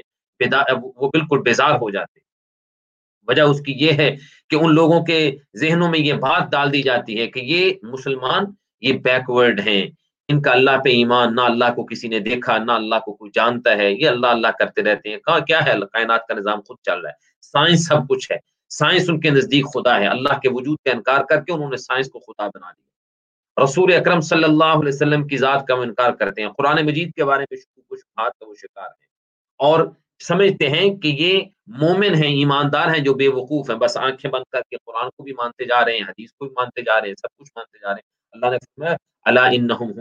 وہ 0.81 1.07
بالکل 1.09 1.41
بیزار 1.41 1.71
ہو 1.71 1.89
جاتے 1.89 2.19
ہیں۔ 2.19 2.27
وجہ 3.27 3.41
اس 3.41 3.61
کی 3.61 3.73
یہ 3.77 3.91
ہے 3.91 4.15
کہ 4.49 4.55
ان 4.55 4.75
لوگوں 4.75 5.05
کے 5.05 5.35
ذہنوں 5.57 5.89
میں 5.89 5.99
یہ 5.99 6.13
بات 6.13 6.51
ڈال 6.51 6.73
دی 6.73 6.81
جاتی 6.81 7.19
ہے 7.19 7.27
کہ 7.27 7.39
یہ 7.39 7.73
مسلمان 7.83 8.43
یہ 8.81 8.93
بیکورڈ 8.93 9.59
ہیں۔ 9.67 9.87
ان 10.29 10.41
کا 10.41 10.51
اللہ 10.51 10.77
پہ 10.83 10.89
ایمان، 10.89 11.35
نہ 11.35 11.41
اللہ 11.41 11.65
کو 11.75 11.85
کسی 11.85 12.07
نے 12.07 12.19
دیکھا، 12.19 12.57
نہ 12.57 12.71
اللہ 12.71 12.95
کو 13.05 13.13
کوئی 13.13 13.31
جانتا 13.33 13.77
ہے، 13.77 13.93
یہ 13.93 14.09
اللہ 14.09 14.27
اللہ 14.27 14.47
کرتے 14.59 14.83
رہتے 14.83 15.09
ہیں۔ 15.09 15.17
کہاں 15.17 15.39
کیا 15.39 15.65
ہے؟ 15.65 15.73
کائنات 15.93 16.27
کا 16.27 16.33
نظام 16.33 16.61
خود 16.61 16.77
چل 16.83 16.99
رہا 16.99 17.09
ہے۔ 17.09 17.13
سائنس 17.41 17.87
سب 17.87 18.07
کچھ 18.09 18.31
ہے۔ 18.31 18.37
سائنس 18.69 19.09
ان 19.09 19.19
کے 19.19 19.29
نزدیک 19.29 19.65
خدا 19.73 19.99
ہے۔ 19.99 20.07
اللہ 20.07 20.39
کے 20.39 20.49
وجود 20.51 20.77
کا 20.85 20.91
انکار 20.91 21.23
کر 21.23 21.41
کے 21.41 21.51
انہوں 21.51 21.69
نے 21.69 21.77
سائنس 21.77 22.09
کو 22.09 22.19
خدا 22.19 22.47
بنا 22.47 22.71
دیا۔ 22.71 22.89
رسول 23.63 23.93
اکرم 23.93 24.19
صلی 24.19 24.43
اللہ 24.43 24.63
علیہ 24.63 24.87
وسلم 24.87 25.27
کی 25.27 25.37
ذات 25.37 25.65
کا 25.65 25.73
وہ 25.73 25.83
انکار 25.83 26.11
کرتے 26.11 26.41
ہیں۔ 26.41 26.49
قرآن 26.49 26.85
مجید 26.85 27.13
کے 27.13 27.25
بارے 27.25 27.43
میں 27.51 27.57
کچھ 27.89 28.01
کا 28.15 28.45
وہ 28.45 28.55
شکار 28.55 28.85
ہیں۔ 28.85 29.07
اور 29.57 29.91
سمجھتے 30.27 30.69
ہیں 30.69 30.95
کہ 30.95 31.07
یہ 31.07 31.41
مومن 31.67 32.15
ہیں، 32.15 32.31
ایماندار 32.31 32.87
ہیں 32.87 32.99
جو 32.99 33.13
بے 33.13 33.27
وقوف 33.27 33.69
ہیں۔ 33.69 33.77
بس 33.77 33.97
آنکھیں 33.97 34.31
بند 34.31 34.43
کر 34.51 34.61
کے 34.61 34.75
قرآن 34.85 35.09
کو 35.09 35.23
بھی 35.23 35.33
مانتے 35.33 35.65
جا 35.65 35.85
رہے 35.85 35.93
ہیں، 35.93 36.03
حدیث 36.03 36.31
کو 36.31 36.45
بھی 36.45 36.53
مانتے 36.57 36.81
جا 36.81 37.01
رہے 37.01 37.07
ہیں، 37.07 37.15
سب 37.15 37.37
کچھ 37.37 37.51
مانتے 37.55 37.77
جا 37.77 37.87
رہے 37.87 37.95
ہیں۔ 37.95 38.09
اللہ 38.31 38.45
نے 38.45 38.57
فرمایا 38.57 38.95
اللہ 39.25 39.39
انہم 39.39 39.91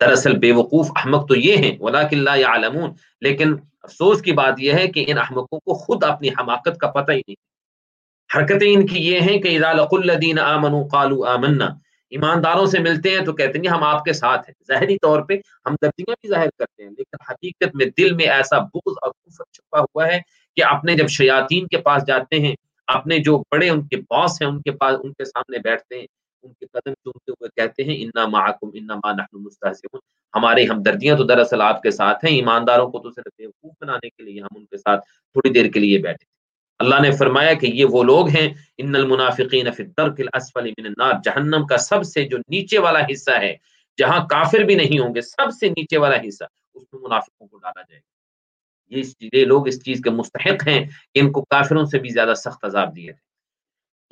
دراصل 0.00 0.38
بے 0.38 0.52
وقوف 0.52 0.90
احمق 0.96 1.28
تو 1.28 1.36
یہ 1.36 1.56
ہیں، 1.56 1.76
ولیکن 1.80 2.18
لا 2.18 2.34
یعلمون۔ 2.34 2.90
لیکن 3.20 3.54
افسوس 3.82 4.22
کی 4.22 4.32
بات 4.32 4.54
یہ 4.58 4.72
ہے 4.72 4.88
کہ 4.88 5.04
ان 5.08 5.18
احمقوں 5.18 5.58
کو 5.58 5.74
خود 5.74 6.04
اپنی 6.04 6.28
حماقت 6.28 6.78
کا 6.78 6.90
پتہ 6.90 7.12
ہی 7.12 7.20
نہیں۔ 7.28 7.54
حرکتیں 8.36 8.74
ان 8.74 8.86
کی 8.86 9.08
یہ 9.10 9.20
ہیں 9.20 9.38
کہ 9.38 9.56
اذا 9.56 9.72
لقوا 9.72 10.00
الذین 10.02 10.38
آمنوا 10.38 10.88
قالوا 10.92 11.32
آمنا۔ 11.32 11.66
ایمانداروں 12.10 12.66
سے 12.66 12.78
ملتے 12.78 13.10
ہیں 13.10 13.24
تو 13.24 13.32
کہتے 13.32 13.58
ہیں 13.58 13.68
ہم 13.68 13.82
آپ 13.82 14.04
کے 14.04 14.12
ساتھ 14.12 14.50
ہیں۔ 14.50 14.64
ظاہری 14.68 14.96
طور 14.98 15.22
پہ 15.22 15.34
ہم 15.66 15.74
دردیاں 15.82 16.16
بھی 16.22 16.28
ظاہر 16.28 16.48
کرتے 16.58 16.82
ہیں، 16.82 16.90
لیکن 16.90 17.32
حقیقت 17.32 17.74
میں 17.74 17.86
دل 17.98 18.14
میں 18.14 18.26
ایسا 18.26 18.58
بغض 18.58 18.94
اور 19.02 19.10
کفر 19.10 19.44
چھپا 19.52 19.80
ہوا 19.80 20.06
ہے 20.06 20.20
کہ 20.56 20.64
اپنے 20.64 20.94
جب 20.94 21.08
شیاطین 21.08 21.66
کے 21.66 21.78
پاس 21.78 22.06
جاتے 22.06 22.38
ہیں، 22.38 22.54
اپنے 22.86 23.18
جو 23.18 23.38
بڑے 23.38 23.70
ان 23.70 23.88
کے 23.88 23.96
باس 23.96 24.42
ہیں، 24.42 24.48
ان 24.48 24.62
کے 24.62 24.70
پاس، 24.70 24.96
ان 25.02 25.12
کے 25.12 25.24
سامنے 25.24 25.58
بیٹھتے 25.58 25.98
ہیں۔ 25.98 26.06
ان 26.44 26.52
کے 26.52 26.66
قدم 26.66 26.92
چومتے 26.94 27.32
ہوئے 27.32 27.48
کہتے 27.56 27.84
ہیں، 27.84 27.96
انا 28.04 28.26
معکم 28.26 28.70
انا 28.74 28.94
ما 28.94 29.12
نحن 29.12 29.42
مستہزئون 29.42 30.00
ہمارے 30.34 30.64
ہمدردیاں 30.66 31.16
تو 31.16 31.24
دراصل 31.24 31.60
آپ 31.62 31.82
کے 31.82 31.90
ساتھ 31.90 32.24
ہیں، 32.24 32.34
ایمانداروں 32.36 32.90
کو 32.90 32.98
تو 32.98 33.10
صرف 33.10 33.32
بیوقوف 33.38 33.74
بنانے 33.80 34.08
کے 34.08 34.22
لیے 34.22 34.40
ہم 34.40 34.56
ان 34.56 34.64
کے 34.66 34.78
ساتھ 34.78 35.04
تھوڑی 35.04 35.50
دیر 35.52 35.70
کے 35.72 35.80
لیے 35.80 35.98
بیٹھے 35.98 36.32
اللہ 36.80 37.00
نے 37.02 37.10
فرمایا 37.18 37.52
کہ 37.54 37.66
یہ 37.66 37.84
وہ 37.90 38.02
لوگ 38.04 38.28
ہیں، 38.28 38.48
ان 38.78 38.94
المنافقین 38.96 39.70
فی 39.72 39.82
الدرک 39.82 40.20
الاسفل 40.20 40.70
من 40.78 40.86
النار۔ 40.86 41.12
جہنم 41.24 41.66
کا 41.66 41.76
سب 41.76 42.02
سے 42.04 42.24
جو 42.28 42.38
نیچے 42.48 42.78
والا 42.78 43.00
حصہ 43.12 43.38
ہے، 43.40 43.54
جہاں 43.98 44.20
کافر 44.30 44.64
بھی 44.68 44.74
نہیں 44.74 44.98
ہوں 44.98 45.14
گے، 45.14 45.20
سب 45.20 45.52
سے 45.60 45.68
نیچے 45.68 45.98
والا 45.98 46.16
حصہ، 46.28 46.44
اس 46.74 46.84
میں 46.92 47.00
منافقوں 47.02 47.46
کو 47.48 47.56
ڈالا 47.58 47.82
جائے 47.82 48.00
گا۔ 48.00 48.12
یہ 48.92 49.02
یہ 49.32 49.44
لوگ 49.44 49.68
اس 49.68 49.82
چیز 49.84 50.00
کے 50.04 50.10
مستحق 50.10 50.66
ہیں 50.68 50.80
کہ 51.14 51.20
ان 51.20 51.30
کو 51.32 51.44
کافروں 51.50 51.84
سے 51.84 51.98
بھی 51.98 52.08
زیادہ 52.08 52.34
سخت 52.36 52.64
عذاب 52.64 52.96
دیے 52.96 53.12
تھے 53.12 53.23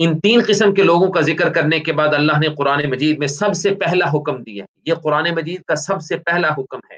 ان 0.05 0.21
تین 0.21 0.41
قسم 0.49 0.75
کے 0.75 0.83
لوگوں 0.83 1.09
کا 1.09 1.21
ذکر 1.21 1.53
کرنے 1.53 1.81
کے 1.81 1.93
بعد 1.93 2.09
اللہ 2.09 2.33
نے 2.33 2.49
قرآن 2.49 2.91
مجید 2.91 3.19
میں 3.19 3.27
سب 3.27 3.55
سے 3.55 3.75
پہلا 3.75 4.05
حکم 4.15 4.43
دیا 4.43 4.65
یہ 4.87 4.95
قرآن 4.95 5.31
مجید 5.35 5.63
کا 5.63 5.75
سب 5.75 6.03
سے 6.03 6.17
پہلا 6.17 6.49
حکم 6.49 6.79
ہے۔ 6.91 6.97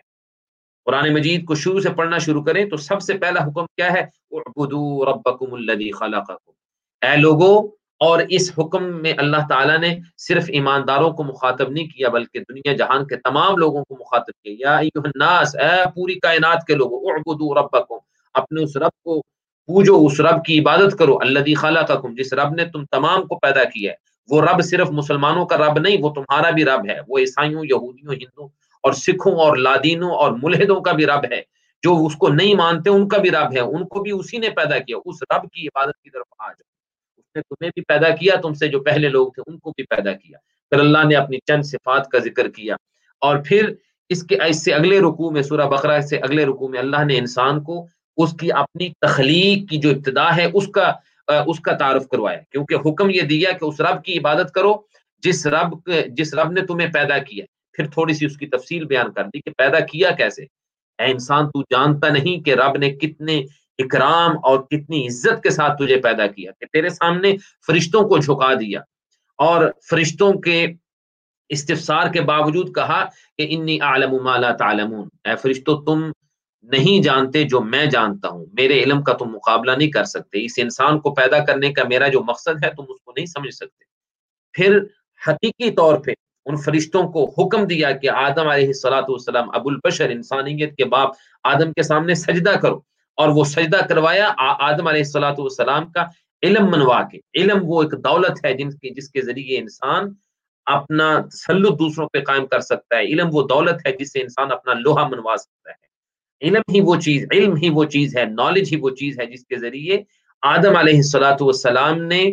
قرآن 0.85 1.15
مجید 1.15 1.45
کو 1.45 1.55
شروع 1.55 1.81
سے 1.81 1.91
پڑھنا 1.91 2.19
شروع 2.19 2.43
کریں 2.43 2.65
تو 2.71 2.77
سب 2.77 3.03
سے 3.03 3.15
پہلا 3.15 3.41
حکم 3.45 3.67
کیا 3.67 3.93
ہے؟ 3.93 4.07
ربکم 5.11 5.57
خلقکم۔ 5.99 6.51
اے 7.07 7.17
لوگو، 7.17 7.67
اور 7.99 8.23
اس 8.29 8.53
حکم 8.59 9.03
میں 9.03 9.13
اللہ 9.19 9.37
تعالیٰ 9.49 9.79
نے 9.79 9.99
صرف 10.19 10.45
ایمانداروں 10.49 11.11
کو 11.11 11.23
مخاطب 11.23 11.69
نہیں 11.71 11.87
کیا، 11.87 12.09
بلکہ 12.09 12.41
دنیا 12.41 12.73
جہان 12.73 13.07
کے 13.07 13.17
تمام 13.17 13.57
لوگوں 13.57 13.85
کو 13.85 13.95
مخاطب 13.95 14.43
کیا۔ 14.43 14.55
یا 14.59 14.77
ایوہ 14.77 15.03
الناس، 15.05 15.57
اے 15.57 15.85
پوری 15.95 16.15
کائنات 16.15 16.67
کے 16.67 16.75
لوگوں 16.75 17.01
اعبدوا 17.01 17.63
ربکم۔ 17.63 17.97
اپنے 18.35 18.63
اس 18.63 18.77
رب 18.77 19.03
کو 19.05 19.23
پوجو 19.67 20.07
اس 20.07 20.21
رب 20.21 20.45
کی 20.45 20.61
عبادت 20.61 20.99
کرو 20.99 21.19
اللہ 21.21 21.39
دی 21.39 21.39
الذی 21.39 21.55
خلقکم، 21.55 22.15
جس 22.15 22.33
رب 22.33 22.55
نے 22.55 22.65
تم 22.65 22.85
تمام 22.85 23.27
کو 23.27 23.39
پیدا 23.39 23.65
کیا 23.65 23.93
ہے۔ 23.93 23.97
وہ 24.31 24.43
رب 24.43 24.63
صرف 24.63 24.91
مسلمانوں 24.91 25.47
کا 25.47 25.57
رب 25.57 25.79
نہیں، 25.79 25.97
وہ 26.01 26.11
تمہارا 26.11 26.51
بھی 26.51 26.65
رب 26.65 26.91
ہے۔ 26.91 26.99
وہ 27.09 27.19
عیسائیوں، 27.19 27.65
یہودیوں، 27.65 28.15
ہندوؤں 28.15 28.49
اور 28.83 28.93
سکھوں 28.93 29.35
اور 29.35 29.57
لادینوں 29.57 30.11
اور 30.11 30.33
ملحدوں 30.43 30.81
کا 30.81 30.93
بھی 30.93 31.07
رب 31.07 31.25
ہے۔ 31.31 31.43
جو 31.83 32.07
اس 32.07 32.17
کو 32.17 32.29
نہیں 32.29 32.55
مانتے، 32.55 32.91
ان 32.91 33.09
کا 33.09 33.19
بھی 33.19 33.31
رب 33.31 33.53
ہے۔ 33.55 33.61
ان 33.61 33.87
کو 33.87 34.03
بھی 34.03 34.11
اسی 34.11 34.39
نے 34.39 34.51
پیدا 34.51 34.79
کیا۔ 34.79 34.97
اس 35.05 35.17
رب 35.23 35.51
کی 35.51 35.67
عبادت 35.67 36.03
کی 36.03 36.11
طرف 36.11 36.27
آ 36.39 36.47
جاؤ۔ 36.47 36.63
اس 37.17 37.37
نے 37.37 37.43
تمہیں 37.43 37.71
بھی 37.75 37.83
پیدا 37.83 38.09
کیا، 38.09 38.35
تم 38.43 38.55
سے 38.55 38.69
جو 38.69 38.81
پہلے 38.81 39.09
لوگ 39.09 39.33
تھے، 39.33 39.43
ان 39.47 39.59
کو 39.59 39.71
بھی 39.71 39.85
پیدا 39.85 40.13
کیا۔ 40.13 40.39
پھر 40.71 40.81
اللہ 40.81 41.07
نے 41.09 41.15
اپنی 41.15 41.37
چند 41.47 41.63
صفات 41.63 42.09
کا 42.09 42.19
ذکر 42.19 42.49
کیا۔ 42.49 42.75
اور 43.21 43.37
پھر 43.45 43.75
اس 44.09 44.23
کے 44.23 44.37
اس 44.47 44.65
سے 44.65 44.75
اگلے 44.75 45.01
رکوع 45.01 45.31
میں، 45.31 45.43
سورہ 45.43 45.69
بقرہ 45.69 46.01
سے 46.01 46.19
اگلے 46.19 46.45
رکوع 46.45 46.69
میں 46.69 46.79
اللہ 46.79 47.05
نے 47.05 47.19
انسان 47.19 47.63
کو 47.63 47.87
اس 48.17 48.35
کی 48.41 48.53
اپنی 48.53 48.89
تخلیق 49.01 49.71
کی 49.71 49.77
جو 49.77 49.91
ابتدا 49.91 50.37
ہے، 50.37 50.47
اس 50.55 50.69
کا 50.69 50.93
اس 51.47 51.61
کا 51.61 51.73
تعارف 51.73 52.09
کروایا 52.09 52.39
کیونکہ 52.53 52.75
حکم 52.87 53.11
یہ 53.11 53.23
دیا 53.23 53.51
کہ 53.51 53.65
اس 53.65 53.81
رب 53.81 54.03
کی 54.05 54.19
عبادت 54.19 54.53
کرو، 54.55 54.75
جس 55.23 55.47
رب 55.47 55.91
جس 56.09 56.35
رب 56.35 56.51
نے 56.53 56.61
تمہیں 56.67 56.89
پیدا 56.93 57.19
کیا 57.19 57.45
پھر 57.73 57.87
تھوڑی 57.87 58.15
سی 58.15 58.27
اس 58.27 58.37
کی 58.37 58.47
تفصیل 58.47 58.85
بیان 58.85 59.13
کر 59.13 59.25
دی 59.25 59.41
کہ 59.41 59.51
پیدا 59.59 59.81
کیا 59.81 60.11
کیسے؟ 60.11 60.43
اے 60.99 61.11
انسان، 61.11 61.47
تو 61.51 61.63
جانتا 61.71 62.09
نہیں 62.09 62.45
کہ 62.45 62.55
رب 62.55 62.77
نے 62.77 62.91
کتنے 62.91 63.39
اکرام 63.79 64.37
اور 64.45 64.59
کتنی 64.61 65.07
عزت 65.07 65.43
کے 65.43 65.51
ساتھ 65.51 65.83
تجھے 65.83 65.97
پیدا 66.01 66.27
کیا، 66.27 66.51
کہ 66.61 66.67
تیرے 66.73 66.89
سامنے 66.89 67.35
فرشتوں 67.67 68.09
کو 68.09 68.19
جھکا 68.19 68.53
دیا۔ 68.55 68.81
اور 69.39 69.71
فرشتوں 69.91 70.33
کے 70.33 70.67
استفسار 71.49 72.13
کے 72.13 72.21
باوجود 72.21 72.75
کہا 72.75 73.05
کہ 73.39 73.47
انی 73.51 73.81
عالم 73.81 74.15
ما 74.25 74.37
لا 74.39 74.51
تعلمون۔ 74.53 75.09
اے 75.25 75.35
فرشتوں 75.43 75.81
تم 75.83 76.11
نہیں 76.65 77.03
جانتے 77.03 77.45
جو 77.45 77.61
میں 77.61 77.87
جانتا 77.87 78.29
ہوں۔ 78.29 78.47
میرے 78.53 78.83
علم 78.83 79.03
کا 79.03 79.13
تم 79.13 79.25
مقابلہ 79.25 79.73
نہیں 79.73 79.91
کر 79.91 80.05
سکتے۔ 80.05 80.45
اس 80.45 80.53
انسان 80.57 81.01
کو 81.01 81.15
پیدا 81.15 81.45
کرنے 81.45 81.73
کا 81.73 81.83
میرا 81.89 82.09
جو 82.09 82.23
مقصد 82.23 82.65
ہے، 82.65 82.71
تم 82.71 82.83
اس 82.89 83.01
کو 83.01 83.13
نہیں 83.17 83.27
سمجھ 83.27 83.55
سکتے۔ 83.55 83.85
پھر 84.53 84.81
حقیقی 85.29 85.71
طور 85.71 85.99
پہ 85.99 86.13
ان 86.47 86.57
فرشتوں 86.57 87.09
کو 87.09 87.35
حکم 87.39 87.65
دیا 87.65 87.91
کہ 87.91 88.11
آدم 88.11 88.49
علیہ 88.49 88.67
السلاۃ 88.67 89.03
والسلام 89.03 89.51
ابو 89.55 89.69
البشر 89.69 90.11
انسانیت 90.11 90.77
کے 90.77 90.85
باپ 90.85 91.09
آدم 91.45 91.73
کے 91.73 91.83
سامنے 91.83 92.15
سجدہ 92.15 92.51
کرو۔ 92.51 92.81
اور 93.17 93.29
وہ 93.29 93.45
سجدہ 93.45 93.77
کروایا 93.89 94.33
آدم 94.39 94.87
علیہ 94.87 95.01
السلاۃ 95.01 95.35
والسلام 95.39 95.93
کا 95.93 96.07
علم 96.43 96.71
منوا 96.71 97.03
کے۔ 97.03 97.19
علم 97.35 97.59
وہ 97.63 97.83
ایک 97.83 97.93
دولت 97.93 98.45
ہے 98.45 98.55
جن 98.55 98.71
کی 98.71 98.95
جس 98.95 99.11
کے 99.11 99.23
ذریعے 99.23 99.59
انسان 99.59 100.13
اپنا 100.67 101.21
تسلط 101.21 101.79
دوسروں 101.79 102.09
پہ 102.09 102.21
قائم 102.21 102.47
کر 102.47 102.61
سکتا 102.61 102.97
ہے۔ 102.97 103.03
علم 103.03 103.29
وہ 103.33 103.43
دولت 103.43 103.87
ہے 103.87 103.93
جس 103.93 104.13
سے 104.13 104.21
انسان 104.21 104.53
اپنا 104.53 104.73
لوہا 104.73 105.09
منوا 105.09 105.37
سکتا 105.37 105.71
ہے۔ 105.71 105.94
علم 106.45 106.63
ہی 106.75 106.81
وہ 106.81 106.97
چیز، 106.97 107.27
علم 107.33 107.57
ہی 107.57 107.69
وہ 107.69 107.85
چیز 107.85 108.17
ہے 108.17 108.25
نالج 108.25 108.69
ہی 108.73 108.77
وہ 108.77 108.91
چیز 108.91 109.21
ہے 109.21 109.27
جس 109.27 109.47
کے 109.47 109.57
ذریعے 109.57 110.03
آدم 110.43 110.77
علیہ 110.77 110.97
السلاۃ 110.97 111.37
والسلام 111.41 112.03
نے 112.03 112.25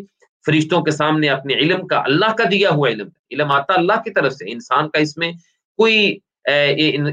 فرشتوں 0.46 0.82
کے 0.82 0.92
سامنے 0.92 1.30
اپنے 1.30 1.54
علم 1.54 1.88
کا، 1.88 2.02
اللہ 2.06 2.36
کا 2.38 2.44
دیا 2.52 2.70
ہوا 2.70 2.90
علم 2.90 3.08
علم 3.32 3.52
آتا 3.52 3.74
اللہ 3.74 3.94
کی 3.94 4.12
طرف 4.12 4.34
سے، 4.34 4.52
انسان 4.52 4.90
کا 4.90 4.98
اس 4.98 5.18
میں 5.18 5.32
کوئی 5.78 6.18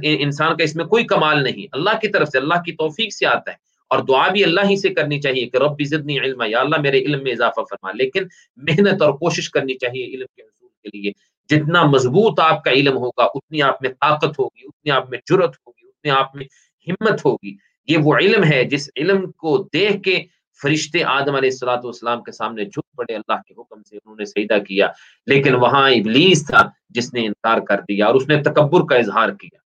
انسان 0.02 0.56
کا 0.56 0.64
اس 0.64 0.76
میں 0.76 0.84
کوئی 0.84 1.04
کمال 1.04 1.42
نہیں۔ 1.42 1.66
اللہ 1.72 1.90
کی 2.00 2.08
طرف 2.08 2.28
سے، 2.28 2.38
اللہ 2.38 2.62
کی 2.64 2.72
توفیق 2.72 3.12
سے 3.12 3.26
آتا 3.26 3.50
ہے۔ 3.50 3.56
اور 3.88 3.98
دعا 3.98 4.28
بھی 4.28 4.44
اللہ 4.44 4.60
ہی 4.70 4.80
سے 4.80 4.88
کرنی 4.88 5.20
چاہیے 5.20 5.46
کہ 5.46 5.56
رب 5.56 5.84
زدنی 5.84 6.18
علم 6.18 6.42
یا 6.48 6.60
اللہ 6.60 6.80
میرے 6.80 6.98
علم 6.98 7.22
میں 7.22 7.32
اضافہ 7.32 7.60
فرما۔ 7.60 7.92
لیکن 7.92 8.22
محنت 8.56 9.02
اور 9.02 9.12
کوشش 9.12 9.50
کرنی 9.50 9.74
چاہیے 9.74 10.04
علم 10.04 10.26
کے 10.36 10.42
حصول 10.42 10.68
کے 10.82 10.98
لیے۔ 10.98 11.12
جتنا 11.48 11.84
مضبوط 11.84 12.40
آپ 12.40 12.64
کا 12.64 12.70
علم 12.70 12.96
ہوگا، 12.96 13.24
اتنی 13.24 13.62
آپ 13.62 13.82
میں 13.82 13.90
طاقت 13.90 14.38
ہوگی، 14.38 14.60
اتنی 14.64 14.90
آپ 14.90 15.10
میں 15.10 15.18
جرت 15.18 15.54
ہوگی، 15.66 15.86
اتنی 15.86 16.10
آپ 16.10 16.36
میں 16.36 16.44
ہمت 16.88 17.24
ہوگی۔ 17.24 17.56
یہ 17.88 17.98
وہ 17.98 18.16
علم 18.16 18.44
ہے 18.44 18.64
جس 18.64 18.90
علم 18.96 19.30
کو 19.30 19.68
دیکھ 19.72 20.02
کے 20.02 20.22
فرشتے 20.62 21.04
آدم 21.04 21.34
علیہ 21.34 21.50
السلاۃ 21.50 21.84
والسلام 21.84 22.22
کے 22.22 22.32
سامنے 22.32 22.64
جھک 22.64 22.96
پڑے، 22.96 23.14
اللہ 23.14 23.34
کے 23.48 23.54
حکم 23.60 23.82
سے 23.82 23.96
انہوں 23.96 24.16
نے 24.18 24.24
سیدہ 24.24 24.58
کیا۔ 24.68 24.88
لیکن 25.26 25.54
وہاں 25.54 25.90
ابلیس 25.90 26.46
تھا 26.46 26.70
جس 26.88 27.14
نے 27.14 27.26
انکار 27.26 27.60
کر 27.60 27.80
دیا 27.80 28.06
اور 28.06 28.14
اس 28.14 28.28
نے 28.28 28.42
تکبر 28.42 28.86
کا 28.86 28.96
اظہار 28.96 29.28
کیا۔ 29.28 29.58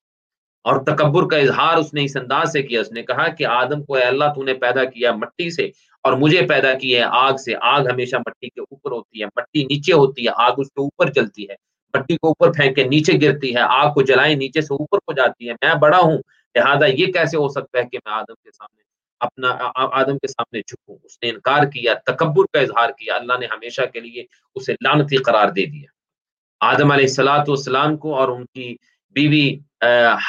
اور 0.64 0.84
تکبر 0.84 1.28
کا 1.28 1.36
اظہار 1.36 1.76
اس 1.76 1.94
نے 1.94 2.04
اس 2.04 2.16
انداز 2.16 2.52
سے 2.52 2.62
کیا، 2.62 2.80
اس 2.80 2.92
نے 2.92 3.02
کہا 3.02 3.28
کہ 3.28 3.46
آدم 3.46 3.84
کو 3.84 3.94
اے 3.94 4.02
اللہ 4.02 4.24
تو 4.34 4.42
نے 4.42 4.54
پیدا 4.54 4.84
کیا 4.84 5.12
مٹی 5.12 5.50
سے 5.50 5.70
اور 6.02 6.12
مجھے 6.12 6.46
پیدا 6.46 6.74
کیا 6.74 7.00
ہے 7.00 7.10
آگ 7.12 7.32
سے۔ 7.36 7.52
آگ 7.60 7.80
ہمیشہ 7.92 8.16
مٹی 8.16 8.48
کے 8.48 8.60
اوپر 8.60 8.90
ہوتی 8.90 9.20
ہے، 9.20 9.26
مٹی 9.26 9.64
نیچے 9.64 9.92
ہوتی 9.92 10.24
ہے، 10.24 10.30
آگ 10.36 10.52
اس 10.56 10.68
کے 10.68 10.80
اوپر 10.80 11.10
چلتی 11.10 11.46
ہے۔ 11.50 11.54
مٹی 11.94 12.16
کو 12.16 12.28
اوپر 12.28 12.52
پھینک 12.52 12.76
کے 12.76 12.84
نیچے 12.84 13.12
گرتی 13.22 13.54
ہے، 13.54 13.60
آگ 13.60 13.92
کو 13.92 14.02
جلائیں، 14.02 14.36
نیچے 14.36 14.60
سے 14.60 14.74
اوپر 14.74 14.98
کو 14.98 15.12
جاتی 15.12 15.48
ہے۔ 15.48 15.52
میں 15.52 15.74
بڑا 15.74 15.98
ہوں 15.98 16.18
لہٰذا 16.54 16.86
یہ 16.86 17.06
کیسے 17.06 17.36
ہو 17.36 17.48
سکتا 17.48 17.78
ہے 17.78 17.84
کہ 17.92 17.98
میں 18.04 18.12
آدم 18.12 18.34
کے 18.34 18.50
سامنے 18.50 18.82
اپنا 19.20 19.70
آدم 19.74 20.18
کے 20.18 20.28
سامنے 20.28 20.60
جھکوں؟ 20.60 20.96
اس 21.04 21.18
نے 21.22 21.30
انکار 21.30 21.64
کیا، 21.64 21.94
تکبر 22.06 22.44
کا 22.52 22.60
اظہار 22.60 22.90
کیا، 22.90 23.14
اللہ 23.14 23.32
نے 23.40 23.46
ہمیشہ 23.46 23.82
کے 23.92 24.00
لیے 24.00 24.24
اسے 24.54 24.72
لانتی 24.72 25.16
قرار 25.16 25.48
دے 25.48 25.66
دیا۔ 25.66 25.88
آدم 26.60 26.90
علیہ 26.90 27.04
السلاۃ 27.04 27.44
والسلام 27.48 27.96
کو 27.96 28.14
اور 28.14 28.28
ان 28.28 28.44
کی 28.44 28.76
بیوی 29.16 29.58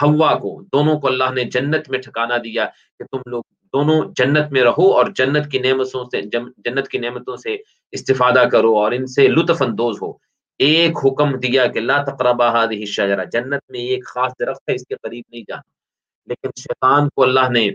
ہوا 0.01 0.33
کو، 0.35 0.61
دونوں 0.73 0.99
کو 0.99 1.07
اللہ 1.07 1.31
نے 1.33 1.43
جنت 1.43 1.89
میں 1.89 1.99
ٹھکانا 1.99 2.37
دیا 2.37 2.65
کہ 2.99 3.05
تم 3.11 3.29
لوگ 3.29 3.43
دونوں 3.73 4.01
جنت 4.15 4.51
میں 4.51 4.61
رہو 4.61 4.93
اور 4.93 5.05
جنت 5.15 5.51
کی 5.51 5.59
نعمتوں 5.59 6.03
سے 6.03 6.21
جنت 6.65 6.87
کی 6.87 6.97
نعمتوں 6.97 7.37
سے 7.37 7.55
استفادہ 7.91 8.43
کرو 8.51 8.75
اور 8.77 8.91
ان 8.91 9.05
سے 9.07 9.27
لطف 9.27 9.61
اندوز 9.61 10.01
ہو۔ 10.01 10.11
ایک 10.59 10.97
حکم 11.05 11.39
دیا 11.39 11.65
کہ 11.65 11.79
لا 11.79 12.03
تقربا 12.03 12.47
هذه 12.57 13.25
جنت 13.31 13.71
میں 13.71 13.79
ایک 13.79 14.05
خاص 14.05 14.33
درخت 14.39 14.69
ہے، 14.69 14.75
اس 14.75 14.87
کے 14.87 14.95
قریب 14.95 15.23
نہیں 15.31 15.43
جانا۔ 15.47 15.80
لیکن 16.25 16.49
شیطان 16.59 17.09
کو 17.09 17.23
اللہ 17.23 17.49
نے 17.49 17.69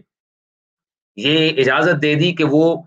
یہ 1.16 1.50
اجازت 1.56 2.02
دے 2.02 2.14
دی 2.14 2.32
کہ 2.32 2.44
وہ 2.44 2.82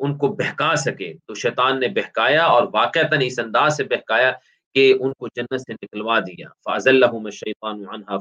ان 0.00 0.18
کو 0.18 0.28
بہکا 0.28 0.76
سکے۔ 0.76 1.14
تو 1.26 1.34
شیطان 1.34 1.80
نے 1.80 1.88
بہکایا 1.88 2.44
اور 2.44 2.62
واقعتا 2.72 3.16
اس 3.16 3.38
انداز 3.38 3.76
سے 3.76 3.84
بہکایا 3.84 4.32
کہ 4.74 4.94
ان 5.00 5.12
کو 5.12 5.28
جنت 5.28 5.60
سے 5.60 5.72
نکلوا 5.72 6.18
دیا۔ 6.18 6.46
فاضل 6.64 7.04
الشیطان 7.04 7.84
عنها 7.88 8.16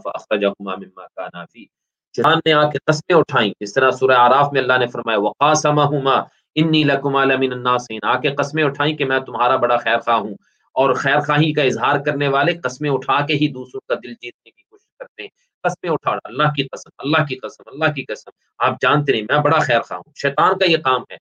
شیطان 2.15 2.37
نے 2.45 2.53
آ 2.53 2.69
کے 2.69 2.77
قسمیں 2.85 3.15
اٹھائیں۔ 3.17 3.53
جس 3.59 3.73
طرح 3.73 3.91
سورہ 3.91 4.11
آراف 4.11 4.53
میں 4.53 4.61
اللہ 4.61 4.77
نے 4.77 4.87
فرمایا، 4.87 5.19
وقاسمهما 5.19 6.13
انی 6.55 6.83
لکما 6.83 7.23
لمن 7.23 7.51
الناصین 7.51 7.99
آ 8.03 8.19
کے 8.19 8.29
قسمیں 8.29 8.63
اٹھائیں 8.63 8.97
کہ 8.97 9.05
میں 9.05 9.19
تمہارا 9.19 9.55
بڑا 9.55 9.77
خیر 9.77 9.99
خواہ 9.99 10.17
ہوں۔ 10.17 10.33
اور 10.73 10.93
خیر 10.93 11.19
خواہی 11.19 11.53
کا 11.53 11.61
اظہار 11.63 11.99
کرنے 12.05 12.27
والے 12.27 12.53
قسمیں 12.53 12.89
اٹھا 12.89 13.25
کے 13.25 13.33
ہی 13.33 13.47
دوسروں 13.47 13.81
کا 13.87 13.95
دل 14.03 14.13
جیتنے 14.13 14.51
کی 14.51 14.63
کوشش 14.69 14.97
کرتے 14.99 15.21
ہیں۔ 15.21 15.29
قسمیں 15.63 15.91
اٹھا 15.91 16.17
اللہ 16.23 16.43
کی 16.43 16.63
قسم، 16.63 16.89
اللہ 16.97 17.25
کی 17.25 17.35
قسم، 17.35 17.63
اللہ 17.65 17.93
کی 17.93 18.03
قسم۔ 18.03 18.29
آپ 18.57 18.81
جانتے 18.81 19.11
نہیں، 19.11 19.21
میں 19.21 19.37
بڑا 19.37 19.59
خیر 19.59 19.81
خواہ 19.81 19.99
ہوں۔ 19.99 20.13
شیطان 20.15 20.57
کا 20.57 20.65
یہ 20.65 20.77
کام 20.77 21.01
ہے۔ 21.01 21.15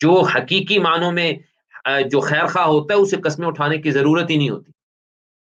جو 0.00 0.20
حقیقی 0.20 0.78
معنوں 0.78 1.12
میں 1.12 1.32
جو 2.10 2.20
خیر 2.20 2.46
خواہ 2.46 2.66
ہوتا 2.66 2.94
ہے، 2.94 2.98
اسے 2.98 3.16
قسمیں 3.16 3.48
اٹھانے 3.48 3.78
کی 3.78 3.90
ضرورت 3.90 4.30
ہی 4.30 4.36
نہیں 4.36 4.50
ہوتی۔ 4.50 4.72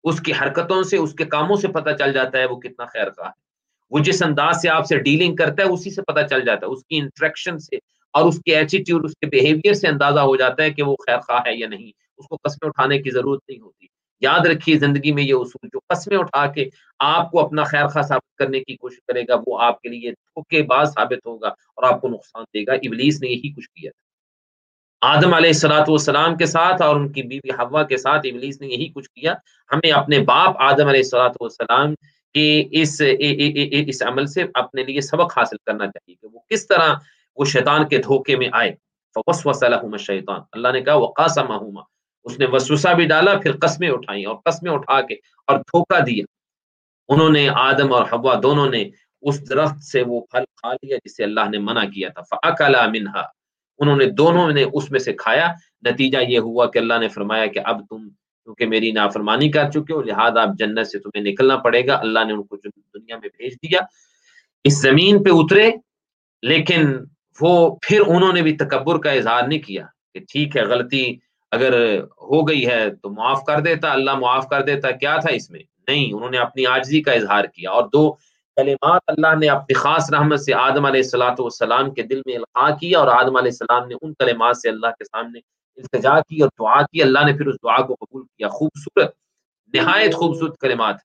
اس 0.04 0.20
کی 0.20 0.32
حرکتوں 0.32 0.82
سے، 0.82 0.96
اس 0.96 1.14
کے 1.14 1.24
کاموں 1.24 1.56
سے 1.56 1.68
پتہ 1.68 1.90
چل 1.98 2.12
جاتا 2.12 2.38
ہے 2.38 2.46
وہ 2.46 2.56
کتنا 2.56 2.84
خیر 2.84 3.10
خواہ 3.10 3.28
ہے۔ 3.28 3.46
وہ 3.90 3.98
جس 3.98 4.22
انداز 4.22 4.62
سے 4.62 4.68
آپ 4.68 4.86
سے 4.86 4.98
ڈیلنگ 4.98 5.36
کرتا 5.36 5.62
ہے، 5.62 5.68
اسی 5.68 5.90
سے 5.90 6.02
پتہ 6.02 6.26
چل 6.30 6.44
جاتا 6.44 6.66
ہے۔ 6.66 6.72
اس 6.72 6.84
کی 6.84 6.98
انٹریکشن 6.98 7.58
سے 7.58 7.76
اور 8.12 8.24
اس 8.24 8.40
کے 8.44 8.56
ایٹیٹیوڈ 8.56 9.04
اس 9.04 9.12
کے 9.12 9.26
بیہیویئر 9.26 9.72
سے 9.72 9.88
اندازہ 9.88 10.20
ہو 10.20 10.36
جاتا 10.36 10.62
ہے 10.62 10.70
کہ 10.70 10.82
وہ 10.82 10.96
خیر 11.06 11.18
خواہ 11.18 11.40
ہے 11.46 11.54
یا 11.54 11.68
نہیں۔ 11.68 11.90
اس 12.18 12.26
کو 12.26 12.36
قسمیں 12.36 12.68
اٹھانے 12.68 12.98
کی 12.98 13.10
ضرورت 13.10 13.40
نہیں 13.48 13.60
ہوتی۔ 13.60 13.86
یاد 14.20 14.46
رکھیے 14.46 14.78
زندگی 14.78 15.12
میں 15.12 15.22
یہ 15.22 15.34
اصول 15.34 15.68
جو 15.72 15.78
قسمیں 15.88 16.18
اٹھا 16.18 16.46
کے 16.46 16.68
آپ 16.98 17.30
کو 17.30 17.40
اپنا 17.40 17.64
خیر 17.64 17.86
خواہ 17.86 18.02
ثابت 18.02 18.36
کرنے 18.36 18.60
کی 18.60 18.76
کوشش 18.76 18.98
کرے 19.08 19.22
گا، 19.28 19.34
وہ 19.46 19.60
آپ 19.60 19.80
کے 19.80 19.88
لیے 19.88 20.10
دھوکے 20.10 20.62
باز 20.62 20.94
ثابت 20.94 21.26
ہوگا 21.26 21.48
اور 21.48 21.82
آپ 21.82 22.00
کو 22.00 22.08
نقصان 22.08 22.44
دے 22.54 22.66
گا۔ 22.66 22.72
ابلیس 22.72 23.22
نے 23.22 23.28
یہی 23.28 23.52
کچھ 23.52 23.68
کیا 23.68 23.90
تھا۔ 23.90 24.06
آدم 25.00 25.34
علیہ 25.34 25.50
السلاۃ 25.50 25.84
والسلام 25.88 26.36
کے 26.36 26.46
ساتھ 26.46 26.82
اور 26.82 26.96
ان 26.96 27.12
کی 27.12 27.22
بیوی 27.22 27.50
ہوا 27.50 27.82
کے 27.82 27.96
ساتھ 27.96 28.26
ابلیس 28.32 28.60
نے 28.60 28.66
یہی 28.66 28.88
کچھ 28.88 29.10
کیا۔ 29.10 29.34
ہمیں 29.72 29.92
اپنے 29.92 30.18
باپ 30.18 30.56
آدم 30.58 30.86
علیہ 30.86 31.00
السلاۃ 31.00 31.36
والسلام 31.40 31.94
کے 32.34 32.64
اس 32.70 33.02
اس 33.86 34.02
عمل 34.02 34.26
سے 34.26 34.44
اپنے 34.54 34.84
لیے 34.84 35.00
سبق 35.00 35.38
حاصل 35.38 35.56
کرنا 35.66 35.86
چاہیے 35.86 36.14
کہ 36.14 36.28
وہ 36.32 36.38
کس 36.50 36.66
طرح 36.66 36.94
وہ 37.36 37.44
شیطان 37.44 37.88
کے 37.88 37.98
دھوکے 37.98 38.36
میں 38.36 38.48
آئے۔ 38.52 38.74
شیطان 39.98 40.40
اللہ 40.52 40.68
نے 40.72 40.80
کہا 40.80 40.94
وہ 40.94 41.06
قاسم 41.06 41.52
اس 42.26 42.38
نے 42.38 42.46
وسوسہ 42.52 42.94
بھی 42.94 43.06
ڈالا، 43.06 43.38
پھر 43.38 43.56
قسمیں 43.56 43.88
اٹھائی 43.88 44.24
اور 44.24 44.36
قسمیں 44.44 44.72
اٹھا 44.72 45.00
کے 45.00 45.14
اور 45.46 45.58
دھوکہ 45.58 46.00
دیا۔ 46.00 46.24
انہوں 47.08 47.30
نے 47.30 47.48
آدم 47.48 47.92
اور 47.92 48.04
حوا 48.12 48.40
دونوں 48.42 48.70
نے 48.70 48.88
اس 49.22 49.50
درخت 49.50 49.78
سے 49.78 50.02
وہ 50.02 50.20
پھل 50.20 50.44
کھا 50.56 50.72
لیا 50.72 50.96
جسے 51.04 51.24
اللہ 51.24 51.48
نے 51.50 51.58
منع 51.58 51.84
کیا 51.84 52.08
تھا۔ 52.08 52.22
فَأَكَلَا 52.22 52.86
مِنْهَا 52.86 53.22
انہوں 53.78 53.96
نے 53.96 54.04
دونوں 54.06 54.50
نے 54.50 54.64
اس 54.72 54.90
میں 54.90 55.00
سے 55.00 55.12
کھایا۔ 55.12 55.52
نتیجہ 55.84 56.18
یہ 56.18 56.38
ہوا 56.38 56.66
کہ 56.66 56.78
اللہ 56.78 56.94
نے 57.00 57.08
فرمایا 57.08 57.46
کہ 57.46 57.60
اب 57.64 57.80
تم، 57.90 58.08
کیونکہ 58.08 58.66
میری 58.66 58.92
نافرمانی 58.92 59.50
کر 59.50 59.70
چکے 59.70 59.92
ہو، 59.92 60.02
لہٰذا 60.02 60.42
اب 60.42 60.58
جنت 60.58 60.86
سے 60.86 60.98
تمہیں 60.98 61.32
نکلنا 61.32 61.56
پڑے 61.56 61.86
گا۔ 61.86 61.96
اللہ 61.96 62.24
نے 62.26 62.32
ان 62.32 62.42
کو 62.42 62.56
دنیا 62.56 63.16
میں 63.16 63.28
بھیج 63.36 63.54
دیا، 63.54 63.80
اس 64.64 64.82
زمین 64.82 65.22
پہ 65.22 65.30
اترے۔ 65.32 65.70
لیکن 66.42 66.96
وہ، 67.40 67.76
پھر 67.82 68.00
انہوں 68.06 68.32
نے 68.32 68.42
بھی 68.42 68.56
تکبر 68.56 68.98
کا 68.98 69.10
اظہار 69.10 69.48
نہیں 69.48 69.58
کیا 69.58 69.86
کہ 70.14 70.20
ٹھیک 70.20 70.56
ہے، 70.56 70.62
غلطی 70.62 71.16
اگر 71.51 72.01
ہو 72.03 72.49
گئی 72.49 72.66
ہے 72.66 72.90
تو 73.03 73.11
معاف 73.11 73.44
کر 73.44 73.61
دیتا، 73.61 73.92
اللہ 73.92 74.14
معاف 74.14 74.49
کر 74.49 74.62
دیتا، 74.62 74.90
کیا 74.90 75.16
تھا 75.16 75.32
اس 75.32 75.51
میں؟ 75.51 75.61
نہیں، 75.88 76.14
انہوں 76.14 76.30
نے 76.30 76.38
اپنی 76.38 76.66
آجزی 76.66 77.03
کا 77.03 77.12
اظہار 77.12 77.44
کیا۔ 77.44 77.70
اور 77.70 77.88
دو، 77.88 78.12
کلمات 78.57 79.03
اللہ 79.07 79.34
نے 79.40 79.49
اپنی 79.49 79.74
خاص 79.74 80.12
رحمت 80.12 80.40
سے 80.40 80.55
آدم 80.55 80.86
علیہ 80.86 81.01
السلاۃ 81.01 81.34
والسلام 81.38 81.90
کے 81.90 82.03
دل 82.03 82.20
میں 82.26 82.34
القاع 82.34 82.76
کیا 82.76 82.99
اور 82.99 83.09
آدم 83.09 83.36
علیہ 83.36 83.51
السلام 83.51 83.88
نے 83.88 83.94
ان 84.03 84.14
کلمات 84.14 84.57
سے 84.57 84.68
اللہ 84.68 84.86
کے 84.86 85.05
سامنے 85.05 85.38
التجا 85.76 86.20
کی 86.20 86.40
اور 86.40 86.51
دعا 86.61 86.82
کی۔ 86.82 87.03
اللہ 87.03 87.18
نے 87.26 87.32
پھر 87.32 87.47
اس 87.47 87.55
دعا 87.55 87.80
کو 87.80 87.94
قبول 87.94 88.22
کیا۔ 88.22 88.49
خوبصورت، 88.49 89.14
نہایت 89.72 90.14
خوبصورت 90.14 90.59
کلمات۔ 90.59 90.97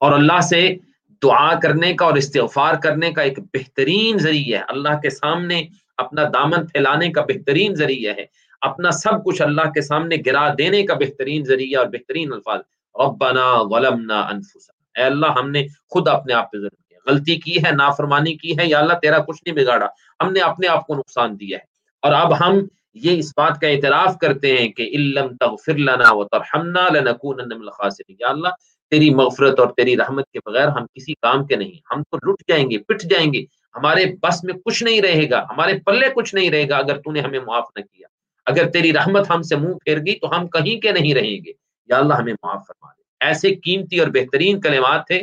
اور 0.00 0.12
اللہ 0.12 0.40
سے 0.40 0.74
دعا 1.22 1.60
کرنے 1.60 1.94
کا 1.94 2.04
اور 2.04 2.14
استغفار 2.14 2.74
کرنے 2.74 3.12
کا 3.12 3.22
ایک 3.22 3.38
بہترین 3.54 4.18
ذریعہ 4.18 4.58
ہے۔ 4.58 4.64
اللہ 4.68 5.00
کے 5.02 5.10
سامنے 5.10 5.62
اپنا 5.96 6.22
دامن 6.32 6.66
پھیلانے 6.66 7.12
کا 7.12 7.22
بہترین 7.22 7.74
ذریعہ 7.74 8.12
ہے۔ 8.16 8.47
اپنا 8.60 8.90
سب 8.90 9.24
کچھ 9.24 9.42
اللہ 9.42 9.62
کے 9.62 9.80
سامنے 9.80 10.16
گرا 10.26 10.54
دینے 10.58 10.82
کا 10.82 10.94
بہترین 10.94 11.44
ذریعہ 11.44 11.78
اور 11.78 11.86
بہترین 11.86 12.32
الفاظ، 12.32 12.60
ربنا 12.94 13.62
ظلمنا 13.62 14.20
انفسنا۔ 14.20 15.00
اے 15.00 15.06
اللہ، 15.06 15.26
ہم 15.26 15.50
نے 15.50 15.66
خود 15.90 16.08
اپنے 16.08 16.34
آپ 16.34 16.52
پہ 16.52 16.58
ظلم 16.58 16.76
کیا۔ 16.88 16.98
غلطی 17.06 17.36
کی 17.36 17.56
ہے، 17.58 17.70
نافرمانی 17.72 18.34
کی 18.34 18.58
ہے، 18.58 18.66
یا 18.66 18.78
اللہ، 18.78 18.92
تیرا 19.02 19.18
کچھ 19.18 19.42
نہیں 19.46 19.64
بگاڑا۔ 19.64 19.86
ہم 20.20 20.32
نے 20.32 20.40
اپنے 20.40 20.68
آپ 20.68 20.86
کو 20.86 20.94
نقصان 20.94 21.40
دیا 21.40 21.58
ہے۔ 21.58 21.62
اور 22.02 22.12
اب 22.12 22.46
ہم 22.46 22.58
یہ 22.94 23.18
اس 23.18 23.32
بات 23.36 23.60
کا 23.60 23.68
اعتراف 23.68 24.18
کرتے 24.18 24.56
ہیں 24.56 24.68
کہ 24.68 24.82
علم 24.82 25.36
تغفر 25.36 25.78
لنا 25.78 26.12
وترحمنا 26.12 26.88
لنکونن 26.88 27.48
من 27.48 27.60
الخاسرین۔ 27.60 28.16
یا 28.20 28.28
اللہ، 28.28 28.48
تیری 28.90 29.10
مغفرت 29.10 29.60
اور 29.60 29.68
تیری 29.76 29.96
رحمت 29.96 30.28
کے 30.32 30.38
بغیر 30.44 30.68
ہم 30.68 30.86
کسی 30.94 31.14
کام 31.14 31.46
کے 31.46 31.56
نہیں 31.56 31.94
ہم 31.94 32.02
تو 32.02 32.32
لٹ 32.32 32.48
جائیں 32.48 32.70
گے، 32.70 32.78
پٹ 32.78 33.02
جائیں 33.02 33.32
گے۔ 33.32 33.40
ہمارے 33.74 34.04
بس 34.22 34.44
میں 34.44 34.54
کچھ 34.54 34.84
نہیں 34.84 35.00
رہے 35.00 35.30
گا، 35.30 35.42
ہمارے 35.42 35.72
پلے 35.86 36.08
کچھ 36.14 36.34
نہیں 36.34 36.50
رہے 36.50 36.68
گا 36.68 36.76
اگر 36.76 36.96
تو 36.96 37.12
نے 37.12 37.20
ہمیں 37.20 37.40
معاف 37.40 37.64
نہ 37.76 37.82
کیا۔ 37.82 38.17
اگر 38.48 38.70
تیری 38.70 38.92
رحمت 38.92 39.30
ہم 39.30 39.42
سے 39.42 39.56
منہ 39.56 39.74
پھیر 39.74 39.98
گئی 39.98 40.14
تو 40.14 40.36
ہم 40.36 40.48
کہیں 40.48 40.80
کے 40.80 40.92
نہیں 40.92 41.14
رہیں 41.14 41.44
گے۔ 41.44 41.52
یا 41.86 41.98
اللہ 41.98 42.14
ہمیں 42.14 42.32
معاف 42.32 42.62
فرما 42.68 42.88
دے۔ 42.90 43.26
ایسے 43.26 43.54
قیمتی 43.54 44.00
اور 44.00 44.08
بہترین 44.08 44.60
کلمات 44.60 45.06
تھے 45.06 45.20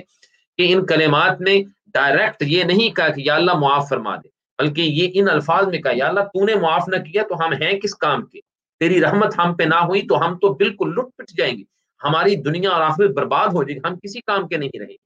کہ 0.57 0.73
ان 0.73 0.85
کلمات 0.85 1.41
نے 1.41 1.63
ڈائریکٹ 1.87 2.43
یہ 2.43 2.63
نہیں 2.63 2.95
کہا 2.95 3.09
کہ 3.09 3.21
یا 3.25 3.35
اللہ 3.35 3.53
معاف 3.53 3.89
فرما 3.89 4.15
دے، 4.15 4.27
بلکہ 4.59 4.81
یہ 4.81 5.07
ان 5.13 5.29
الفاظ 5.29 5.67
میں 5.67 5.79
کہا، 5.79 5.91
یا 5.95 6.07
اللہ 6.07 6.19
تو 6.19 6.45
نے 6.45 6.55
معاف 6.55 6.83
نہ 6.87 6.95
کیا 6.95 7.23
تو 7.29 7.35
ہم 7.35 7.53
ہیں 7.53 7.79
کس 7.79 7.95
کام 7.95 8.25
کے؟ 8.25 8.39
تیری 8.79 9.01
رحمت 9.01 9.39
ہم 9.39 9.55
پہ 9.55 9.63
نہ 9.63 9.75
ہوئی 9.75 10.01
تو 10.01 10.25
ہم 10.25 10.37
تو 10.37 10.53
بالکل 10.53 10.89
لٹ 10.89 11.17
پٹ 11.17 11.37
جائیں 11.37 11.57
گے۔ 11.57 11.63
ہماری 12.03 12.35
دنیا 12.35 12.69
اور 12.69 12.81
آخرت 12.81 13.09
برباد 13.09 13.47
ہو 13.47 13.63
جائے 13.63 13.75
گی، 13.75 13.87
ہم 13.87 13.99
کسی 13.99 14.19
کام 14.21 14.47
کے 14.47 14.57
نہیں 14.57 14.79
رہیں 14.79 14.89
گے۔ 14.89 15.05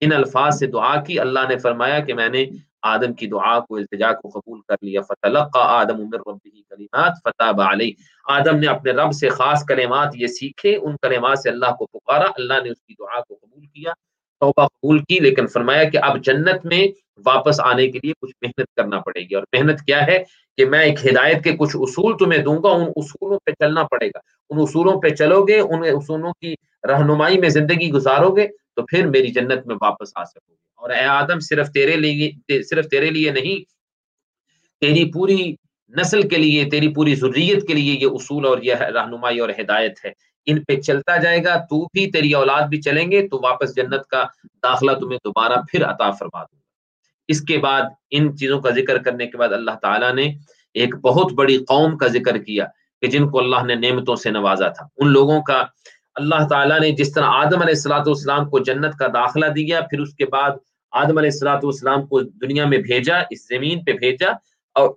ان 0.00 0.12
الفاظ 0.12 0.58
سے 0.58 0.66
دعا 0.66 1.02
کی، 1.02 1.20
اللہ 1.20 1.40
نے 1.48 1.58
فرمایا 1.58 2.00
کہ 2.00 2.14
میں 2.14 2.28
نے 2.28 2.46
آدم 2.82 3.12
کی 3.12 3.26
دعا 3.26 3.60
کو، 3.60 3.76
التجا 3.76 4.12
کو 4.12 4.28
قبول 4.28 4.60
کر 4.68 4.74
لیا۔ 4.82 5.00
فتلقى 5.00 5.60
آدم 5.62 5.98
من 5.98 6.14
ربه 6.14 6.60
کلمات 6.70 7.12
فتاب 7.24 7.60
علیہ 7.60 7.92
آدم 8.28 8.56
نے 8.56 8.66
اپنے 8.66 8.90
رب 8.90 9.12
سے 9.12 9.28
خاص 9.28 9.64
کلمات 9.64 10.08
یہ 10.14 10.26
سیکھے، 10.26 10.76
ان 10.76 10.96
کلمات 11.02 11.38
سے 11.38 11.48
اللہ 11.48 11.74
کو 11.78 11.86
پکارا۔ 11.86 12.26
اللہ 12.36 12.54
نے 12.62 12.70
اس 12.70 12.82
کی 12.82 12.94
دعا 12.98 13.20
کو 13.20 13.34
قبول 13.34 13.66
کیا، 13.66 13.92
توبہ 14.40 14.66
قبول 14.66 14.98
کی، 14.98 15.20
لیکن 15.20 15.46
فرمایا 15.46 15.84
کہ 15.84 15.98
اب 16.02 16.24
جنت 16.24 16.64
میں 16.64 16.86
واپس 17.24 17.60
آنے 17.60 17.88
کے 17.88 17.98
لیے 18.02 18.12
کچھ 18.20 18.36
محنت 18.42 18.66
کرنا 18.76 19.00
پڑے 19.00 19.20
گی۔ 19.20 19.34
اور 19.34 19.44
محنت 19.52 19.80
کیا 19.80 20.06
ہے 20.06 20.24
کہ 20.56 20.64
میں 20.64 20.82
ایک 20.82 21.06
ہدایت 21.06 21.44
کے 21.44 21.56
کچھ 21.56 21.76
اصول 21.80 22.16
تمہیں 22.18 22.42
دوں 22.42 22.62
گا، 22.62 22.68
ان 22.68 22.88
اصولوں 22.96 23.38
پہ 23.46 23.50
چلنا 23.50 23.82
پڑے 23.82 24.08
گا۔ 24.08 24.18
ان 24.50 24.58
اصولوں 24.60 25.00
پہ 25.00 25.08
چلو 25.08 25.44
گے، 25.44 25.60
ان 25.60 25.82
اصولوں 25.82 26.32
کی 26.32 26.54
رہنمائی 26.88 27.38
میں 27.38 27.48
زندگی 27.48 27.90
گزارو 27.90 28.36
گے، 28.36 28.48
تو 28.48 28.86
پھر 28.86 29.06
میری 29.06 29.26
جنت 29.26 29.66
میں 29.66 29.76
واپس 29.80 30.08
آ 30.14 30.24
سکو 30.24 30.52
گے۔ 30.52 30.67
اور 30.78 30.90
اے 30.90 31.04
آدم، 31.04 31.38
صرف 31.40 31.70
تیرے 31.70 31.96
لیے 31.96 32.62
صرف 32.62 32.88
تیرے 32.88 33.10
لیے 33.10 33.30
نہیں، 33.30 33.64
تیری 34.80 35.12
پوری 35.12 35.54
نسل 35.96 36.28
کے 36.28 36.36
لیے، 36.36 36.64
تیری 36.70 36.88
پوری 36.94 37.14
ضروریت 37.14 37.66
کے 37.66 37.74
لیے 37.74 37.92
یہ 38.00 38.06
اصول 38.06 38.46
اور 38.46 38.58
یہ 38.62 38.74
رہنمائی 38.74 39.38
اور 39.38 39.48
ہدایت 39.48 40.04
ہے۔ 40.04 40.12
ان 40.46 40.64
پہ 40.64 40.80
چلتا 40.80 41.16
جائے 41.16 41.44
گا، 41.44 41.56
تو 41.56 41.84
بھی 41.84 42.10
تیری 42.10 42.32
اولاد 42.32 42.62
بھی 42.62 42.80
چلیں 42.80 43.10
گے، 43.10 43.28
تو 43.28 43.40
واپس 43.42 43.76
جنت 43.76 44.06
کا 44.06 44.24
داخلہ 44.62 44.92
تمہیں 44.92 45.18
دوبارہ 45.24 45.58
پھر 45.70 45.84
عطا 45.84 46.10
فرما 46.10 46.42
دوں 46.42 46.58
گا۔ 46.58 46.66
اس 47.28 47.40
کے 47.40 47.58
بعد 47.58 47.82
ان 48.10 48.36
چیزوں 48.36 48.60
کا 48.60 48.70
ذکر 48.70 48.98
کرنے 48.98 49.26
کے 49.26 49.36
بعد 49.36 49.48
اللہ 49.48 49.70
تعالیٰ 49.82 50.14
نے 50.14 50.32
ایک 50.74 50.94
بہت 50.94 51.32
بڑی 51.32 51.58
قوم 51.58 51.96
کا 51.98 52.06
ذکر 52.06 52.38
کیا 52.38 52.66
کہ 53.00 53.06
جن 53.06 53.28
کو 53.30 53.38
اللہ 53.38 53.64
نے 53.66 53.74
نعمتوں 53.74 54.16
سے 54.16 54.30
نوازا 54.30 54.68
تھا۔ 54.68 54.86
ان 54.96 55.08
لوگوں 55.08 55.42
کا 55.42 55.64
اللہ 56.18 56.46
تعالیٰ 56.50 56.80
نے 56.80 56.90
جس 56.90 57.12
طرح 57.12 57.24
آدم 57.24 57.60
علیہ 57.60 57.76
السلاۃ 57.76 58.06
والسلام 58.06 58.48
کو 58.50 58.58
جنت 58.58 58.96
کا 58.98 59.06
داخلہ 59.14 59.46
دیا، 59.46 59.80
پھر 59.80 60.00
اس 60.00 60.14
کے 60.14 60.26
بعد 60.26 60.50
آدم 60.92 61.18
علیہ 61.18 61.30
السلاۃ 61.30 61.60
والسلام 61.62 62.06
کو 62.06 62.20
دنیا 62.20 62.64
میں 62.64 62.78
بھیجا، 62.78 63.18
اس 63.30 63.46
زمین 63.48 63.84
پہ 63.84 63.92
بھیجا 63.92 64.30
اور 64.76 64.88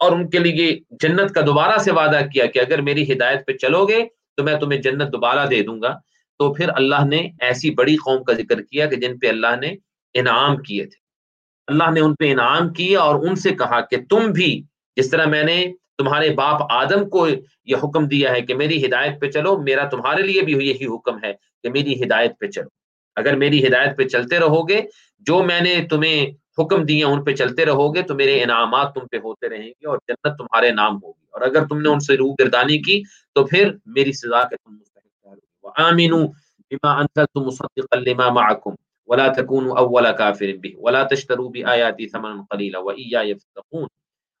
اور 0.00 0.12
ان 0.12 0.28
کے 0.30 0.38
لیے 0.38 0.66
جنت 1.02 1.34
کا 1.34 1.40
دوبارہ 1.46 1.78
سے 1.78 1.90
وعدہ 1.90 2.20
کیا 2.32 2.46
کہ 2.46 2.58
اگر 2.58 2.80
میری 2.80 3.12
ہدایت 3.12 3.46
پہ 3.46 3.52
چلو 3.52 3.86
گے 3.86 4.04
تو 4.36 4.44
میں 4.44 4.54
تمہیں 4.54 4.80
جنت 4.82 5.12
دوبارہ 5.12 5.46
دے 5.46 5.62
دوں 5.62 5.82
گا۔ 5.82 5.92
تو 6.40 6.54
پھر 6.54 6.68
اللہ 6.76 7.04
نے 7.04 7.20
ایسی 7.40 7.70
بڑی 7.70 7.96
قوم 7.96 8.24
کا 8.24 8.32
ذکر 8.32 8.62
کیا 8.62 8.86
کہ 8.86 8.96
جن 8.96 9.18
پہ 9.18 9.28
اللہ 9.28 9.56
نے 9.60 9.74
انعام 10.14 10.56
کیے 10.56 10.84
تھے۔ 10.86 10.98
اللہ 11.66 11.90
نے 11.90 12.00
ان 12.00 12.14
پہ 12.14 12.30
انعام 12.32 12.72
کیا 12.72 13.00
اور 13.00 13.14
ان 13.26 13.36
سے 13.36 13.50
کہا 13.50 13.80
کہ 13.80 13.96
تم 14.10 14.30
بھی 14.30 14.62
جس 14.96 15.10
طرح 15.10 15.24
میں 15.24 15.42
نے 15.42 15.56
تمہارے 15.98 16.30
باپ 16.30 16.72
آدم 16.72 17.08
کو 17.08 17.28
یہ 17.64 17.76
حکم 17.76 18.06
دیا 18.06 18.32
ہے 18.32 18.42
کہ 18.42 18.54
میری 18.54 18.86
ہدایت 18.86 19.20
پہ 19.20 19.30
چلو، 19.30 19.62
میرا 19.62 19.88
تمہارے 19.88 20.22
لیے 20.22 20.42
بھی 20.42 20.52
یہی 20.52 20.86
حکم 20.86 21.24
ہے 21.24 21.32
کہ 21.62 21.70
میری 21.70 22.02
ہدایت 22.02 22.32
پہ 22.38 22.46
چلو۔ 22.46 22.68
اگر 23.16 23.36
میری 23.36 23.66
ہدایت 23.66 23.96
پہ 23.96 24.04
چلتے 24.04 24.38
رہو 24.38 24.68
گے 24.68 24.82
جو 25.18 25.42
میں 25.42 25.60
نے 25.60 25.86
تمہیں 25.90 26.26
حکم 26.62 26.84
دیے 26.84 27.04
ان 27.04 27.24
پہ 27.24 27.34
چلتے 27.34 27.64
رہو 27.64 27.94
گے 27.94 28.02
تو 28.02 28.14
میرے 28.14 28.42
انعامات 28.42 28.94
تم 28.94 29.06
پہ 29.06 29.16
ہوتے 29.16 29.48
رہیں 29.48 29.68
گے 29.68 29.86
اور 29.86 29.98
جنت 30.08 30.38
تمہارے 30.38 30.70
نام 30.70 30.96
ہوگی۔ 30.96 31.26
اور 31.30 31.40
اگر 31.40 31.66
تم 31.66 31.80
نے 31.80 31.88
ان 31.88 32.00
سے 32.00 32.16
روح 32.16 32.34
گردانی 32.40 32.78
کی 32.78 33.02
تو 33.34 33.46
پھر 33.46 33.72
میری 33.86 34.12
سزا 34.12 34.48
کے 34.48 34.56
تم 34.56 34.74
مستحق 34.74 35.66
آمینو 35.76 36.26
بما 36.70 36.92
انزلت 36.92 37.36
مصدقا 37.36 37.98
لما 37.98 38.28
معكم 38.28 38.70
ولا 39.06 39.28
تكونوا 39.28 39.78
اول 39.78 40.12
كافر 40.12 40.50
به 40.62 40.70
ولا 40.76 41.02
تشتروا 41.02 41.50
بآياتي 41.50 42.08
ثمنا 42.08 42.42
قليلا 42.50 42.78
واياي 42.78 43.32
فاتقون۔ 43.32 43.88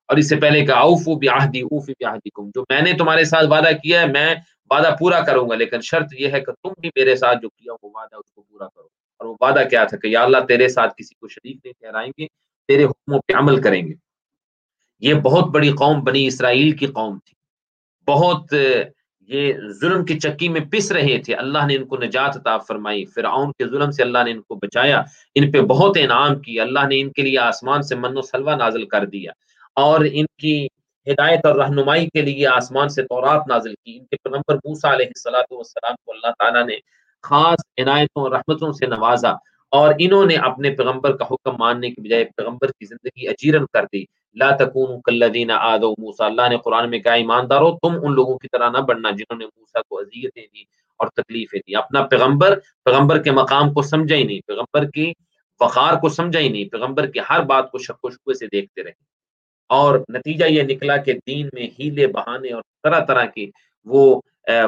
اور 0.08 0.16
اس 0.16 0.28
سے 0.28 0.36
پہلے 0.36 0.66
کہ 0.66 0.72
اوف 0.72 1.18
بیاہدی 1.18 1.60
اوف 1.60 1.86
بیاہدی 1.86 2.30
کم 2.34 2.50
جو 2.54 2.62
میں 2.62 2.82
نے 2.82 2.92
تمہارے 2.92 3.24
ساتھ 3.24 3.46
وعدہ 3.46 3.68
کیا 3.82 4.00
ہے، 4.00 4.06
میں 4.06 4.34
وعدہ 4.70 4.96
پورا 4.98 5.20
کروں 5.20 5.50
گا، 5.50 5.54
لیکن 5.54 5.80
شرط 5.80 6.14
یہ 6.18 6.28
ہے 6.32 6.40
کہ 6.40 6.52
تم 6.52 6.68
بھی 6.80 6.90
میرے 6.96 7.16
ساتھ 7.16 7.38
جو 7.42 7.48
کیا 7.48 7.72
وہ 7.72 7.90
وعدہ 7.94 8.16
اس 8.16 8.32
کو 8.32 8.42
پورا 8.42 8.66
کرو۔ 8.66 8.86
اور 9.18 9.26
وہ 9.26 9.36
وعدہ 9.40 9.68
کیا 9.70 9.84
تھا 9.84 9.96
کہ 9.96 10.06
یا 10.06 10.22
اللہ 10.22 10.38
تیرے 10.48 10.68
ساتھ 10.68 10.94
کسی 10.96 11.14
کو 11.14 11.28
شریک 11.28 11.56
نہیں 11.64 11.72
ٹھہرائیں 11.80 12.12
گے، 12.18 12.26
تیرے 12.68 12.84
حکموں 12.84 13.20
پہ 13.26 13.32
عمل 13.32 13.62
کریں 13.62 13.88
گے۔ 13.88 13.92
یہ 15.00 15.14
بہت 15.14 15.44
بڑی 15.50 15.70
قوم 15.70 16.00
بنی 16.00 16.26
اسرائیل 16.26 16.70
کی 16.70 16.86
قوم 16.86 17.18
تھی۔ 17.18 17.34
بہت 18.10 18.54
یہ 19.20 19.52
ظلم 19.80 20.04
کی 20.04 20.18
چکی 20.20 20.48
میں 20.48 20.60
پس 20.72 20.92
رہے 20.92 21.18
تھے۔ 21.18 21.34
اللہ 21.34 21.66
نے 21.66 21.76
ان 21.76 21.84
کو 21.84 21.96
نجات 21.96 22.36
عطا 22.36 22.58
فرمائی۔ 22.58 23.04
فرعون 23.04 23.52
کے 23.52 23.66
ظلم 23.66 23.90
سے 23.90 24.02
اللہ 24.02 24.18
نے 24.24 24.30
ان 24.30 24.40
کو 24.40 24.54
بچایا۔ 24.54 25.02
ان 25.34 25.52
پہ 25.52 25.60
بہت 25.60 25.96
انعام 26.00 26.38
کیا۔ 26.40 26.62
اللہ 26.62 26.86
نے 26.88 27.00
ان 27.00 27.12
کے 27.12 27.22
لیے 27.22 27.38
آسمان 27.38 27.82
سے 27.82 27.94
من 27.94 28.18
و 28.18 28.22
سلوا 28.22 28.56
نازل 28.56 28.86
کر 28.86 29.06
دیا۔ 29.06 29.32
اور 29.78 30.04
ان 30.12 30.26
کی 30.38 30.66
ہدایت 31.06 31.46
اور 31.46 31.54
رہنمائی 31.54 32.06
کے 32.06 32.22
لیے 32.22 32.46
آسمان 32.46 32.88
سے 32.88 33.02
تورات 33.02 33.42
نازل 33.48 33.74
کی۔ 33.74 33.98
ان 33.98 34.04
کے 34.04 34.16
پیغمبر 34.22 34.54
موسا 34.54 34.92
علیہ 34.92 35.06
السلاۃ 35.06 35.50
والسلام 35.50 35.94
کو 36.04 36.12
اللہ 36.12 36.32
تعالیٰ 36.38 36.64
نے 36.66 36.76
خاص 37.24 37.60
عنایتوں 37.76 38.22
اور 38.22 38.30
رحمتوں 38.32 38.72
سے 38.72 38.86
نوازا 38.86 39.32
اور 39.72 39.94
انہوں 39.98 40.26
نے 40.26 40.36
اپنے 40.36 40.70
پیغمبر 40.70 41.16
کا 41.16 41.24
حکم 41.24 41.56
ماننے 41.58 41.90
کے 41.90 42.00
بجائے 42.00 42.24
پیغمبر 42.36 42.68
کی 42.68 42.86
زندگی 42.86 43.28
اجیرن 43.28 43.64
کر 43.72 43.84
دی۔ 43.92 44.02
لا 44.36 44.50
تکون 44.56 45.00
کلدین 45.00 45.50
آدو 45.50 45.90
موسا 45.98 46.26
اللہ 46.26 46.48
نے 46.50 46.56
قرآن 46.64 46.90
میں 46.90 46.98
کہا 46.98 47.12
ایماندارو، 47.12 47.70
تم 47.82 47.98
ان 48.02 48.14
لوگوں 48.14 48.38
کی 48.38 48.48
طرح 48.52 48.70
نہ 48.70 48.78
بڑھنا 48.78 49.10
جنہوں 49.10 49.38
نے 49.38 49.46
موسا 49.46 49.80
کو 49.88 49.98
اذیتیں 49.98 50.46
دی 50.54 50.62
اور 51.00 51.08
تکلیفیں 51.08 51.60
دی۔ 51.60 51.76
اپنا 51.76 52.02
پیغمبر 52.02 52.58
پیغمبر 52.84 53.22
کے 53.22 53.30
مقام 53.30 53.72
کو 53.72 53.82
سمجھا 53.82 54.16
ہی 54.16 54.22
نہیں، 54.22 54.40
پیغمبر 54.46 54.90
کی 54.90 55.12
وقار 55.60 55.94
کو 56.00 56.08
سمجھا 56.08 56.40
ہی 56.40 56.48
نہیں، 56.48 56.68
پیغمبر 56.68 57.06
کی 57.06 57.20
ہر 57.30 57.42
بات 57.44 57.70
کو 57.70 57.78
شک 57.78 58.04
و 58.04 58.10
شکوے 58.10 58.34
سے 58.34 58.46
دیکھتے 58.46 58.82
رہے۔ 58.82 59.17
اور 59.68 59.98
نتیجہ 60.14 60.44
یہ 60.44 60.62
نکلا 60.62 60.96
کہ 60.96 61.12
دین 61.26 61.48
میں 61.52 61.68
ہیلے 61.78 62.06
بہانے 62.06 62.52
اور 62.52 62.62
طرح 62.82 63.04
طرح 63.04 63.24
کی 63.24 63.50
وہ 63.84 64.20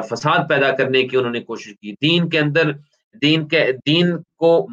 فساد 0.09 0.49
پیدا 0.49 0.71
کرنے 0.71 1.03
کی 1.03 1.17
انہوں 1.17 1.31
نے 1.31 1.39
کوشش 1.41 1.73
کی۔ 1.81 1.93
دین 2.01 2.29
کے 2.29 2.39
اندر، 2.39 2.71
دین 3.21 3.47
کے، 3.47 3.65
دین 3.85 4.11
کو 4.39 4.67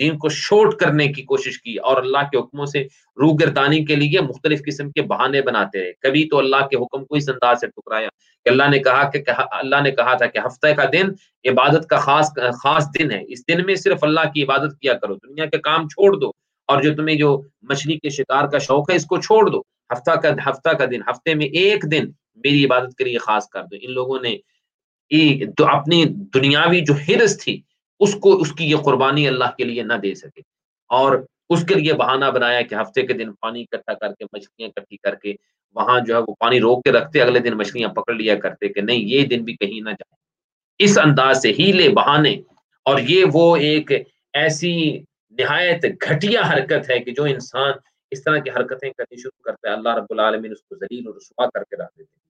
دین 0.00 0.18
کو 0.18 0.28
شورٹ 0.28 0.74
کرنے 0.74 1.06
کی 1.08 1.22
کوشش 1.22 1.60
کی 1.62 1.76
اور 1.76 2.02
اللہ 2.02 2.24
کے 2.32 2.38
حکموں 2.38 2.66
سے 2.66 2.82
روح 3.20 3.34
گردانی 3.40 3.84
کے 3.84 3.96
لیے 3.96 4.20
مختلف 4.20 4.60
قسم 4.66 4.90
کے 4.90 5.02
بہانے 5.02 5.42
بناتے 5.42 5.82
رہے۔ 5.82 5.92
کبھی 6.02 6.28
تو 6.28 6.38
اللہ 6.38 6.66
کے 6.70 6.76
حکم 6.76 7.04
کو 7.04 7.14
اس 7.14 7.28
انداز 7.28 7.60
سے 7.60 7.66
ٹکرایا 7.66 8.08
کہ 8.44 8.48
اللہ 8.48 8.68
نے 8.70 8.78
کہا 8.78 9.10
کہ، 9.10 9.22
اللہ 9.50 9.80
نے 9.82 9.90
کہا 9.90 10.14
تھا 10.14 10.26
کہ 10.26 10.38
ہفتہ 10.38 10.66
کا 10.76 10.84
دن 10.92 11.06
عبادت 11.50 11.86
کا 11.86 11.96
خاص 11.98 12.32
خاص 12.62 12.86
دن 12.98 13.10
ہے۔ 13.10 13.22
اس 13.28 13.48
دن 13.48 13.64
میں 13.66 13.74
صرف 13.74 14.04
اللہ 14.04 14.28
کی 14.34 14.42
عبادت 14.42 14.78
کیا 14.80 14.94
کرو، 14.94 15.14
دنیا 15.14 15.46
کے 15.46 15.58
کام 15.58 15.88
چھوڑ 15.88 16.12
دو۔ 16.16 16.30
اور 16.70 16.82
جو 16.82 16.94
تمہیں 16.94 17.16
جو 17.16 17.42
مچھلی 17.62 17.98
کے 17.98 18.10
شکار 18.10 18.48
کا 18.48 18.58
شوق 18.58 18.90
ہے، 18.90 18.96
اس 18.96 19.06
کو 19.06 19.20
چھوڑ 19.20 19.50
دو۔ 19.50 19.60
ہفتہ 19.60 20.10
کا 20.10 20.50
ہفتہ 20.50 20.70
کا 20.70 20.84
دن، 20.84 21.00
ہفتے 21.02 21.34
میں 21.34 21.46
ایک 21.46 21.84
دن 21.90 22.04
میری 22.36 22.64
عبادت 22.64 22.96
کے 22.98 23.04
لیے 23.04 23.18
خاص 23.18 23.48
کر 23.48 23.62
دو۔ 23.62 23.76
ان 23.82 23.92
لوگوں 23.92 24.18
نے 24.20 24.36
اپنی 25.58 26.04
دنیاوی 26.04 26.80
جو 26.80 26.94
ہرس 27.08 27.44
تھی، 27.44 27.60
اس 28.00 28.14
کو، 28.14 28.40
اس 28.40 28.52
کی 28.52 28.70
یہ 28.70 28.76
قربانی 28.76 29.28
اللہ 29.28 29.44
کے 29.58 29.64
لیے 29.64 29.82
نہ 29.82 29.92
دے 29.92 30.14
سکے۔ 30.14 30.40
اور 30.88 31.26
اس 31.50 31.64
کے 31.64 31.74
لیے 31.74 31.92
بہانہ 31.92 32.24
بنایا 32.24 32.62
کہ 32.62 32.74
ہفتے 32.74 33.02
کے 33.02 33.12
دن 33.12 33.32
پانی 33.32 33.62
اکٹھا 33.62 33.94
کر 33.94 34.12
کے، 34.12 34.24
مچھلیاں 34.24 34.68
اکٹھی 34.68 34.96
کر 34.96 35.14
کے 35.14 35.34
وہاں 35.74 36.00
جو 36.06 36.16
ہے 36.16 36.20
وہ 36.28 36.34
پانی 36.38 36.60
روک 36.60 36.84
کے 36.84 36.92
رکھتے، 36.92 37.22
اگلے 37.22 37.38
دن 37.38 37.56
مچھلیاں 37.56 37.88
پکڑ 37.88 38.14
لیا 38.14 38.34
کرتے 38.34 38.68
کہ 38.68 38.80
نہیں، 38.80 38.98
یہ 38.98 39.26
دن 39.26 39.44
بھی 39.44 39.56
کہیں 39.56 39.80
نہ 39.80 39.90
جائے۔ 39.90 40.14
اس 40.78 40.98
انداز 40.98 41.42
سے 41.42 41.52
ہی 41.58 41.72
لے 41.72 41.88
بہانے 41.88 42.36
اور 42.84 42.98
یہ 42.98 43.24
وہ 43.32 43.56
ایک 43.56 43.92
ایسی 44.32 44.98
نہایت 45.30 45.84
گھٹیا 45.84 46.40
حرکت 46.40 46.90
ہے 46.90 46.98
کہ 46.98 47.10
جو 47.10 47.24
انسان 47.24 47.72
اس 48.10 48.24
طرح 48.24 48.38
کی 48.38 48.50
حرکتیں 48.50 48.90
کرنی 48.90 49.16
شروع 49.16 49.42
کرتا 49.42 49.68
ہے، 49.68 49.74
اللہ 49.74 49.94
رب 49.94 50.06
العالمین 50.10 50.52
اس 50.52 50.62
کو 50.62 50.76
ذلیل 50.76 51.06
اور 51.06 51.14
رسوا 51.14 51.46
کر 51.46 51.64
کے 51.64 51.76
رکھ 51.76 51.98
دیتے 51.98 52.20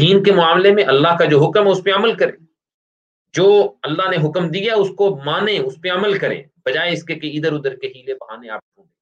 دین 0.00 0.22
کے 0.22 0.32
معاملے 0.32 0.74
میں 0.74 0.84
اللہ 0.84 1.16
کا 1.18 1.24
جو 1.24 1.44
حکم 1.44 1.66
ہے، 1.66 1.70
اس 1.70 1.84
پہ 1.84 1.92
عمل 1.92 2.14
کرے 2.14 2.32
جو 3.32 3.72
اللہ 3.82 4.10
نے 4.10 4.28
حکم 4.28 4.48
دیا، 4.48 4.74
اس 4.74 4.88
کو 4.96 5.20
مانے 5.24 5.58
اس 5.58 5.74
پہ 5.82 5.90
عمل 5.90 6.18
کریں۔ 6.18 6.42
بجائے 6.64 6.92
اس 6.92 7.04
کے 7.04 7.14
کہ 7.14 7.30
ادھر 7.34 7.52
ادھر 7.52 7.76
کے 7.76 7.86
ہیلے 7.86 8.14
بہانے 8.14 8.48
آپ 8.48 8.60
ڈھونڈیں۔ 8.60 8.94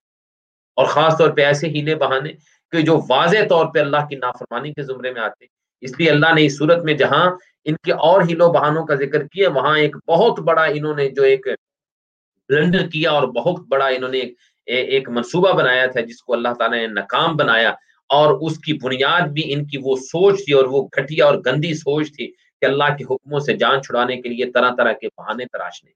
اور 0.76 0.86
خاص 0.86 1.18
طور 1.18 1.30
پہ 1.30 1.44
ایسے 1.44 1.68
ہیلے 1.68 1.94
بہانے 1.94 2.32
کہ 2.72 2.80
جو 2.80 3.00
واضح 3.08 3.46
طور 3.48 3.66
پہ 3.74 3.78
اللہ 3.78 4.06
کی 4.10 4.16
نافرمانی 4.16 4.72
کے 4.72 4.82
زمرے 4.82 5.12
میں 5.12 5.20
آتے 5.20 5.46
اس 5.80 6.00
لیے 6.00 6.10
اللہ 6.10 6.34
نے 6.34 6.46
اس 6.46 6.58
صورت 6.58 6.84
میں 6.84 6.94
جہاں 6.94 7.26
ان 7.64 7.74
کے 7.76 7.92
اور 7.92 8.22
ہیلو 8.22 8.52
بہانوں 8.52 8.86
کا 8.86 8.94
ذکر 8.94 9.26
کیا، 9.26 9.50
وہاں 9.50 9.78
ایک 9.78 9.96
بہت 10.08 10.40
بڑا 10.40 10.64
انہوں 10.64 10.94
نے 10.94 11.08
جو 11.08 11.22
ایک 11.22 11.48
بلنڈر 12.48 12.86
کیا 12.88 13.10
اور 13.10 13.28
بہت 13.28 13.68
بڑا 13.68 13.86
انہوں 13.86 14.10
نے 14.10 14.20
ایک 14.66 15.08
منصوبہ 15.08 15.52
بنایا 15.52 15.86
تھا 15.86 16.00
جس 16.00 16.22
کو 16.22 16.32
اللہ 16.32 16.48
تعالیٰ 16.58 16.78
نے 16.78 16.86
ناکام 16.86 17.36
بنایا 17.36 17.70
اور 18.08 18.38
اس 18.40 18.58
کی 18.58 18.72
بنیاد 18.72 19.20
بھی 19.20 19.52
ان 19.52 19.66
کی 19.66 19.78
وہ 19.82 19.96
سوچ 19.96 20.44
تھی 20.44 20.52
اور 20.52 20.64
وہ 20.64 20.88
گھٹیا 20.96 21.26
اور 21.26 21.34
گندی 21.46 21.74
سوچ 21.74 22.16
تھی 22.16 22.26
کہ 22.60 22.64
اللہ 22.64 22.84
کے 22.98 23.04
حکموں 23.04 23.40
سے 23.40 23.56
جان 23.56 23.82
چھڑانے 23.82 24.16
کے 24.16 24.28
لیے 24.28 24.50
طرح 24.52 24.70
طرح 24.76 24.92
کے 24.92 25.08
بہانے 25.16 25.44
تراشنے 25.44 25.90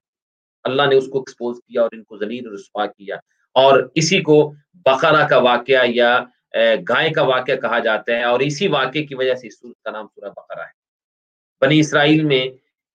اللہ 0.63 0.83
نے 0.89 0.95
اس 0.95 1.07
کو 1.07 1.19
ایکسپوز 1.19 1.57
کیا 1.57 1.81
اور 1.81 1.89
ان 1.93 2.03
کو 2.03 2.17
ذلیل 2.17 2.49
رسوا 2.49 2.85
کیا۔ 2.85 3.15
اور 3.53 3.89
اسی 3.95 4.21
کو 4.21 4.53
بقرہ 4.73 5.27
کا 5.27 5.37
واقعہ 5.37 5.85
یا 5.85 6.23
گائے 6.89 7.09
کا 7.09 7.21
واقعہ 7.23 7.55
کہا 7.55 7.79
جاتا 7.79 8.15
ہے 8.15 8.23
اور 8.23 8.39
اسی 8.39 8.67
واقعے 8.67 9.03
کی 9.03 9.15
وجہ 9.15 9.35
سے 9.35 9.47
اس 9.47 9.59
کا 9.83 9.91
نام 9.91 10.07
سورہ 10.07 10.29
بقرہ 10.29 10.61
ہے۔ 10.61 10.83
بنی 11.61 11.79
اسرائیل 11.79 12.23
میں 12.23 12.47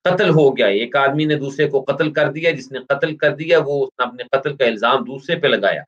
قتل 0.09 0.31
ہو 0.31 0.57
گیا۔ 0.57 0.67
ایک 0.81 0.97
آدمی 0.97 1.25
نے 1.25 1.35
دوسرے 1.35 1.69
کو 1.69 1.81
قتل 1.89 2.13
کر 2.13 2.31
دیا، 2.33 2.51
جس 2.51 2.71
نے 2.73 2.79
قتل 2.89 3.17
کر 3.17 3.35
دیا، 3.37 3.59
وہ 3.67 3.85
اس 3.85 3.93
نے 3.99 4.05
اپنے 4.05 4.25
قتل 4.33 4.57
کا 4.57 4.65
الزام 4.65 5.05
دوسرے 5.05 5.39
پہ 5.41 5.47
لگایا۔ 5.49 5.83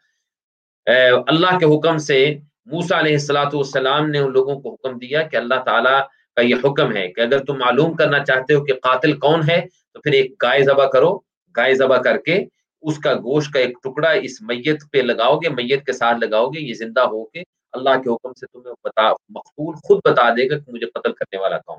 اللہ 1.26 1.58
کے 1.58 1.66
حکم 1.76 1.98
سے 1.98 2.18
موسا 2.66 2.98
علیہ 2.98 3.12
السلاۃ 3.12 3.52
والسلام 3.52 4.10
نے 4.10 4.18
ان 4.18 4.32
لوگوں 4.32 4.58
کو 4.60 4.72
حکم 4.74 4.98
دیا 4.98 5.22
کہ 5.22 5.36
اللہ 5.36 5.62
تعالیٰ 5.64 6.00
کا 6.36 6.42
یہ 6.42 6.54
حکم 6.64 6.96
ہے 6.96 7.06
کہ 7.12 7.20
اگر 7.20 7.44
تم 7.44 7.58
معلوم 7.58 7.92
کرنا 7.96 8.24
چاہتے 8.24 8.54
ہو 8.54 8.64
کہ 8.64 8.74
قاتل 8.82 9.12
کون 9.18 9.40
ہے، 9.48 9.60
تو 9.92 10.00
پھر 10.00 10.12
ایک 10.12 10.32
گائے 10.42 10.62
ذبح 10.64 10.86
کرو۔ 10.86 11.18
گائے 11.54 11.74
ذبح 11.74 11.96
کر 12.02 12.16
کے 12.16 12.38
اس 12.82 12.98
کا 12.98 13.14
گوشت 13.14 13.52
کا 13.52 13.60
ایک 13.60 13.76
ٹکڑا 13.82 14.10
اس 14.26 14.40
میت 14.42 14.90
پہ 14.92 14.98
لگاؤ 14.98 15.36
گے، 15.36 15.48
میت 15.48 15.84
کے 15.86 15.92
ساتھ 15.92 16.18
لگاؤ 16.18 16.48
گے، 16.48 16.60
یہ 16.60 16.74
زندہ 16.74 17.00
ہو 17.00 17.24
کے 17.24 17.42
اللہ 17.72 18.02
کے 18.04 18.10
حکم 18.10 18.32
سے 18.32 18.46
تمہیں 18.46 18.74
بتا 18.84 19.10
مقتول 19.28 19.74
خود 19.84 20.00
بتا 20.04 20.28
دے 20.30 20.48
گا 20.50 20.58
کہ 20.58 20.72
مجھے 20.72 20.86
قتل 20.86 21.12
کرنے 21.12 21.40
والا 21.40 21.58
کون 21.58 21.78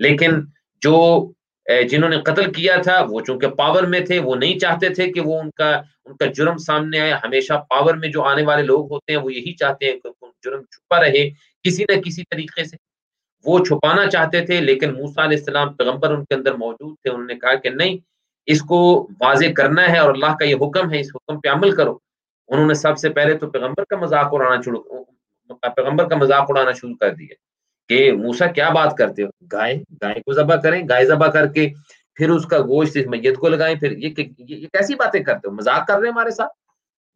لیکن 0.00 0.40
جو 0.82 0.96
جنہوں 1.90 2.10
نے 2.10 2.20
قتل 2.20 2.52
کیا 2.52 2.76
تھا، 2.76 3.04
وہ 3.08 3.20
چونکہ 3.20 3.48
پاور 3.48 3.82
میں 3.82 4.00
تھے، 4.00 4.18
وہ 4.18 4.34
نہیں 4.36 4.58
چاہتے 4.58 4.88
تھے 4.88 5.12
کہ 5.12 5.20
وہ 5.20 5.40
ان 5.40 5.50
کا 5.50 5.70
ان 6.04 6.16
کا 6.16 6.26
جرم 6.26 6.56
سامنے 6.56 7.00
آئے۔ 7.00 7.12
ہمیشہ 7.12 7.52
پاور 7.70 7.94
میں 7.94 8.08
جو 8.08 8.22
آنے 8.22 8.42
والے 8.42 8.62
لوگ 8.62 8.92
ہوتے 8.92 9.12
ہیں، 9.12 9.20
وہ 9.20 9.32
یہی 9.32 9.52
چاہتے 9.52 9.86
ہیں 9.86 10.00
کہ 10.00 10.24
جرم 10.44 10.62
چھپا 10.62 11.00
رہے، 11.00 11.30
کسی 11.62 11.84
نہ 11.88 12.00
کسی 12.00 12.22
طریقے 12.30 12.64
سے۔ 12.64 12.76
وہ 13.44 13.58
چھپانا 13.64 14.06
چاہتے 14.06 14.40
تھے، 14.46 14.60
لیکن 14.60 14.94
موسا 14.94 15.24
علیہ 15.24 15.38
السلام 15.38 15.72
پیغمبر 15.72 16.10
ان 16.10 16.24
کے 16.24 16.34
اندر 16.34 16.52
موجود 16.52 16.96
تھے۔ 17.02 17.10
انہوں 17.10 17.26
نے 17.26 17.34
کہا 17.34 17.54
کہ 17.54 17.70
نہیں، 17.70 17.96
اس 18.46 18.60
کو 18.60 19.08
واضح 19.20 19.46
کرنا 19.56 19.88
ہے 19.88 19.98
اور 19.98 20.14
اللہ 20.14 20.36
کا 20.38 20.44
یہ 20.44 20.54
حکم 20.54 20.92
ہے، 20.92 21.00
اس 21.00 21.10
حکم 21.14 21.40
پہ 21.40 21.48
عمل 21.48 21.70
کرو۔ 21.70 21.98
انہوں 22.48 22.66
نے 22.66 22.74
سب 22.74 22.98
سے 22.98 23.08
پہلے 23.10 23.38
تو 23.38 23.50
پیغمبر 23.50 23.84
کا 23.84 23.96
مذاق 23.96 24.28
اڑانا 24.32 24.60
شروع، 24.64 24.82
پیغمبر 25.76 26.08
کا 26.08 26.16
مذاق 26.16 26.44
اڑانا 26.48 26.72
شروع 26.72 26.94
کر 27.00 27.14
دیا۔ 27.14 27.34
کہ 27.88 28.12
موسا 28.12 28.46
کیا 28.46 28.68
بات 28.68 28.94
کرتے 28.98 29.22
ہو؟ 29.22 29.28
گائے 29.52 29.74
گائے 30.02 30.14
کو 30.14 30.32
ذبح 30.32 30.56
کریں، 30.56 30.88
گائے 30.88 31.06
ذبح 31.06 31.26
کر 31.26 31.46
کے 31.46 31.70
پھر 32.14 32.30
اس 32.30 32.46
کا 32.46 32.58
گوشت 32.58 32.96
اس 32.96 33.06
میت 33.06 33.36
کو 33.36 33.48
لگائیں، 33.48 33.76
پھر 33.76 33.92
یہ 33.92 34.14
یہ 34.38 34.66
کیسی 34.66 34.94
باتیں 34.94 35.22
کرتے 35.22 35.48
ہو؟ 35.48 35.54
مذاق 35.54 35.86
کر 35.86 35.94
رہے 35.94 36.06
ہیں 36.06 36.12
ہمارے 36.12 36.30
ساتھ؟ 36.30 36.50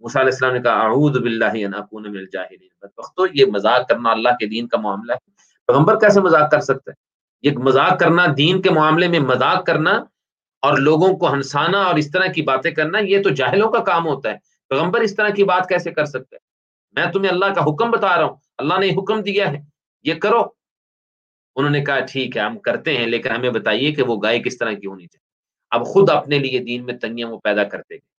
موسا 0.01 0.20
علیہ 0.20 0.31
السلام 0.33 0.53
نے 0.53 0.61
کہا، 0.61 0.81
اعوذ 0.81 1.18
باللہ 1.18 1.55
ان 1.55 1.75
اکون 1.75 2.03
من 2.03 2.18
الجاہلین. 2.18 2.68
بدبختو، 2.83 3.23
یہ 3.35 3.45
مذاق 3.53 3.89
کرنا 3.89 4.11
اللہ 4.11 4.29
کے 4.29 4.47
دین 4.47 4.68
کا 4.68 4.77
معاملہ 4.77 5.12
ہے۔ 5.12 5.33
پیغمبر 5.66 5.99
کیسے 5.99 6.20
مذاق 6.20 6.51
کر 6.51 6.61
سکتے 6.61 6.91
ہیں 6.91 7.12
یہ 7.43 7.59
مذاق 7.59 7.99
کرنا 7.99 8.27
دین 8.37 8.62
کے 8.62 8.70
معاملے 8.70 9.09
میں 9.09 9.20
مذاق 9.20 9.66
کرنا 9.66 9.91
اور 10.62 10.79
لوگوں 10.79 11.16
کو 11.16 11.35
ہنسانا 11.35 11.83
اور 11.83 11.95
اس 11.95 12.11
طرح 12.11 12.27
کی 12.27 12.43
باتیں 12.43 12.70
کرنا، 12.70 12.99
یہ 12.99 13.23
تو 13.23 13.31
جاہلوں 13.31 13.70
کا 13.70 13.79
کام 13.79 14.07
ہوتا 14.07 14.31
ہے۔ 14.31 14.37
پیغمبر 14.68 15.01
اس 15.01 15.16
طرح 15.16 15.29
کی 15.29 15.45
بات 15.45 15.68
کیسے 15.68 15.91
کر 15.91 16.05
سکتے 16.05 16.37
ہیں 16.37 16.53
میں 16.93 17.12
تمہیں 17.12 17.31
اللہ 17.31 17.47
کا 17.47 17.64
حکم 17.64 17.91
بتا 17.91 18.16
رہا 18.16 18.25
ہوں۔ 18.25 18.37
اللہ 18.59 18.79
نے 18.79 18.91
حکم 18.91 19.20
دیا 19.20 19.53
ہے۔ 19.53 19.61
یہ 20.05 20.14
کرو۔ 20.14 20.62
انہوں 21.57 21.70
نے 21.70 21.84
کہا، 21.84 22.00
ٹھیک 22.00 22.36
ہے، 22.36 22.42
ہم 22.42 22.59
کرتے 22.59 22.96
ہیں، 22.96 23.07
لیکن 23.07 23.30
ہمیں 23.30 23.50
بتائیے 23.50 23.92
کہ 23.92 24.03
وہ 24.03 24.16
گائے 24.22 24.42
کس 24.42 24.59
طرح 24.59 24.72
کی 24.72 24.86
ہونی 24.86 25.07
چاہیے 25.07 25.32
اب 25.70 25.86
خود 25.86 26.11
اپنے 26.11 26.38
لیے 26.38 26.59
دین 26.59 26.84
میں 26.84 26.94
تنگیاں 26.94 27.28
وہ 27.28 27.38
پیدا 27.38 27.64
کرتے 27.64 27.94
گئے۔ 27.94 28.12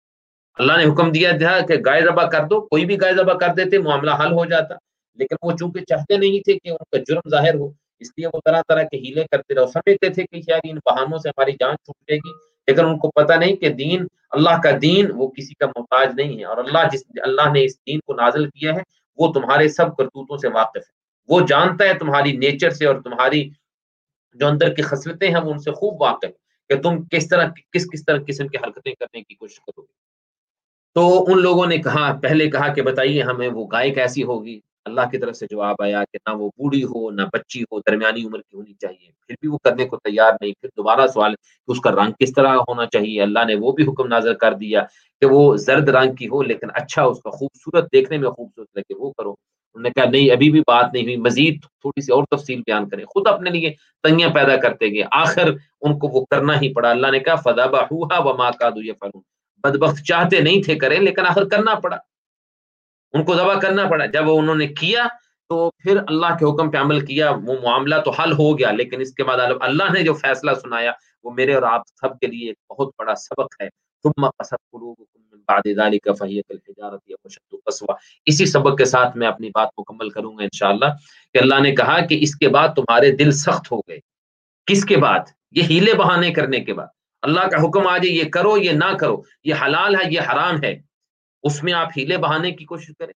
اللہ 0.59 0.73
نے 0.73 0.85
حکم 0.85 1.13
دیا 1.13 1.31
تھا 1.31 1.61
کہ 1.67 1.75
گائے 1.87 2.03
ذبح 2.03 2.27
کر 2.27 2.45
دو، 2.45 2.61
کوئی 2.61 2.85
بھی 2.85 3.01
گائے 3.01 3.15
ذبح 3.15 3.33
کر 3.33 3.49
دیتے، 3.49 3.79
معاملہ 3.79 4.11
حل 4.11 4.33
ہو 4.33 4.45
جاتا۔ 4.45 4.75
لیکن 5.15 5.37
وہ 5.43 5.53
چونکہ 5.53 5.85
چاہتے 5.85 6.17
نہیں 6.17 6.41
تھے 6.41 6.59
کہ 6.59 6.69
ان 6.69 6.77
کا 6.77 6.97
جرم 6.97 7.29
ظاہر 7.31 7.55
ہو، 7.55 7.73
اس 8.01 8.09
لیے 8.17 8.27
وہ 8.27 8.41
طرح 8.45 8.63
طرح 8.69 8.83
کے 8.83 8.97
ہیلے 8.97 9.25
کرتے 9.31 9.55
رہو 9.55 9.67
سمجھتے 9.67 10.09
تھے 10.09 10.25
کہ 10.25 10.41
شاید 10.41 10.61
ان 10.65 10.79
بہانوں 10.87 11.19
سے 11.19 11.29
ہماری 11.29 11.53
جان 11.53 11.75
چھوٹ 11.75 12.09
جائے 12.09 12.19
گی۔ 12.19 12.31
لیکن 12.67 12.85
ان 12.85 12.99
کو 12.99 13.11
پتہ 13.11 13.33
نہیں 13.33 13.57
کہ 13.57 13.69
دین، 13.69 14.07
اللہ 14.31 14.61
کا 14.65 14.71
دین، 14.83 15.07
وہ 15.15 15.29
کسی 15.29 15.55
کا 15.55 15.67
محتاج 15.67 16.09
نہیں 16.17 16.39
ہے۔ 16.39 16.45
اور 16.45 16.57
اللہ 16.57 16.79
جس، 16.93 17.03
اللہ 17.23 17.53
نے 17.53 17.65
اس 17.65 17.79
دین 17.87 18.01
کو 18.07 18.13
نازل 18.15 18.51
کیا 18.51 18.73
ہے، 18.75 18.81
وہ 19.17 19.33
تمہارے 19.33 19.69
سب 19.69 19.97
کرتوتوں 19.97 20.37
سے 20.37 20.49
واقف 20.49 20.77
ہے۔ 20.77 21.02
وہ 21.29 21.41
جانتا 21.41 21.85
ہے 21.85 21.95
تمہاری 21.95 22.33
نیچر 22.33 22.71
سے 22.71 22.87
اور 22.87 22.95
تمہاری 22.95 23.51
جو 24.35 24.47
اندر 24.47 24.75
کی 24.75 24.83
خصلتیں 24.83 25.29
ہیں 25.29 25.41
وہ 25.45 25.53
ان 25.53 25.59
سے 25.59 25.71
خوب 25.71 26.03
واقف 26.03 26.31
کہ 26.69 26.77
تم 26.83 27.05
کس 27.11 27.29
طرح 27.29 27.49
کس 27.73 27.91
کس 27.91 28.05
طرح 28.05 28.19
قسم 28.27 28.49
کی 28.49 28.57
حرکتیں 28.57 28.93
کرنے 28.93 29.23
کی 29.23 29.35
کوشش 29.35 29.57
کرو 29.57 29.83
گے۔ 29.83 29.93
تو 30.95 31.25
ان 31.29 31.43
لوگوں 31.43 31.67
نے 31.67 31.79
کہا، 31.79 32.19
پہلے 32.23 32.51
کہا 32.51 32.73
کہ 32.73 32.83
بتائیے 32.83 33.23
ہمیں 33.23 33.49
وہ 33.49 33.67
گائے 33.73 33.91
کیسی 33.91 34.23
ہوگی؟ 34.23 34.61
اللہ 34.85 35.01
کی 35.11 35.19
طرف 35.19 35.37
سے 35.37 35.47
جواب 35.51 35.77
آیا 35.83 36.05
کہ 36.13 36.19
نہ 36.27 36.37
وہ 36.37 36.49
بوڑھی 36.49 36.85
ہو، 36.85 37.11
نہ 37.11 37.23
بچی 37.33 37.63
ہو، 37.63 37.79
درمیانی 37.79 38.25
عمر 38.25 38.39
کی 38.39 38.57
ہونی 38.57 38.75
چاہیے۔ 38.75 39.11
پھر 39.27 39.35
بھی 39.41 39.49
وہ 39.49 39.59
کرنے 39.59 39.85
کو 39.85 39.97
تیار 39.97 40.33
نہیں، 40.41 40.53
پھر 40.61 40.69
دوبارہ 40.77 41.07
سوال 41.07 41.35
کہ 41.35 41.71
اس 41.71 41.81
کا 41.81 41.91
رنگ 41.91 42.13
کس 42.19 42.33
طرح 42.33 42.57
ہونا 42.57 42.87
چاہیے؟ 42.87 43.23
اللہ 43.23 43.45
نے 43.47 43.55
وہ 43.55 43.73
بھی 43.73 43.85
حکم 43.85 44.07
نازر 44.07 44.35
کر 44.35 44.55
دیا 44.55 44.85
کہ 45.21 45.27
وہ 45.27 45.57
زرد 45.57 45.89
رنگ 45.89 46.15
کی 46.15 46.29
ہو، 46.29 46.43
لیکن 46.43 46.67
اچھا 46.75 47.03
اس 47.03 47.23
کا 47.23 47.31
خوبصورت 47.31 47.93
دیکھنے 47.93 48.19
میں 48.19 48.31
خوبصورت 48.31 48.69
لگے، 48.77 48.95
وہ 48.95 49.11
کرو۔ 49.11 49.35
انہوں 49.75 49.83
نے 49.83 49.91
کہا، 49.91 50.11
نہیں، 50.11 50.31
ابھی 50.31 50.51
بھی 50.51 50.61
بات 50.61 50.91
نہیں 50.93 51.05
ہوئی، 51.05 51.17
مزید 51.17 51.63
تھوڑی 51.63 52.01
سی 52.01 52.13
اور 52.13 52.25
تفصیل 52.31 52.61
بیان 52.61 52.89
کریں۔ 52.89 53.05
خود 53.05 53.27
اپنے 53.27 53.51
لیے 53.51 53.75
تنگیاں 54.03 54.29
پیدا 54.29 54.57
کرتے 54.57 54.87
گئے، 54.87 55.03
آخر 55.13 55.51
ان 55.81 55.99
کو 55.99 56.09
وہ 56.09 56.25
کرنا 56.31 56.61
ہی 56.61 56.75
پڑا۔ 56.75 56.91
اللہ 56.91 57.07
نے 57.07 57.19
کہا 57.19 57.35
فدا 57.35 57.67
بہوہا 57.67 58.19
و 58.19 58.37
ماں 58.37 58.51
کا 58.51 58.69
بدبخت 59.65 60.03
چاہتے 60.05 60.41
نہیں 60.41 60.63
تھے 60.63 60.75
کریں، 60.75 61.01
لیکن 61.01 61.27
آخر 61.27 61.45
کرنا 61.45 61.75
پڑا۔ 61.75 61.97
ان 63.13 63.25
کو 63.25 63.35
ذبح 63.35 63.55
کرنا 63.55 63.87
پڑا۔ 63.87 64.07
جب 64.07 64.29
وہ 64.29 64.39
انہوں 64.39 64.55
نے 64.55 64.67
کیا، 64.67 65.07
تو 65.49 65.71
پھر 65.71 65.97
اللہ 66.09 66.27
کے 66.27 66.55
حکم 66.55 66.71
پہ 66.71 66.79
عمل 66.79 67.01
کیا، 67.01 67.31
وہ 67.31 67.55
معاملہ 67.63 67.95
تو 68.05 68.11
حل 68.11 68.33
ہو 68.33 68.59
گیا، 68.59 68.71
لیکن 68.71 69.01
اس 69.01 69.15
کے 69.15 69.25
بعد 69.25 69.37
اللہ 69.61 69.93
نے 69.93 70.03
جو 70.03 70.15
فیصلہ 70.15 70.51
سنایا، 70.63 70.93
وہ 71.25 71.31
میرے 71.31 71.55
اور 71.55 71.63
آپ 71.63 71.83
سب 72.01 72.19
کے 72.19 72.27
لیے 72.27 72.49
ایک 72.49 72.59
بہت 72.71 72.89
بڑا 72.99 73.15
سبق 73.15 73.63
ہے۔ 73.63 73.69
ثم 74.03 74.27
قصد 74.27 74.71
قلوبكم 74.73 75.21
من 75.33 75.39
بعد 75.39 75.69
ذلك 75.77 76.09
فهي 76.19 76.41
كالحجاره 76.41 76.99
اشد 77.25 77.55
قسوة۔ 77.67 77.97
اسی 78.25 78.47
سبق 78.47 78.79
کے 78.79 78.85
ساتھ 78.85 79.17
میں 79.17 79.29
اپنی 79.29 79.51
بات 79.55 79.69
مکمل 79.79 80.09
کروں 80.11 80.39
گا 80.39 80.43
انشاءاللہ 80.43 80.85
کہ 81.33 81.39
اللہ 81.39 81.61
نے 81.61 81.75
کہا 81.75 82.07
کہ 82.07 82.19
اس 82.21 82.35
کے 82.35 82.49
بعد 82.49 82.69
تمہارے 82.69 83.17
دل 83.17 83.31
سخت 83.31 83.73
ہو 83.73 83.79
گئے۔ 83.79 83.99
کس 84.67 84.85
کے 84.85 84.97
بعد؟ 84.97 85.19
یہ 85.51 85.63
ہیلے 85.63 85.95
بہانے 85.95 86.33
کرنے 86.33 86.61
کے 86.61 86.75
بعد۔ 86.75 86.87
اللہ 87.23 87.41
کا 87.41 87.57
حکم 87.57 87.87
آ 87.87 87.99
جائے 87.99 88.15
یہ 88.15 88.31
کرو، 88.31 88.59
یہ 88.59 88.73
نہ 88.73 88.97
کرو۔ 89.01 89.23
یہ 89.45 89.55
حلال 89.63 89.95
ہے، 89.95 90.01
یہ 90.11 90.21
حرام 90.21 90.63
ہے۔ 90.63 90.83
اس 91.43 91.63
میں 91.63 91.73
آپ 91.73 91.89
ہیلے 91.97 92.17
بہانے 92.19 92.51
کی 92.51 92.65
کوشش 92.65 92.91
کریں۔ 92.99 93.13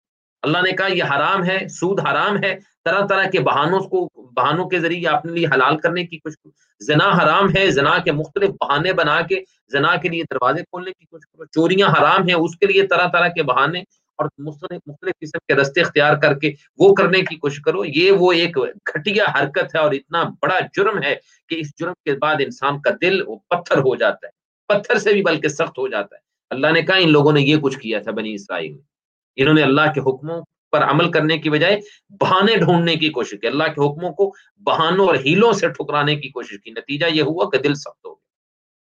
اللہ 0.45 0.57
نے 0.57 0.71
کہا، 0.71 0.87
یہ 0.87 1.03
حرام 1.03 1.43
ہے، 1.43 1.67
سود 1.67 1.99
حرام 1.99 2.43
ہے، 2.43 2.59
طرح 2.85 3.05
طرح 3.07 3.29
کے 3.29 3.39
بہانوں 3.39 3.79
کو، 3.79 4.09
بہانوں 4.35 4.69
کے 4.69 4.79
ذریعے 4.79 5.07
اپنے 5.07 5.31
لیے 5.31 5.45
حلال 5.45 5.77
کرنے 5.77 6.05
کی 6.05 6.17
کوشش 6.17 6.47
زنا 6.79 7.07
حرام 7.09 7.55
ہے، 7.55 7.71
زنا 7.71 7.97
کے 7.97 8.11
مختلف 8.11 8.49
بہانے 8.49 8.93
بنا 8.93 9.21
کے، 9.21 9.35
زنا 9.71 9.95
کے 9.95 10.09
لیے 10.09 10.23
دروازے 10.23 10.61
کھولنے 10.61 10.91
کی 10.91 11.05
کوشش 11.05 11.31
کرو 11.31 11.45
چوریاں 11.45 11.87
حرام 11.87 12.27
ہیں، 12.27 12.35
اس 12.35 12.57
کے 12.57 12.65
لیے 12.65 12.87
طرح 12.87 13.07
طرح 13.07 13.27
کے 13.27 13.43
بہانے 13.43 13.79
اور 14.17 14.29
مختلف 14.37 14.81
مختلف 14.85 15.13
قسم 15.21 15.37
کے 15.47 15.55
رستے 15.55 15.81
اختیار 15.81 16.15
کر 16.15 16.39
کے 16.39 16.53
وہ 16.77 16.95
کرنے 16.95 17.21
کی 17.21 17.35
کوشش 17.35 17.61
کرو۔ 17.61 17.85
یہ 17.85 18.11
وہ 18.11 18.31
ایک 18.31 18.57
گھٹیا 18.57 19.25
حرکت 19.35 19.75
ہے 19.75 19.79
اور 19.79 19.91
اتنا 19.91 20.23
بڑا 20.23 20.59
جرم 20.77 21.03
ہے 21.03 21.15
کہ 21.49 21.55
اس 21.59 21.79
جرم 21.79 21.93
کے 22.05 22.13
بعد 22.13 22.35
انسان 22.39 22.81
کا 22.81 22.89
دل 23.01 23.21
وہ 23.27 23.35
پتھر 23.49 23.77
ہو 23.77 23.95
جاتا 23.95 24.27
ہے۔ 24.27 24.31
پتھر 24.67 24.97
سے 24.97 25.13
بھی 25.13 25.21
بلکہ 25.21 25.47
سخت 25.47 25.77
ہو 25.77 25.87
جاتا 25.87 26.15
ہے۔ 26.15 26.21
اللہ 26.49 26.67
نے 26.67 26.81
کہا، 26.81 26.95
ان 26.95 27.11
لوگوں 27.11 27.31
نے 27.31 27.41
یہ 27.41 27.57
کچھ 27.57 27.79
کیا 27.79 27.99
تھا 27.99 28.11
بنی 28.11 28.33
اسرائیل 28.33 28.71
میں۔ 28.71 28.94
انہوں 29.35 29.53
نے 29.53 29.61
اللہ 29.61 29.81
کے 29.81 29.99
حکموں 29.99 30.41
پر 30.71 30.83
عمل 30.83 31.11
کرنے 31.11 31.37
کی 31.37 31.49
بجائے 31.49 31.79
بہانے 32.09 32.55
ڈھونڈنے 32.55 32.95
کی 32.95 33.09
کوشش 33.09 33.35
کی۔ 33.41 33.47
اللہ 33.47 33.63
کے 33.63 33.87
حکموں 33.87 34.11
کو 34.11 34.33
بہانوں 34.65 35.07
اور 35.07 35.15
ہیلوں 35.15 35.53
سے 35.53 35.67
ٹھکرانے 35.67 36.15
کی 36.15 36.29
کوشش 36.29 36.55
کی۔ 36.63 36.71
نتیجہ 36.71 37.05
یہ 37.05 37.21
ہوا 37.21 37.49
کہ 37.49 37.57
دل 37.57 37.73
سخت 37.73 38.05
ہو 38.05 38.11
گیا۔ 38.11 38.25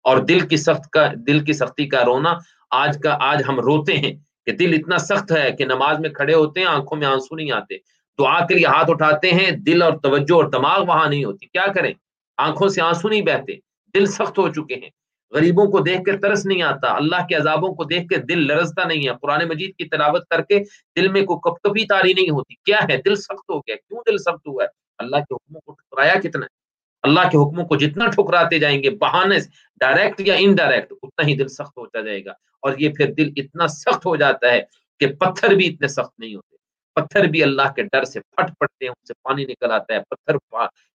اور 0.04 0.18
دل 0.18 0.40
کی 0.40 0.58
سخت 0.58 0.90
کا، 0.90 1.08
دل 1.28 1.40
کی 1.40 1.54
سختی 1.54 1.88
کا 1.88 2.06
رونا 2.06 2.34
آج 2.72 2.98
کا 3.04 3.18
آج 3.22 3.44
ہم 3.48 3.60
روتے 3.60 3.98
ہیں 3.98 4.14
کہ 4.46 4.52
دل 4.52 4.74
اتنا 4.74 4.98
سخت 4.98 5.32
ہے 5.32 5.52
کہ 5.52 5.66
نماز 5.66 6.00
میں 6.00 6.10
کھڑے 6.10 6.34
ہوتے 6.34 6.60
ہیں، 6.60 6.68
آنکھوں 6.68 6.98
میں 6.98 7.08
آنسو 7.08 7.36
نہیں 7.36 7.52
آتے۔ 7.52 7.78
دعا 8.20 8.46
کے 8.46 8.54
لیے 8.56 8.66
ہاتھ 8.66 8.90
اٹھاتے 8.90 9.32
ہیں، 9.32 9.52
دل 9.52 9.82
اور 9.82 9.94
توجہ 9.94 10.34
اور 10.34 10.44
دماغ 10.44 10.86
وہاں 10.88 11.08
نہیں 11.08 11.24
ہوتی۔ 11.24 11.46
کیا 11.46 11.74
کریں؟ 11.76 11.94
آنکھوں 12.38 12.68
سے 12.68 12.82
آنسو 12.82 13.10
نہیں 13.10 13.22
بہتے۔ 13.22 13.54
دل 13.94 14.06
سخت 14.06 14.38
ہو 14.38 14.50
چکے 14.50 14.76
ہیں۔ 14.76 14.90
غریبوں 15.32 15.66
کو 15.66 15.80
دیکھ 15.80 16.04
کے 16.04 16.18
ترس 16.18 16.46
نہیں 16.46 16.62
آتا، 16.62 16.96
اللہ 16.96 17.28
کے 17.30 17.36
عذابوں 17.36 17.76
کو 17.76 17.84
دیکھ 17.84 18.08
کے 18.08 18.18
دل 18.18 18.48
لرزتا 18.48 18.84
نہیں 18.84 19.08
ہے۔ 19.08 19.14
قرآن 19.22 19.48
مجید 19.48 19.76
کی 19.76 19.86
تلاوت 19.86 20.28
کر 20.28 20.42
کے 20.42 20.60
دل 20.96 21.08
میں 21.08 21.22
کوئی 21.22 21.40
کب 21.44 21.70
کبھی 21.70 21.86
تاری 21.86 22.14
نہیں 22.14 22.30
ہوتی۔ 22.30 22.56
کیا 22.56 22.80
ہے؟ 22.90 22.98
دل 22.98 23.16
سخت 23.16 23.50
ہو 23.50 23.60
گیا۔ 23.60 23.76
کیوں 23.76 24.00
دل 24.12 24.18
سخت 24.18 24.48
ہوا 24.48 24.64
ہے؟ 24.64 24.68
اللہ 24.98 25.16
کے 25.16 25.34
حکموں 25.34 25.62
کو 25.62 25.72
ٹھکرایا 25.72 26.14
کتنا 26.16 26.46
ہے؟ 26.46 26.62
اللہ 27.04 27.20
کے 27.20 27.38
حکموں 27.38 27.66
کو 27.66 27.76
جتنا 27.76 28.08
ٹھکراتے 28.08 28.60
جائیں 28.60 28.84
گے، 28.84 28.90
بہانے 28.90 29.40
سے 29.40 29.50
ڈائریکٹ 29.80 30.22
یا 30.22 30.36
انڈائریکٹ 30.36 30.94
اتنا 31.04 31.28
ہی 31.28 31.38
دل 31.38 31.48
سخت 31.48 31.78
ہوتا 31.78 32.02
جائے 32.02 32.26
گا۔ 32.26 32.32
اور 32.62 32.74
یہ 32.78 32.90
پھر 32.98 33.12
دل 33.14 33.30
اتنا 33.36 33.68
سخت 33.68 34.06
ہو 34.06 34.16
جاتا 34.16 34.52
ہے 34.52 34.62
کہ 35.00 35.08
پتھر 35.08 35.56
بھی 35.56 35.68
اتنے 35.68 35.88
سخت 35.88 36.20
نہیں 36.20 36.36
ہوتے۔ 36.36 36.56
پتھر 36.96 37.26
بھی 37.26 37.44
اللہ 37.44 37.74
کے 37.76 37.84
ڈر 37.84 38.04
سے 38.04 38.20
پھٹ 38.20 38.52
پڑتے 38.60 38.86
ہیں، 38.86 38.90
ان 38.90 39.06
سے 39.06 39.14
پانی 39.14 39.46
نکل 39.46 39.72
آتا 39.72 39.94
ہے، 39.94 40.00
پتھر 40.00 40.36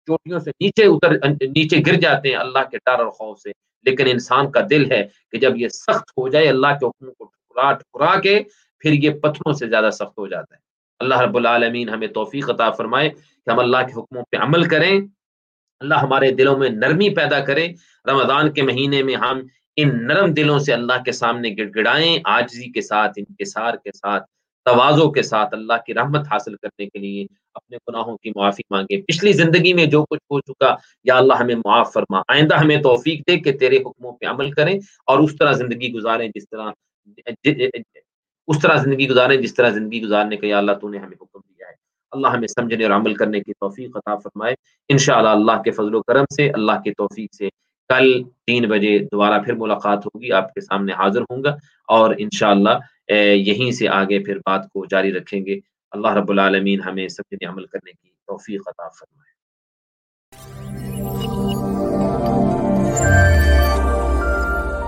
چوٹیوں 0.06 0.38
سے 0.38 0.50
نیچے 0.50 0.84
اتر 0.84 1.10
نیچے 1.28 1.76
گر 1.86 1.94
جاتے 1.94 2.28
ہیں 2.28 2.36
اللہ 2.36 2.58
کے 2.70 2.76
ڈر 2.76 2.98
اور 2.98 3.10
خوف 3.10 3.40
سے۔ 3.40 3.50
لیکن 3.82 4.04
انسان 4.06 4.50
کا 4.50 4.60
دل 4.70 4.92
ہے 4.92 5.08
کہ 5.32 5.38
جب 5.38 5.56
یہ 5.56 5.68
سخت 5.68 6.10
ہو 6.18 6.28
جائے، 6.28 6.48
اللہ 6.48 6.66
کے 6.66 6.86
حکم 6.86 7.12
کو 7.12 7.24
ٹھکرا 7.24 7.72
ٹھکرا 7.72 8.20
کے 8.20 8.42
پھر 8.78 8.92
یہ 8.92 9.10
پتھروں 9.10 9.52
سے 9.52 9.68
زیادہ 9.68 9.90
سخت 9.92 10.18
ہو 10.18 10.26
جاتا 10.26 10.54
ہے۔ 10.54 10.60
اللہ 11.00 11.20
رب 11.20 11.36
العالمین 11.36 11.88
ہمیں 11.88 12.08
توفیق 12.08 12.50
عطا 12.50 12.70
فرمائے 12.70 13.08
کہ 13.08 13.50
ہم 13.50 13.58
اللہ 13.58 13.76
کے 13.76 14.00
حکموں 14.00 14.22
پہ 14.30 14.36
عمل 14.36 14.64
کریں۔ 14.64 15.00
اللہ 15.80 15.94
ہمارے 15.94 16.30
دلوں 16.30 16.58
میں 16.58 16.68
نرمی 16.68 17.08
پیدا 17.14 17.40
کرے۔ 17.40 17.68
رمضان 18.08 18.52
کے 18.52 18.62
مہینے 18.62 19.02
میں 19.02 19.14
ہم 19.14 19.40
ان 19.76 20.06
نرم 20.06 20.32
دلوں 20.34 20.58
سے 20.58 20.72
اللہ 20.72 21.02
کے 21.04 21.12
سامنے 21.12 21.54
گڑ 21.58 21.68
گڑائیں 21.76 22.18
آجزی 22.24 22.72
کے 22.72 22.80
ساتھ، 22.80 23.12
انکسار 23.16 23.74
کے 23.74 23.92
ساتھ 23.92 24.24
توازوں 24.64 25.10
کے 25.10 25.22
ساتھ 25.22 25.54
اللہ 25.54 25.72
کی 25.86 25.94
رحمت 25.94 26.26
حاصل 26.32 26.56
کرنے 26.56 26.86
کے 26.86 26.98
لیے 26.98 27.26
اپنے 27.56 27.76
گناہوں 27.88 28.16
کی 28.16 28.30
معافی 28.36 28.62
مانگے۔ 28.70 29.00
پچھلی 29.02 29.32
زندگی 29.32 29.72
میں 29.72 29.86
جو 29.86 30.04
کچھ 30.10 30.24
ہو 30.30 30.40
چکا، 30.40 30.74
یا 31.04 31.16
اللہ 31.16 31.34
ہمیں 31.34 31.54
معاف 31.64 31.92
فرما۔ 31.92 32.20
آئندہ 32.28 32.56
ہمیں 32.60 32.82
توفیق 32.82 33.20
دے 33.28 33.36
کہ 33.38 33.52
تیرے 33.52 33.76
حکموں 33.76 34.12
پہ 34.12 34.26
عمل 34.26 34.50
کریں 34.50 34.74
اور 35.06 35.18
اس 35.18 35.36
طرح 35.38 35.52
زندگی 35.52 35.92
گزاریں 35.92 36.28
جس 36.34 36.48
طرح 36.50 36.70
جی، 37.06 37.22
جی، 37.44 37.54
جی، 37.54 37.80
اس 38.48 38.58
طرح 38.62 38.76
زندگی 38.76 39.08
گزاریں 39.08 39.36
جس 39.36 39.54
طرح 39.54 39.70
زندگی 39.70 40.02
گزارنے 40.02 40.36
کا 40.36 40.46
یا 40.46 40.58
اللہ 40.58 40.72
تو 40.72 40.88
نے 40.88 40.98
ہمیں 40.98 41.16
حکم 41.20 41.40
دیا 41.48 41.66
ہے۔ 41.68 41.74
اللہ 42.12 42.28
ہمیں 42.28 42.48
سمجھنے 42.48 42.84
اور 42.84 42.92
عمل 42.92 43.14
کرنے 43.14 43.40
کی 43.40 43.52
توفیق 43.52 43.96
عطا 43.96 44.16
فرمائے۔ 44.16 44.54
انشاءاللہ 44.88 45.28
اللہ 45.28 45.62
کے 45.62 45.70
فضل 45.70 45.94
و 45.94 46.02
کرم 46.02 46.24
سے، 46.36 46.50
اللہ 46.50 46.80
کی 46.84 46.90
توفیق 46.90 47.34
سے 47.34 47.48
کل 47.88 48.12
تین 48.46 48.68
بجے 48.68 48.98
دوبارہ 49.12 49.38
پھر 49.42 49.54
ملاقات 49.54 50.06
ہوگی، 50.06 50.32
آپ 50.32 50.54
کے 50.54 50.60
سامنے 50.60 50.92
حاضر 50.92 51.22
ہوں 51.22 51.44
گا 51.44 51.56
اور 51.88 52.14
انشاءاللہ 52.18 52.78
یہیں 53.48 53.70
سے 53.70 53.88
آگے 53.88 54.18
پھر 54.18 54.38
بات 54.38 54.68
کو 54.72 54.84
جاری 54.90 55.12
رکھیں 55.12 55.46
گے۔ 55.46 55.56
اللہ 55.90 56.08
رب 56.08 56.30
العالمین 56.30 56.80
ہمیں 56.80 57.08
سب 57.08 57.22
عمل 57.48 57.66
کرنے 57.66 57.92
کی 57.92 58.10
توفیق 58.26 58.68
عطا 58.68 58.88
فرمائے۔ 58.88 59.35